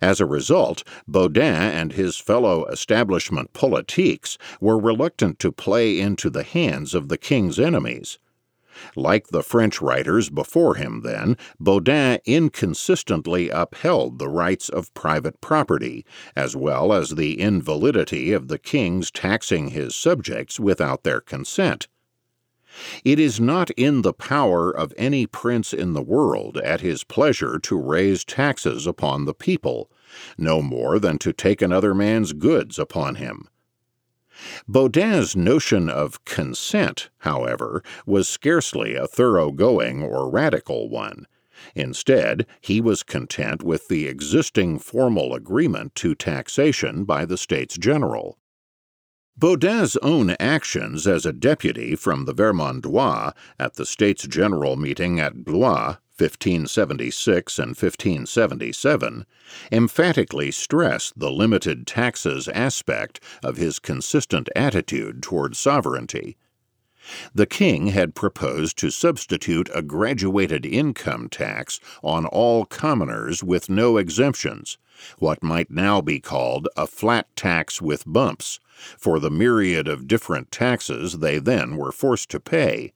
As 0.00 0.20
a 0.20 0.26
result, 0.26 0.82
Bodin 1.06 1.42
and 1.42 1.92
his 1.92 2.16
fellow 2.16 2.64
establishment 2.66 3.52
politiques 3.52 4.36
were 4.60 4.78
reluctant 4.78 5.38
to 5.40 5.52
play 5.52 6.00
into 6.00 6.30
the 6.30 6.42
hands 6.42 6.94
of 6.94 7.08
the 7.08 7.18
king's 7.18 7.58
enemies. 7.58 8.18
Like 8.96 9.28
the 9.28 9.42
French 9.42 9.82
writers 9.82 10.30
before 10.30 10.76
him, 10.76 11.02
then, 11.02 11.36
Bodin 11.60 12.18
inconsistently 12.24 13.50
upheld 13.50 14.18
the 14.18 14.28
rights 14.28 14.68
of 14.68 14.94
private 14.94 15.40
property, 15.40 16.04
as 16.34 16.56
well 16.56 16.92
as 16.92 17.10
the 17.10 17.38
invalidity 17.40 18.32
of 18.32 18.48
the 18.48 18.58
king's 18.58 19.10
taxing 19.10 19.68
his 19.68 19.94
subjects 19.94 20.58
without 20.58 21.02
their 21.02 21.20
consent. 21.20 21.88
It 23.04 23.18
is 23.18 23.40
not 23.40 23.70
in 23.70 24.02
the 24.02 24.12
power 24.12 24.70
of 24.70 24.94
any 24.96 25.26
prince 25.26 25.72
in 25.72 25.92
the 25.92 26.02
world 26.02 26.56
at 26.58 26.80
his 26.80 27.04
pleasure 27.04 27.58
to 27.58 27.76
raise 27.76 28.24
taxes 28.24 28.86
upon 28.86 29.24
the 29.24 29.34
people, 29.34 29.90
no 30.38 30.62
more 30.62 30.98
than 30.98 31.18
to 31.18 31.32
take 31.32 31.62
another 31.62 31.94
man's 31.94 32.32
goods 32.32 32.78
upon 32.78 33.16
him. 33.16 33.48
Bodin's 34.66 35.36
notion 35.36 35.90
of 35.90 36.24
consent, 36.24 37.10
however, 37.18 37.82
was 38.06 38.28
scarcely 38.28 38.94
a 38.94 39.06
thoroughgoing 39.06 40.02
or 40.02 40.30
radical 40.30 40.88
one. 40.88 41.26
Instead, 41.74 42.46
he 42.60 42.80
was 42.80 43.02
content 43.02 43.62
with 43.62 43.88
the 43.88 44.06
existing 44.06 44.78
formal 44.78 45.34
agreement 45.34 45.94
to 45.96 46.14
taxation 46.14 47.04
by 47.04 47.26
the 47.26 47.36
States 47.36 47.76
General. 47.76 48.38
Bodin's 49.40 49.96
own 50.02 50.36
actions 50.38 51.06
as 51.06 51.24
a 51.24 51.32
deputy 51.32 51.96
from 51.96 52.26
the 52.26 52.34
Vermandois 52.34 53.32
at 53.58 53.72
the 53.72 53.86
States 53.86 54.26
General 54.26 54.76
meeting 54.76 55.18
at 55.18 55.46
Blois 55.46 55.96
1576 56.18 57.58
and 57.58 57.68
1577, 57.68 59.24
emphatically 59.72 60.50
stress 60.50 61.10
the 61.16 61.30
limited 61.30 61.86
taxes 61.86 62.48
aspect 62.48 63.18
of 63.42 63.56
his 63.56 63.78
consistent 63.78 64.50
attitude 64.54 65.22
toward 65.22 65.56
sovereignty. 65.56 66.36
The 67.34 67.46
king 67.46 67.86
had 67.86 68.14
proposed 68.14 68.76
to 68.76 68.90
substitute 68.90 69.70
a 69.74 69.80
graduated 69.80 70.66
income 70.66 71.30
tax 71.30 71.80
on 72.02 72.26
all 72.26 72.66
commoners 72.66 73.42
with 73.42 73.70
no 73.70 73.96
exemptions, 73.96 74.76
what 75.18 75.42
might 75.42 75.70
now 75.70 76.02
be 76.02 76.20
called 76.20 76.68
a 76.76 76.86
flat 76.86 77.34
tax 77.34 77.80
with 77.80 78.04
bumps, 78.06 78.60
for 78.98 79.18
the 79.18 79.30
myriad 79.30 79.88
of 79.88 80.08
different 80.08 80.50
taxes 80.50 81.18
they 81.18 81.38
then 81.38 81.76
were 81.76 81.92
forced 81.92 82.30
to 82.30 82.40
pay. 82.40 82.92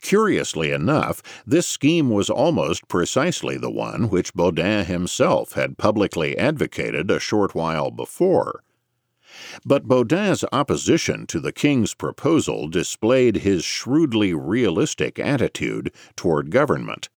Curiously 0.00 0.70
enough, 0.70 1.22
this 1.44 1.66
scheme 1.66 2.08
was 2.10 2.30
almost 2.30 2.86
precisely 2.88 3.56
the 3.56 3.70
one 3.70 4.08
which 4.08 4.34
Bodin 4.34 4.84
himself 4.84 5.52
had 5.52 5.76
publicly 5.76 6.38
advocated 6.38 7.10
a 7.10 7.18
short 7.18 7.54
while 7.54 7.90
before. 7.90 8.62
But 9.64 9.88
Bodin's 9.88 10.44
opposition 10.52 11.26
to 11.26 11.40
the 11.40 11.52
king's 11.52 11.94
proposal 11.94 12.68
displayed 12.68 13.38
his 13.38 13.64
shrewdly 13.64 14.32
realistic 14.34 15.18
attitude 15.18 15.92
toward 16.14 16.50
government. 16.50 17.08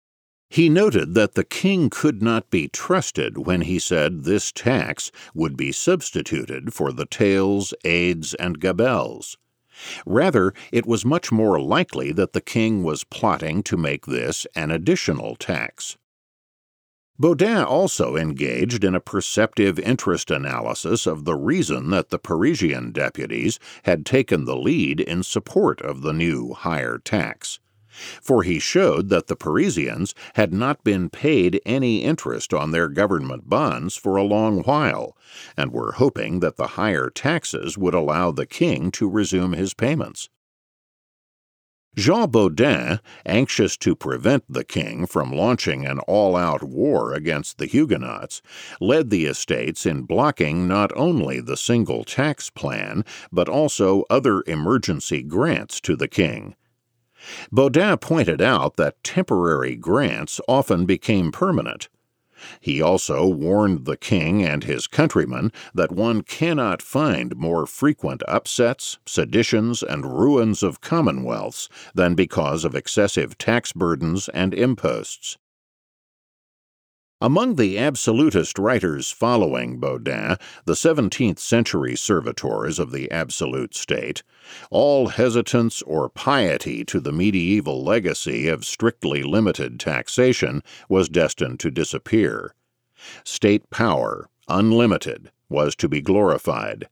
He 0.51 0.67
noted 0.67 1.13
that 1.13 1.35
the 1.35 1.43
king 1.43 1.91
could 1.91 2.23
not 2.23 2.49
be 2.49 2.67
trusted 2.67 3.37
when 3.45 3.61
he 3.61 3.77
said 3.77 4.23
this 4.23 4.51
tax 4.51 5.11
would 5.35 5.55
be 5.55 5.71
substituted 5.71 6.73
for 6.73 6.91
the 6.91 7.05
tails, 7.05 7.71
aides, 7.85 8.33
and 8.33 8.59
gabelles. 8.59 9.37
Rather, 10.07 10.53
it 10.71 10.87
was 10.87 11.05
much 11.05 11.31
more 11.31 11.61
likely 11.61 12.11
that 12.13 12.33
the 12.33 12.41
king 12.41 12.81
was 12.83 13.03
plotting 13.03 13.61
to 13.63 13.77
make 13.77 14.07
this 14.07 14.47
an 14.55 14.71
additional 14.71 15.35
tax. 15.35 15.97
Bodin 17.19 17.63
also 17.63 18.15
engaged 18.15 18.83
in 18.83 18.95
a 18.95 18.99
perceptive 18.99 19.77
interest 19.77 20.31
analysis 20.31 21.05
of 21.05 21.25
the 21.25 21.35
reason 21.35 21.91
that 21.91 22.09
the 22.09 22.17
Parisian 22.17 22.91
deputies 22.91 23.59
had 23.83 24.03
taken 24.03 24.45
the 24.45 24.57
lead 24.57 24.99
in 24.99 25.21
support 25.21 25.79
of 25.81 26.01
the 26.01 26.13
new 26.13 26.53
higher 26.53 26.97
tax 26.97 27.59
for 28.21 28.43
he 28.43 28.59
showed 28.59 29.09
that 29.09 29.27
the 29.27 29.35
Parisians 29.35 30.13
had 30.35 30.53
not 30.53 30.83
been 30.83 31.09
paid 31.09 31.61
any 31.65 32.03
interest 32.03 32.53
on 32.53 32.71
their 32.71 32.87
government 32.87 33.49
bonds 33.49 33.95
for 33.95 34.15
a 34.15 34.23
long 34.23 34.61
while, 34.63 35.17
and 35.57 35.71
were 35.71 35.93
hoping 35.93 36.39
that 36.39 36.57
the 36.57 36.67
higher 36.67 37.09
taxes 37.09 37.77
would 37.77 37.93
allow 37.93 38.31
the 38.31 38.45
king 38.45 38.91
to 38.91 39.09
resume 39.09 39.53
his 39.53 39.73
payments. 39.73 40.29
Jean 41.95 42.29
Bodin, 42.29 42.99
anxious 43.25 43.75
to 43.75 43.95
prevent 43.95 44.43
the 44.47 44.63
king 44.63 45.05
from 45.05 45.33
launching 45.33 45.85
an 45.85 45.99
all 46.01 46.35
out 46.35 46.63
war 46.63 47.13
against 47.13 47.57
the 47.57 47.65
Huguenots, 47.65 48.41
led 48.79 49.09
the 49.09 49.25
estates 49.25 49.85
in 49.85 50.03
blocking 50.03 50.67
not 50.67 50.95
only 50.95 51.41
the 51.41 51.57
single 51.57 52.03
tax 52.03 52.49
plan, 52.49 53.03
but 53.31 53.49
also 53.49 54.05
other 54.09 54.43
emergency 54.45 55.23
grants 55.23 55.81
to 55.81 55.95
the 55.95 56.07
king. 56.07 56.55
Bodin 57.51 57.97
pointed 57.99 58.41
out 58.41 58.75
that 58.77 59.03
temporary 59.03 59.75
grants 59.75 60.41
often 60.47 60.85
became 60.85 61.31
permanent. 61.31 61.89
He 62.61 62.81
also 62.81 63.27
warned 63.27 63.85
the 63.85 63.97
king 63.97 64.43
and 64.43 64.63
his 64.63 64.87
countrymen 64.87 65.51
that 65.73 65.91
one 65.91 66.21
cannot 66.21 66.81
find 66.81 67.35
more 67.35 67.65
frequent 67.65 68.23
upsets, 68.27 68.97
seditions, 69.05 69.83
and 69.83 70.19
ruins 70.19 70.63
of 70.63 70.79
commonwealths 70.79 71.67
than 71.93 72.15
because 72.15 72.63
of 72.63 72.75
excessive 72.75 73.37
tax 73.37 73.73
burdens 73.73 74.29
and 74.29 74.53
imposts. 74.53 75.37
Among 77.21 77.55
the 77.55 77.77
absolutist 77.77 78.57
writers 78.57 79.11
following 79.11 79.77
Bodin, 79.77 80.37
the 80.63 80.73
17th 80.73 81.37
century 81.37 81.97
servitors 81.97 82.79
of 82.79 82.93
the 82.93 83.11
absolute 83.11 83.75
state, 83.75 84.23
all 84.71 85.09
hesitance 85.09 85.81
or 85.81 86.07
piety 86.07 86.85
to 86.85 87.01
the 87.01 87.11
medieval 87.11 87.83
legacy 87.83 88.47
of 88.47 88.63
strictly 88.63 89.21
limited 89.21 89.81
taxation 89.81 90.63
was 90.87 91.09
destined 91.09 91.59
to 91.59 91.69
disappear. 91.69 92.55
State 93.25 93.69
power, 93.69 94.29
unlimited, 94.47 95.29
was 95.49 95.75
to 95.75 95.89
be 95.89 95.99
glorified. 95.99 96.87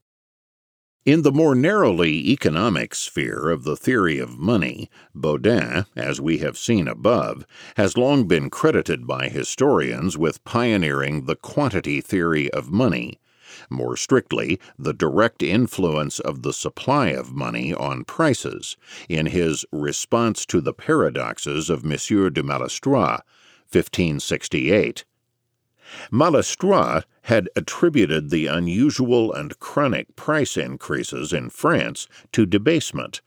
In 1.08 1.22
the 1.22 1.32
more 1.32 1.56
narrowly 1.56 2.32
economic 2.32 2.94
sphere 2.94 3.50
of 3.50 3.64
the 3.64 3.78
theory 3.78 4.20
of 4.20 4.38
money, 4.38 4.90
Bodin, 5.16 5.86
as 5.96 6.20
we 6.20 6.40
have 6.40 6.58
seen 6.58 6.86
above, 6.86 7.48
has 7.78 7.96
long 7.96 8.28
been 8.28 8.50
credited 8.50 9.08
by 9.08 9.30
historians 9.30 10.18
with 10.18 10.44
pioneering 10.44 11.24
the 11.24 11.38
quantity 11.38 12.02
theory 12.02 12.52
of 12.52 12.72
money, 12.72 13.22
more 13.70 13.96
strictly, 13.96 14.60
the 14.78 14.94
direct 14.94 15.42
influence 15.42 16.20
of 16.20 16.42
the 16.42 16.52
supply 16.52 17.08
of 17.08 17.32
money 17.32 17.74
on 17.74 18.04
prices, 18.04 18.76
in 19.08 19.28
his 19.28 19.64
Response 19.72 20.46
to 20.48 20.60
the 20.60 20.74
Paradoxes 20.74 21.70
of 21.70 21.86
Monsieur 21.86 22.30
de 22.30 22.44
Malestroit, 22.44 23.22
1568. 23.72 25.06
Malestroit 26.12 27.04
had 27.24 27.50
attributed 27.56 28.30
the 28.30 28.48
unusual 28.48 29.32
and 29.32 29.60
chronic 29.60 30.16
price 30.16 30.58
increases 30.58 31.34
in 31.34 31.50
France 31.50 32.08
to 32.32 32.46
debasement, 32.46 33.22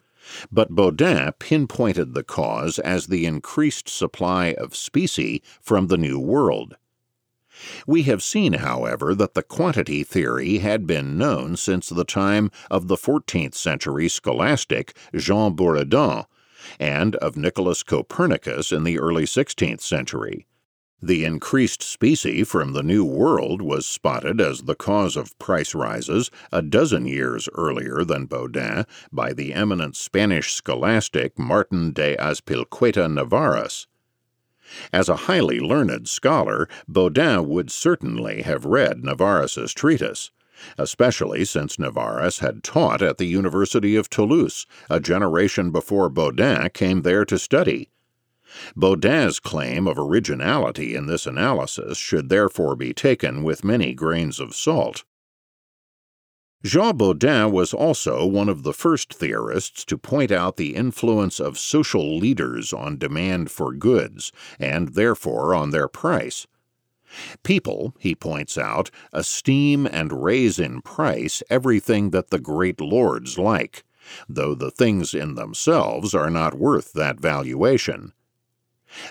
but 0.53 0.75
Bodin 0.75 1.33
pinpointed 1.39 2.15
the 2.15 2.23
cause 2.23 2.79
as 2.79 3.07
the 3.07 3.27
increased 3.27 3.89
supply 3.89 4.53
of 4.55 4.77
specie 4.77 5.43
from 5.61 5.87
the 5.87 5.97
New 5.97 6.19
World. 6.19 6.77
We 7.87 8.05
have 8.05 8.23
seen, 8.23 8.55
however, 8.55 9.15
that 9.15 9.35
the 9.35 9.43
quantity 9.43 10.03
theory 10.03 10.59
had 10.59 10.87
been 10.87 11.19
known 11.19 11.57
since 11.57 11.89
the 11.89 12.05
time 12.05 12.51
of 12.71 12.89
the 12.89 12.97
14th 12.97 13.55
century 13.55 14.09
scholastic 14.09 14.97
Jean 15.15 15.55
Buridan 15.55 16.25
and 16.79 17.17
of 17.17 17.37
Nicholas 17.37 17.83
Copernicus 17.83 18.73
in 18.73 18.85
the 18.85 18.99
early 18.99 19.25
16th 19.25 19.81
century. 19.81 20.47
The 21.03 21.25
increased 21.25 21.83
specie 21.83 22.45
from 22.45 22.75
the 22.75 22.83
New 22.83 23.07
World 23.07 23.63
was 23.63 23.87
spotted 23.87 24.39
as 24.39 24.63
the 24.63 24.75
cause 24.75 25.17
of 25.17 25.39
price 25.39 25.75
rises 25.75 26.31
a 26.53 26.61
dozen 26.61 27.07
years 27.07 27.49
earlier 27.55 28.05
than 28.05 28.27
Bodin 28.27 28.85
by 29.11 29.33
the 29.33 29.55
eminent 29.55 29.97
Spanish 29.97 30.53
scholastic 30.53 31.39
Martin 31.39 31.93
de 31.93 32.17
Azpilcueta 32.19 33.11
Navarrus. 33.11 33.87
As 34.93 35.09
a 35.09 35.25
highly 35.25 35.59
learned 35.59 36.07
scholar, 36.07 36.69
Bodin 36.87 37.47
would 37.47 37.71
certainly 37.71 38.43
have 38.43 38.67
read 38.67 39.03
Navarrus's 39.03 39.73
treatise, 39.73 40.31
especially 40.77 41.47
since 41.47 41.79
Navarrus 41.79 42.41
had 42.41 42.63
taught 42.63 43.01
at 43.01 43.17
the 43.17 43.25
University 43.25 43.97
of 43.97 44.11
Toulouse 44.11 44.67
a 44.91 45.01
generation 45.01 45.71
before 45.71 46.11
Bodin 46.11 46.69
came 46.75 47.01
there 47.03 47.25
to 47.25 47.39
study. 47.39 47.89
Bodin's 48.77 49.39
claim 49.39 49.87
of 49.87 49.99
originality 49.99 50.95
in 50.95 51.07
this 51.07 51.27
analysis 51.27 51.99
should 51.99 52.29
therefore 52.29 52.75
be 52.77 52.93
taken 52.93 53.43
with 53.43 53.65
many 53.65 53.95
grains 53.95 54.41
of 54.41 54.55
salt. 54.55 55.05
Jean 56.63 56.99
Bodin 56.99 57.53
was 57.53 57.73
also 57.73 58.27
one 58.27 58.51
of 58.51 58.65
the 58.65 58.75
first 58.75 59.15
theorists 59.15 59.83
to 59.87 59.97
point 59.97 60.31
out 60.31 60.57
the 60.57 60.75
influence 60.77 61.41
of 61.41 61.59
social 61.59 62.19
leaders 62.19 62.75
on 62.75 62.99
demand 62.99 63.51
for 63.51 63.73
goods, 63.73 64.31
and 64.59 64.89
therefore 64.89 65.55
on 65.55 65.71
their 65.71 65.89
price. 65.89 66.47
People, 67.43 67.95
he 67.99 68.15
points 68.15 68.59
out, 68.59 68.91
esteem 69.13 69.87
and 69.87 70.23
raise 70.23 70.59
in 70.59 70.83
price 70.83 71.43
everything 71.49 72.11
that 72.11 72.31
the 72.31 72.39
great 72.39 72.81
lords 72.81 73.39
like, 73.39 73.83
though 74.29 74.55
the 74.55 74.71
things 74.71 75.15
in 75.15 75.37
themselves 75.37 76.15
are 76.15 76.31
not 76.31 76.59
worth 76.59 76.93
that 76.93 77.19
valuation. 77.19 78.13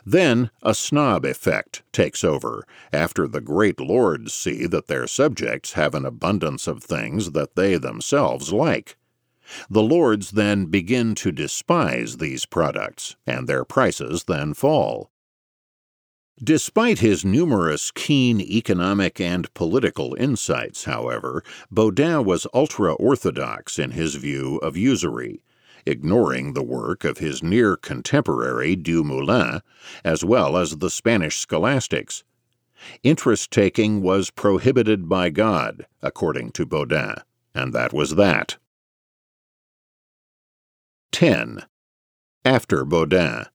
Then 0.05 0.51
a 0.61 0.73
snob 0.75 1.25
effect 1.25 1.83
takes 1.91 2.23
over, 2.23 2.65
after 2.91 3.27
the 3.27 3.41
great 3.41 3.79
lords 3.79 4.33
see 4.33 4.65
that 4.67 4.87
their 4.87 5.07
subjects 5.07 5.73
have 5.73 5.95
an 5.95 6.05
abundance 6.05 6.67
of 6.67 6.83
things 6.83 7.31
that 7.31 7.55
they 7.55 7.77
themselves 7.77 8.51
like. 8.51 8.97
The 9.69 9.81
lords 9.81 10.31
then 10.31 10.65
begin 10.65 11.15
to 11.15 11.31
despise 11.31 12.17
these 12.17 12.45
products, 12.45 13.15
and 13.25 13.47
their 13.47 13.63
prices 13.63 14.25
then 14.25 14.53
fall. 14.53 15.11
Despite 16.41 16.99
his 16.99 17.25
numerous 17.25 17.91
keen 17.91 18.39
economic 18.39 19.19
and 19.19 19.53
political 19.53 20.15
insights, 20.15 20.85
however, 20.85 21.43
Bodin 21.71 22.23
was 22.25 22.47
ultra 22.53 22.93
orthodox 22.93 23.79
in 23.79 23.91
his 23.91 24.15
view 24.15 24.57
of 24.57 24.77
usury 24.77 25.41
ignoring 25.85 26.53
the 26.53 26.63
work 26.63 27.03
of 27.03 27.17
his 27.17 27.43
near 27.43 27.75
contemporary 27.75 28.75
Dumoulin, 28.75 29.61
as 30.03 30.23
well 30.23 30.57
as 30.57 30.77
the 30.77 30.89
Spanish 30.89 31.37
scholastics. 31.37 32.23
Interest 33.03 33.51
taking 33.51 34.01
was 34.01 34.29
prohibited 34.29 35.09
by 35.09 35.29
God, 35.29 35.85
according 36.01 36.51
to 36.53 36.65
Bodin, 36.65 37.15
and 37.53 37.73
that 37.73 37.93
was 37.93 38.15
that. 38.15 38.57
10. 41.11 41.65
After 42.45 42.85
Bodin 42.85 43.47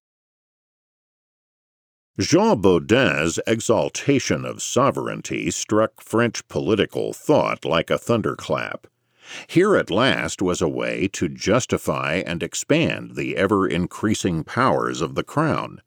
Jean 2.19 2.61
Bodin's 2.61 3.41
exaltation 3.47 4.45
of 4.45 4.63
sovereignty 4.63 5.51
struck 5.51 6.01
French 6.01 6.47
political 6.47 7.13
thought 7.13 7.65
like 7.65 7.91
a 7.91 7.99
thunderclap. 7.99 8.87
Here 9.47 9.77
at 9.77 9.91
last 9.91 10.43
was 10.43 10.61
a 10.61 10.69
way 10.69 11.09
to 11.09 11.29
justify 11.29 12.23
and 12.27 12.43
expand 12.43 13.17
the 13.17 13.37
ever 13.37 13.67
increasing 13.67 14.45
powers 14.45 15.01
of 15.01 15.15
the 15.15 15.25
Crown. 15.25 15.81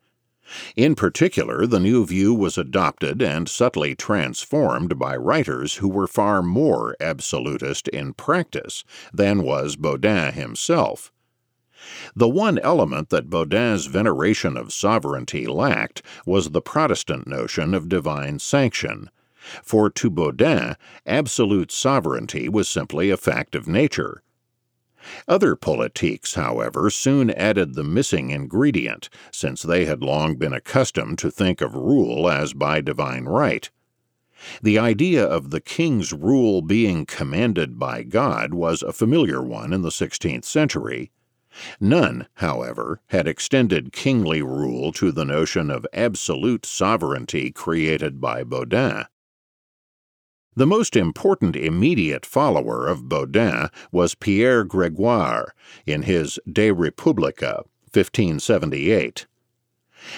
In 0.75 0.95
particular, 0.95 1.67
the 1.67 1.79
new 1.79 2.05
view 2.05 2.33
was 2.33 2.57
adopted 2.57 3.21
and 3.21 3.49
subtly 3.49 3.95
transformed 3.95 4.97
by 4.97 5.15
writers 5.17 5.75
who 5.75 5.89
were 5.89 6.07
far 6.07 6.41
more 6.41 6.95
absolutist 7.01 7.89
in 7.89 8.13
practice 8.13 8.83
than 9.13 9.43
was 9.43 9.75
Bodin 9.75 10.33
himself. 10.33 11.11
The 12.15 12.29
one 12.29 12.57
element 12.59 13.09
that 13.09 13.29
Bodin's 13.29 13.85
veneration 13.85 14.57
of 14.57 14.73
sovereignty 14.73 15.45
lacked 15.45 16.01
was 16.25 16.51
the 16.51 16.61
Protestant 16.61 17.27
notion 17.27 17.73
of 17.73 17.89
divine 17.89 18.39
sanction, 18.39 19.09
for 19.63 19.89
to 19.89 20.09
Bodin, 20.09 20.75
absolute 21.05 21.71
sovereignty 21.71 22.49
was 22.49 22.67
simply 22.67 23.09
a 23.09 23.17
fact 23.17 23.55
of 23.55 23.67
nature. 23.67 24.23
Other 25.27 25.55
politiques, 25.55 26.35
however, 26.35 26.89
soon 26.89 27.29
added 27.31 27.75
the 27.75 27.83
missing 27.83 28.29
ingredient, 28.29 29.09
since 29.31 29.61
they 29.61 29.85
had 29.85 30.03
long 30.03 30.35
been 30.35 30.53
accustomed 30.53 31.17
to 31.19 31.31
think 31.31 31.61
of 31.61 31.75
rule 31.75 32.29
as 32.29 32.53
by 32.53 32.81
divine 32.81 33.25
right. 33.25 33.69
The 34.61 34.77
idea 34.77 35.25
of 35.25 35.49
the 35.49 35.61
king's 35.61 36.13
rule 36.13 36.61
being 36.61 37.05
commanded 37.05 37.79
by 37.79 38.03
God 38.03 38.53
was 38.53 38.83
a 38.83 38.93
familiar 38.93 39.41
one 39.41 39.73
in 39.73 39.81
the 39.81 39.89
16th 39.89 40.45
century. 40.45 41.11
None, 41.79 42.27
however, 42.35 43.01
had 43.07 43.27
extended 43.27 43.91
kingly 43.91 44.43
rule 44.43 44.91
to 44.93 45.11
the 45.11 45.25
notion 45.25 45.71
of 45.71 45.87
absolute 45.91 46.65
sovereignty 46.65 47.51
created 47.51 48.21
by 48.21 48.43
Bodin. 48.43 49.05
The 50.57 50.65
most 50.65 50.95
important 50.95 51.55
immediate 51.55 52.25
follower 52.25 52.87
of 52.87 53.07
Bodin 53.07 53.69
was 53.91 54.15
Pierre 54.15 54.63
Gregoire 54.63 55.53
in 55.85 56.01
his 56.01 56.39
De 56.51 56.71
Republica, 56.71 57.63
1578. 57.93 59.27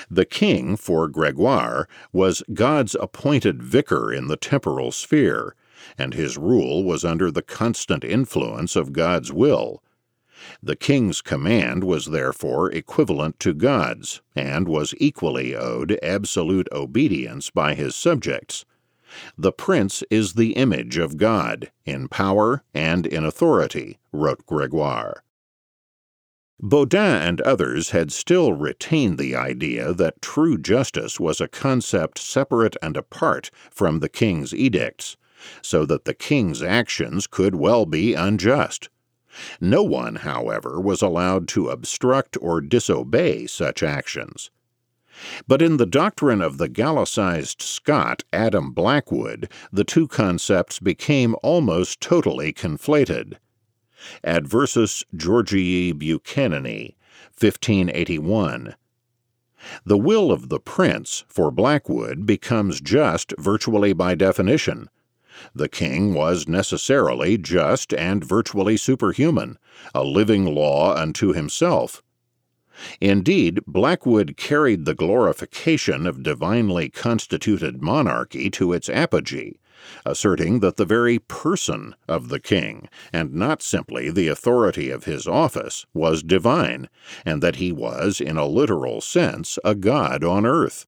The 0.10 0.24
king, 0.24 0.78
for 0.78 1.10
Gregoire, 1.10 1.90
was 2.14 2.42
God's 2.54 2.96
appointed 3.02 3.62
vicar 3.62 4.14
in 4.14 4.30
the 4.30 4.38
temporal 4.38 4.94
sphere, 4.94 5.56
and 5.98 6.14
his 6.14 6.38
rule 6.38 6.86
was 6.86 7.04
under 7.04 7.30
the 7.30 7.42
constant 7.42 8.06
influence 8.06 8.78
of 8.78 8.94
God's 8.94 9.34
will. 9.34 9.84
The 10.64 10.78
king's 10.78 11.22
command 11.22 11.84
was 11.84 12.06
therefore 12.06 12.72
equivalent 12.72 13.42
to 13.42 13.54
God's, 13.54 14.22
and 14.38 14.70
was 14.70 14.96
equally 15.00 15.54
owed 15.54 16.00
absolute 16.02 16.70
obedience 16.72 17.50
by 17.50 17.76
his 17.76 17.94
subjects. 17.94 18.64
The 19.38 19.52
prince 19.52 20.04
is 20.10 20.34
the 20.34 20.54
image 20.54 20.98
of 20.98 21.18
God, 21.18 21.72
in 21.86 22.08
power 22.08 22.64
and 22.74 23.06
in 23.06 23.24
authority, 23.24 24.00
wrote 24.12 24.46
Gregoire. 24.46 25.24
Bodin 26.62 27.00
and 27.00 27.42
others 27.42 27.92
had 27.92 28.12
still 28.12 28.52
retained 28.52 29.18
the 29.18 29.36
idea 29.36 29.94
that 29.94 30.22
true 30.22 30.58
justice 30.58 31.20
was 31.20 31.40
a 31.40 31.48
concept 31.48 32.18
separate 32.18 32.76
and 32.82 32.98
apart 32.98 33.50
from 33.72 34.00
the 34.00 34.10
king's 34.10 34.54
edicts, 34.54 35.16
so 35.62 35.86
that 35.86 36.04
the 36.04 36.14
king's 36.14 36.62
actions 36.62 37.28
could 37.28 37.56
well 37.56 37.86
be 37.86 38.14
unjust. 38.14 38.90
No 39.62 39.84
one, 39.84 40.18
however, 40.18 40.82
was 40.82 41.02
allowed 41.02 41.48
to 41.50 41.70
obstruct 41.70 42.38
or 42.42 42.60
disobey 42.60 43.48
such 43.48 43.82
actions. 43.82 44.52
But 45.48 45.62
in 45.62 45.78
the 45.78 45.86
doctrine 45.86 46.42
of 46.42 46.58
the 46.58 46.70
Gallicized 46.70 47.62
Scot 47.62 48.24
Adam 48.32 48.72
Blackwood, 48.72 49.52
the 49.72 49.84
two 49.84 50.08
concepts 50.08 50.80
became 50.80 51.36
almost 51.44 52.00
totally 52.00 52.54
conflated. 52.54 53.36
Adversus 54.24 55.04
Georgii 55.16 55.94
Buchanani, 55.94 56.96
1581. 57.38 58.76
The 59.84 59.98
will 59.98 60.32
of 60.32 60.48
the 60.48 60.60
prince, 60.60 61.26
for 61.28 61.52
Blackwood, 61.52 62.26
becomes 62.26 62.80
just 62.80 63.34
virtually 63.38 63.92
by 63.92 64.16
definition. 64.16 64.90
The 65.54 65.68
king 65.68 66.14
was 66.14 66.48
necessarily 66.48 67.38
just 67.38 67.94
and 67.94 68.24
virtually 68.24 68.78
superhuman, 68.78 69.58
a 69.94 70.04
living 70.04 70.46
law 70.46 70.96
unto 70.96 71.34
himself. 71.34 72.02
Indeed, 73.02 73.60
Blackwood 73.68 74.36
carried 74.38 74.86
the 74.86 74.96
glorification 74.96 76.08
of 76.08 76.24
divinely 76.24 76.90
constituted 76.90 77.82
monarchy 77.82 78.50
to 78.52 78.74
its 78.74 78.88
apogee, 78.88 79.60
asserting 80.06 80.60
that 80.60 80.78
the 80.78 80.86
very 80.86 81.20
person 81.20 81.96
of 82.08 82.30
the 82.30 82.40
king, 82.40 82.88
and 83.12 83.34
not 83.34 83.62
simply 83.62 84.10
the 84.10 84.28
authority 84.28 84.90
of 84.90 85.04
his 85.04 85.28
office, 85.28 85.86
was 85.94 86.24
divine, 86.24 86.90
and 87.26 87.44
that 87.44 87.58
he 87.58 87.72
was, 87.72 88.22
in 88.22 88.38
a 88.38 88.46
literal 88.46 89.02
sense, 89.02 89.60
a 89.64 89.76
god 89.76 90.24
on 90.24 90.46
earth. 90.46 90.86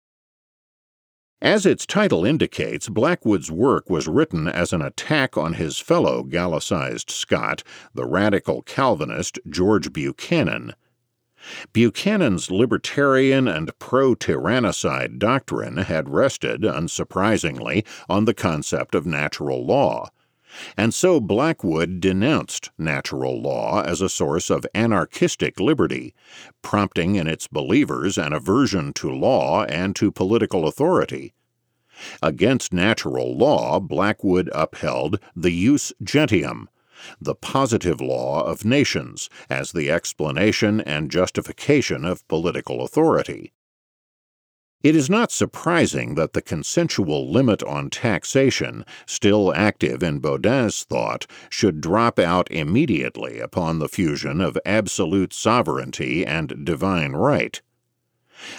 As 1.41 1.65
its 1.65 1.87
title 1.87 2.23
indicates, 2.23 2.87
Blackwood's 2.87 3.49
work 3.49 3.89
was 3.89 4.07
written 4.07 4.47
as 4.47 4.73
an 4.73 4.83
attack 4.83 5.35
on 5.37 5.53
his 5.53 5.79
fellow 5.79 6.21
Gallicized 6.21 7.09
Scot, 7.09 7.63
the 7.95 8.05
radical 8.05 8.61
Calvinist 8.61 9.39
George 9.49 9.91
Buchanan, 9.91 10.73
Buchanan's 11.73 12.51
libertarian 12.51 13.47
and 13.47 13.77
pro 13.79 14.15
tyrannicide 14.15 15.19
doctrine 15.19 15.77
had 15.77 16.09
rested, 16.09 16.61
unsurprisingly, 16.61 17.85
on 18.09 18.25
the 18.25 18.33
concept 18.33 18.95
of 18.95 19.05
natural 19.05 19.65
law. 19.65 20.09
And 20.75 20.93
so 20.93 21.19
Blackwood 21.19 22.01
denounced 22.01 22.71
natural 22.77 23.41
law 23.41 23.81
as 23.83 24.01
a 24.01 24.09
source 24.09 24.49
of 24.49 24.65
anarchistic 24.75 25.59
liberty, 25.59 26.13
prompting 26.61 27.15
in 27.15 27.27
its 27.27 27.47
believers 27.47 28.17
an 28.17 28.33
aversion 28.33 28.91
to 28.93 29.09
law 29.09 29.63
and 29.63 29.95
to 29.95 30.11
political 30.11 30.67
authority. 30.67 31.33
Against 32.21 32.73
natural 32.73 33.37
law, 33.37 33.79
Blackwood 33.79 34.49
upheld 34.53 35.19
the 35.35 35.51
jus 35.51 35.93
gentium, 36.03 36.67
the 37.19 37.35
positive 37.35 38.01
law 38.01 38.43
of 38.43 38.65
nations, 38.65 39.29
as 39.49 39.71
the 39.71 39.89
explanation 39.89 40.81
and 40.81 41.11
justification 41.11 42.05
of 42.05 42.27
political 42.27 42.83
authority. 42.83 43.51
It 44.83 44.95
is 44.95 45.11
not 45.11 45.31
surprising 45.31 46.15
that 46.15 46.33
the 46.33 46.41
consensual 46.41 47.31
limit 47.31 47.61
on 47.61 47.91
taxation, 47.91 48.83
still 49.05 49.53
active 49.53 50.01
in 50.01 50.19
Bodin's 50.19 50.83
thought, 50.83 51.27
should 51.51 51.81
drop 51.81 52.17
out 52.17 52.49
immediately 52.49 53.39
upon 53.39 53.77
the 53.77 53.87
fusion 53.87 54.41
of 54.41 54.57
absolute 54.65 55.33
sovereignty 55.33 56.25
and 56.25 56.65
divine 56.65 57.11
right. 57.11 57.61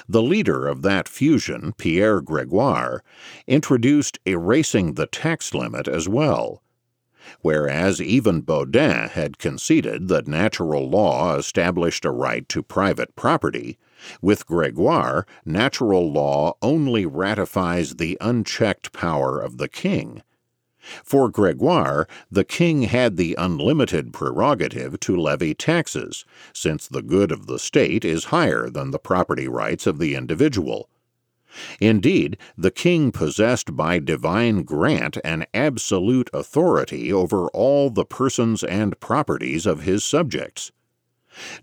The 0.09 0.23
leader 0.23 0.69
of 0.69 0.83
that 0.83 1.09
fusion, 1.09 1.75
Pierre 1.77 2.21
Gregoire, 2.21 3.03
introduced 3.49 4.21
erasing 4.25 4.95
the 4.95 5.09
tax 5.09 5.53
limit 5.55 5.89
as 5.89 6.09
well. 6.09 6.63
Whereas 7.41 8.01
even 8.01 8.41
Bodin 8.41 9.09
had 9.11 9.39
conceded 9.39 10.09
that 10.09 10.27
natural 10.27 10.89
law 10.89 11.37
established 11.37 12.05
a 12.05 12.11
right 12.11 12.49
to 12.49 12.63
private 12.63 13.15
property, 13.15 13.79
with 14.21 14.47
Gregoire, 14.47 15.27
natural 15.45 16.13
law 16.13 16.55
only 16.61 17.07
ratifies 17.07 17.95
the 17.95 18.19
unchecked 18.21 18.93
power 18.93 19.39
of 19.39 19.59
the 19.59 19.69
king. 19.69 20.23
For 21.05 21.29
Gregoire, 21.29 22.09
the 22.29 22.43
king 22.43 22.83
had 22.83 23.17
the 23.17 23.37
unlimited 23.39 24.13
prerogative 24.13 24.99
to 24.99 25.17
levy 25.17 25.55
taxes, 25.55 26.25
since 26.53 26.89
the 26.89 27.03
good 27.03 27.31
of 27.31 27.47
the 27.47 27.61
state 27.61 28.05
is 28.05 28.25
higher 28.25 28.69
than 28.69 28.91
the 28.91 28.99
property 28.99 29.47
rights 29.47 29.87
of 29.87 29.99
the 30.01 30.17
individual. 30.17 30.89
Indeed, 31.81 32.39
the 32.57 32.71
king 32.71 33.13
possessed 33.13 33.77
by 33.77 33.99
divine 33.99 34.63
grant 34.63 35.19
an 35.25 35.47
absolute 35.53 36.31
authority 36.33 37.13
over 37.13 37.49
all 37.49 37.91
the 37.91 38.05
persons 38.05 38.63
and 38.65 38.99
properties 39.01 39.67
of 39.67 39.83
his 39.83 40.05
subjects. 40.05 40.73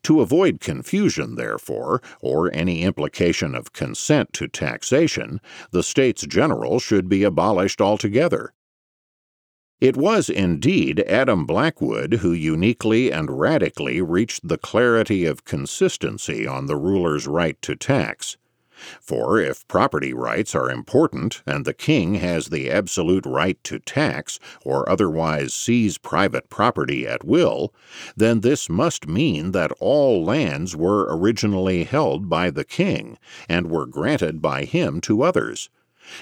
To 0.04 0.22
avoid 0.22 0.60
confusion, 0.60 1.36
therefore, 1.36 2.02
or 2.22 2.52
any 2.54 2.82
implication 2.82 3.54
of 3.54 3.74
consent 3.74 4.34
to 4.34 4.48
taxation, 4.48 5.40
the 5.72 5.84
States 5.84 6.26
General 6.26 6.80
should 6.80 7.08
be 7.08 7.24
abolished 7.24 7.80
altogether. 7.80 8.54
It 9.80 9.96
was 9.96 10.30
indeed 10.30 11.00
Adam 11.02 11.46
Blackwood 11.46 12.16
who 12.16 12.34
uniquely 12.34 13.12
and 13.12 13.40
radically 13.40 14.02
reached 14.02 14.48
the 14.48 14.58
clarity 14.58 15.26
of 15.26 15.46
consistency 15.46 16.46
on 16.46 16.66
the 16.66 16.76
ruler's 16.76 17.28
right 17.28 17.62
to 17.62 17.76
tax. 17.76 18.38
For 19.02 19.38
if 19.38 19.68
property 19.68 20.14
rights 20.14 20.56
are 20.56 20.72
important 20.72 21.42
and 21.46 21.66
the 21.66 21.74
king 21.74 22.14
has 22.16 22.48
the 22.48 22.72
absolute 22.72 23.26
right 23.26 23.62
to 23.66 23.80
tax 23.80 24.40
or 24.64 24.90
otherwise 24.90 25.54
seize 25.54 25.98
private 25.98 26.50
property 26.50 27.06
at 27.06 27.26
will, 27.26 27.74
then 28.16 28.40
this 28.40 28.70
must 28.70 29.06
mean 29.06 29.52
that 29.52 29.74
all 29.82 30.24
lands 30.24 30.78
were 30.78 31.14
originally 31.14 31.84
held 31.84 32.30
by 32.30 32.50
the 32.50 32.64
king 32.64 33.18
and 33.50 33.70
were 33.70 33.86
granted 33.86 34.42
by 34.42 34.64
him 34.64 35.02
to 35.02 35.24
others. 35.24 35.70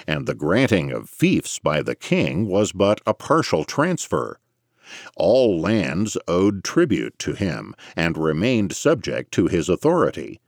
And 0.08 0.26
the 0.26 0.34
granting 0.34 0.92
of 0.92 1.10
fiefs 1.10 1.60
by 1.60 1.84
the 1.84 1.96
king 1.96 2.48
was 2.48 2.72
but 2.72 3.02
a 3.06 3.14
partial 3.14 3.66
transfer. 3.66 4.40
All 5.16 5.60
lands 5.60 6.18
owed 6.28 6.64
tribute 6.64 7.20
to 7.20 7.34
him 7.34 7.76
and 7.96 8.18
remained 8.18 8.74
subject 8.74 9.32
to 9.34 9.46
his 9.46 9.70
authority 9.70 10.40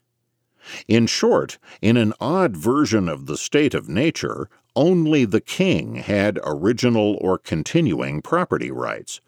in 0.87 1.07
short, 1.07 1.57
in 1.81 1.97
an 1.97 2.13
odd 2.19 2.55
version 2.55 3.07
of 3.09 3.25
the 3.25 3.37
state 3.37 3.73
of 3.73 3.89
nature, 3.89 4.49
only 4.75 5.25
the 5.25 5.41
king 5.41 5.95
had 5.95 6.39
original 6.43 7.17
or 7.21 7.37
continuing 7.37 8.21
property 8.21 8.71
rights. 8.71 9.21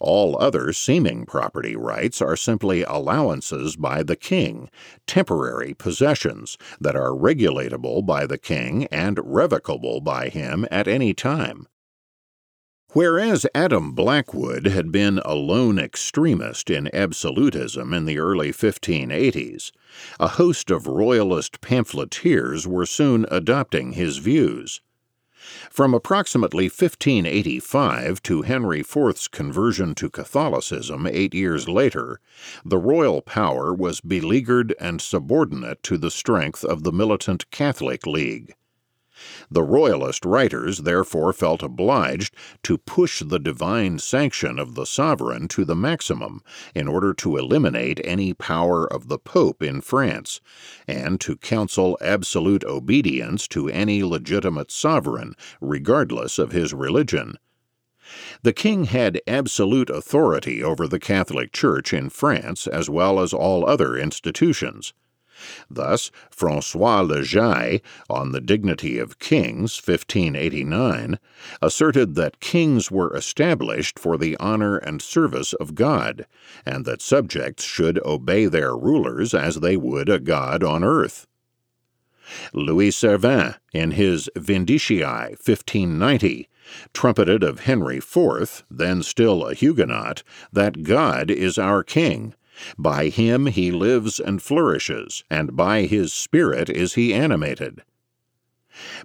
All 0.00 0.38
other 0.40 0.72
seeming 0.72 1.26
property 1.26 1.74
rights 1.74 2.22
are 2.22 2.36
simply 2.36 2.84
allowances 2.84 3.76
by 3.76 4.02
the 4.02 4.16
king, 4.16 4.70
temporary 5.06 5.74
possessions 5.74 6.56
that 6.80 6.94
are 6.94 7.10
regulatable 7.10 8.04
by 8.06 8.26
the 8.26 8.38
king 8.38 8.86
and 8.86 9.18
revocable 9.24 10.00
by 10.00 10.28
him 10.28 10.66
at 10.70 10.86
any 10.86 11.12
time. 11.12 11.66
Whereas 12.94 13.44
Adam 13.56 13.90
Blackwood 13.90 14.66
had 14.66 14.92
been 14.92 15.18
a 15.24 15.34
lone 15.34 15.80
extremist 15.80 16.70
in 16.70 16.88
absolutism 16.94 17.92
in 17.92 18.04
the 18.04 18.20
early 18.20 18.52
1580s, 18.52 19.72
a 20.20 20.28
host 20.28 20.70
of 20.70 20.86
royalist 20.86 21.60
pamphleteers 21.60 22.68
were 22.68 22.86
soon 22.86 23.26
adopting 23.32 23.94
his 23.94 24.18
views. 24.18 24.80
From 25.70 25.92
approximately 25.92 26.66
1585 26.66 28.22
to 28.22 28.42
Henry 28.42 28.80
IV's 28.82 29.26
conversion 29.26 29.96
to 29.96 30.08
Catholicism 30.08 31.08
eight 31.10 31.34
years 31.34 31.68
later, 31.68 32.20
the 32.64 32.78
royal 32.78 33.22
power 33.22 33.74
was 33.74 34.00
beleaguered 34.00 34.72
and 34.78 35.00
subordinate 35.00 35.82
to 35.82 35.98
the 35.98 36.12
strength 36.12 36.64
of 36.64 36.84
the 36.84 36.92
militant 36.92 37.50
Catholic 37.50 38.06
League. 38.06 38.54
The 39.50 39.62
Royalist 39.62 40.24
writers 40.24 40.78
therefore 40.78 41.32
felt 41.32 41.62
obliged 41.62 42.34
to 42.64 42.78
push 42.78 43.20
the 43.20 43.38
divine 43.38 43.98
sanction 43.98 44.58
of 44.58 44.74
the 44.74 44.84
sovereign 44.84 45.48
to 45.48 45.64
the 45.64 45.74
maximum 45.74 46.42
in 46.74 46.88
order 46.88 47.14
to 47.14 47.36
eliminate 47.36 48.00
any 48.04 48.34
power 48.34 48.86
of 48.86 49.08
the 49.08 49.18
Pope 49.18 49.62
in 49.62 49.80
France, 49.80 50.40
and 50.86 51.20
to 51.20 51.36
counsel 51.36 51.96
absolute 52.00 52.64
obedience 52.64 53.48
to 53.48 53.68
any 53.68 54.02
legitimate 54.02 54.70
sovereign, 54.70 55.34
regardless 55.60 56.38
of 56.38 56.52
his 56.52 56.74
religion. 56.74 57.38
The 58.42 58.52
king 58.52 58.84
had 58.84 59.22
absolute 59.26 59.88
authority 59.88 60.62
over 60.62 60.86
the 60.86 61.00
Catholic 61.00 61.52
Church 61.52 61.94
in 61.94 62.10
France 62.10 62.66
as 62.66 62.90
well 62.90 63.18
as 63.18 63.32
all 63.32 63.64
other 63.64 63.96
institutions. 63.96 64.92
Thus, 65.70 66.10
Francois 66.30 67.00
Le 67.00 67.22
Jay, 67.22 67.82
on 68.08 68.32
the 68.32 68.40
dignity 68.40 68.98
of 68.98 69.18
kings, 69.18 69.80
1589, 69.84 71.18
asserted 71.60 72.14
that 72.14 72.40
kings 72.40 72.90
were 72.90 73.14
established 73.16 73.98
for 73.98 74.16
the 74.16 74.36
honor 74.38 74.76
and 74.76 75.02
service 75.02 75.52
of 75.54 75.74
God, 75.74 76.26
and 76.64 76.84
that 76.84 77.02
subjects 77.02 77.64
should 77.64 77.98
obey 78.04 78.46
their 78.46 78.76
rulers 78.76 79.34
as 79.34 79.56
they 79.56 79.76
would 79.76 80.08
a 80.08 80.20
god 80.20 80.62
on 80.62 80.84
earth. 80.84 81.26
Louis 82.52 82.90
Servin, 82.90 83.56
in 83.72 83.90
his 83.90 84.30
Vindiciae, 84.34 85.30
1590, 85.30 86.48
trumpeted 86.94 87.42
of 87.42 87.60
Henry 87.60 87.98
IV, 87.98 88.64
then 88.70 89.02
still 89.02 89.46
a 89.46 89.54
Huguenot, 89.54 90.22
that 90.52 90.82
God 90.84 91.30
is 91.30 91.58
our 91.58 91.82
king, 91.82 92.34
by 92.78 93.08
him 93.08 93.46
he 93.46 93.70
lives 93.70 94.20
and 94.20 94.42
flourishes, 94.42 95.24
and 95.30 95.56
by 95.56 95.82
his 95.82 96.12
Spirit 96.12 96.70
is 96.70 96.94
he 96.94 97.12
animated. 97.12 97.82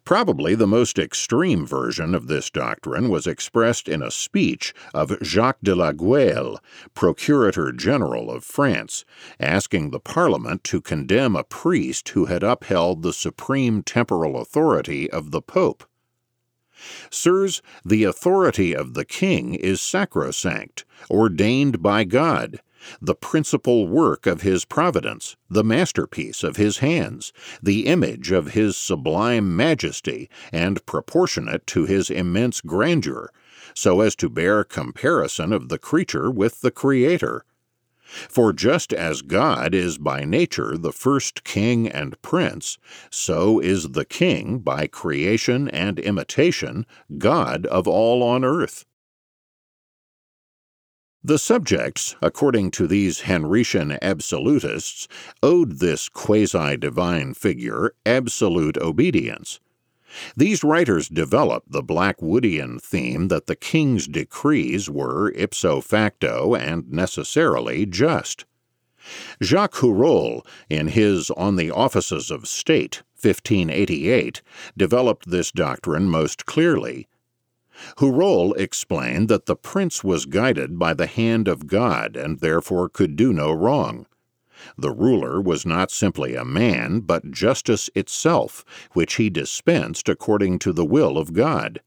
Probably 0.04 0.56
the 0.56 0.66
most 0.66 0.98
extreme 0.98 1.64
version 1.66 2.16
of 2.16 2.28
this 2.28 2.50
doctrine 2.50 3.08
was 3.08 3.28
expressed 3.28 3.88
in 3.88 4.02
a 4.02 4.10
speech 4.10 4.74
of 4.96 5.18
Jacques 5.22 5.62
de 5.62 5.76
la 5.76 5.92
Guesle, 5.92 6.58
Procurator 6.96 7.72
General 7.72 8.32
of 8.32 8.44
France, 8.44 9.06
asking 9.40 9.92
the 9.92 10.00
Parliament 10.00 10.64
to 10.64 10.82
condemn 10.82 11.36
a 11.36 11.44
priest 11.44 12.10
who 12.10 12.26
had 12.26 12.42
upheld 12.42 13.04
the 13.04 13.14
supreme 13.14 13.84
temporal 13.84 14.42
authority 14.42 15.08
of 15.12 15.30
the 15.30 15.42
Pope. 15.42 15.84
Sirs, 17.12 17.62
the 17.86 18.06
authority 18.06 18.76
of 18.76 18.96
the 18.96 19.06
king 19.06 19.54
is 19.54 19.82
sacrosanct, 19.82 20.86
ordained 21.12 21.84
by 21.84 22.06
God, 22.06 22.62
the 23.02 23.16
principal 23.16 23.88
work 23.88 24.26
of 24.26 24.42
his 24.42 24.66
providence, 24.66 25.36
the 25.50 25.64
masterpiece 25.64 26.44
of 26.44 26.56
his 26.56 26.78
hands, 26.80 27.34
the 27.62 27.88
image 27.88 28.32
of 28.32 28.52
his 28.52 28.78
sublime 28.78 29.56
majesty, 29.56 30.30
and 30.52 30.86
proportionate 30.86 31.66
to 31.68 31.86
his 31.86 32.10
immense 32.10 32.62
grandeur, 32.62 33.32
so 33.74 34.02
as 34.02 34.16
to 34.16 34.30
bear 34.30 34.64
comparison 34.64 35.54
of 35.54 35.70
the 35.70 35.78
creature 35.78 36.32
with 36.32 36.62
the 36.62 36.72
Creator. 36.72 37.46
For 38.28 38.54
just 38.54 38.92
as 38.92 39.22
God 39.22 39.76
is 39.76 40.00
by 40.00 40.26
nature 40.26 40.78
the 40.78 40.92
first 40.92 41.44
king 41.44 41.88
and 41.88 42.20
prince, 42.24 42.80
so 43.12 43.60
is 43.60 43.90
the 43.90 44.06
king 44.06 44.60
by 44.60 44.88
creation 44.88 45.68
and 45.70 46.00
imitation 46.00 46.88
God 47.20 47.68
of 47.68 47.88
all 47.88 48.24
on 48.24 48.44
earth. 48.44 48.86
The 51.22 51.38
subjects, 51.38 52.16
according 52.22 52.72
to 52.72 52.88
these 52.88 53.22
Henrician 53.22 53.98
absolutists, 54.02 55.08
owed 55.44 55.80
this 55.80 56.08
quasi 56.08 56.78
divine 56.78 57.34
figure 57.34 57.94
absolute 58.06 58.78
obedience. 58.78 59.60
These 60.38 60.64
writers 60.64 61.10
developed 61.10 61.74
the 61.74 61.84
Blackwoodian 61.84 62.82
theme 62.82 63.28
that 63.28 63.48
the 63.48 63.58
king's 63.58 64.08
decrees 64.08 64.90
were 64.90 65.32
ipso 65.36 65.82
facto 65.82 66.56
and 66.56 66.90
necessarily 66.90 67.86
just. 67.86 68.46
Jacques 69.44 69.76
Hurault, 69.76 70.46
in 70.70 70.88
his 70.88 71.30
On 71.32 71.58
the 71.58 71.70
Offices 71.70 72.32
of 72.32 72.48
State, 72.48 73.04
1588, 73.22 74.42
developed 74.78 75.30
this 75.30 75.52
doctrine 75.52 76.10
most 76.10 76.46
clearly. 76.46 77.08
Hurault 77.98 78.54
explained 78.58 79.30
that 79.30 79.46
the 79.46 79.56
prince 79.56 80.04
was 80.04 80.26
guided 80.26 80.78
by 80.78 80.94
the 80.94 81.08
hand 81.08 81.48
of 81.48 81.68
God 81.68 82.16
and 82.16 82.40
therefore 82.40 82.90
could 82.90 83.16
do 83.16 83.32
no 83.32 83.52
wrong. 83.52 84.06
The 84.78 84.92
ruler 84.92 85.40
was 85.40 85.66
not 85.66 85.90
simply 85.90 86.36
a 86.36 86.44
man, 86.44 87.00
but 87.00 87.32
justice 87.32 87.90
itself, 87.96 88.66
which 88.92 89.16
he 89.16 89.30
dispensed 89.30 90.10
according 90.10 90.60
to 90.60 90.74
the 90.74 90.86
will 90.86 91.18
of 91.18 91.34
God. 91.34 91.80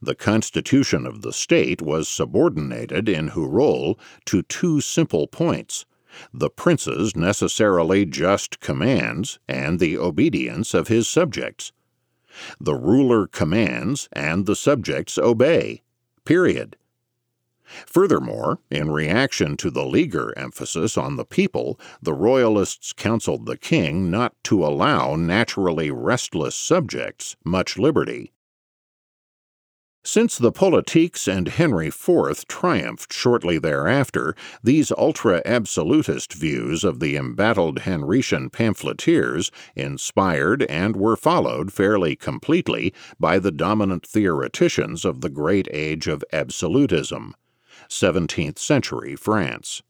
The 0.00 0.14
constitution 0.14 1.06
of 1.06 1.22
the 1.22 1.32
state 1.32 1.82
was 1.82 2.08
subordinated 2.08 3.08
in 3.08 3.30
Hurault 3.30 3.98
to 4.26 4.42
two 4.42 4.80
simple 4.80 5.26
points 5.26 5.84
the 6.32 6.50
prince's 6.50 7.16
necessarily 7.16 8.04
just 8.04 8.60
commands 8.60 9.38
and 9.48 9.80
the 9.80 9.96
obedience 9.96 10.74
of 10.74 10.88
his 10.88 11.08
subjects. 11.08 11.72
The 12.60 12.74
ruler 12.74 13.26
commands 13.26 14.08
and 14.12 14.46
the 14.46 14.56
subjects 14.56 15.18
obey. 15.18 15.82
Period. 16.24 16.76
Furthermore, 17.86 18.58
in 18.70 18.90
reaction 18.90 19.56
to 19.56 19.70
the 19.70 19.86
leaguer 19.86 20.34
emphasis 20.36 20.98
on 20.98 21.16
the 21.16 21.24
people, 21.24 21.80
the 22.02 22.12
Royalists 22.12 22.92
counseled 22.92 23.46
the 23.46 23.56
king 23.56 24.10
not 24.10 24.34
to 24.44 24.64
allow 24.64 25.16
naturally 25.16 25.90
restless 25.90 26.54
subjects 26.54 27.36
much 27.44 27.78
liberty. 27.78 28.32
Since 30.04 30.36
the 30.36 30.50
Politiques 30.50 31.28
and 31.28 31.46
Henry 31.46 31.86
IV 31.86 32.48
triumphed 32.48 33.12
shortly 33.12 33.58
thereafter, 33.58 34.34
these 34.60 34.90
ultra 34.90 35.40
absolutist 35.44 36.32
views 36.34 36.82
of 36.82 36.98
the 36.98 37.16
embattled 37.16 37.80
Henrician 37.80 38.50
pamphleteers 38.50 39.52
inspired 39.76 40.64
and 40.64 40.96
were 40.96 41.14
followed 41.16 41.72
fairly 41.72 42.16
completely 42.16 42.92
by 43.20 43.38
the 43.38 43.52
dominant 43.52 44.04
theoreticians 44.04 45.04
of 45.04 45.20
the 45.20 45.30
great 45.30 45.68
age 45.70 46.08
of 46.08 46.24
absolutism, 46.32 47.36
17th 47.88 48.58
century 48.58 49.14
France. 49.14 49.82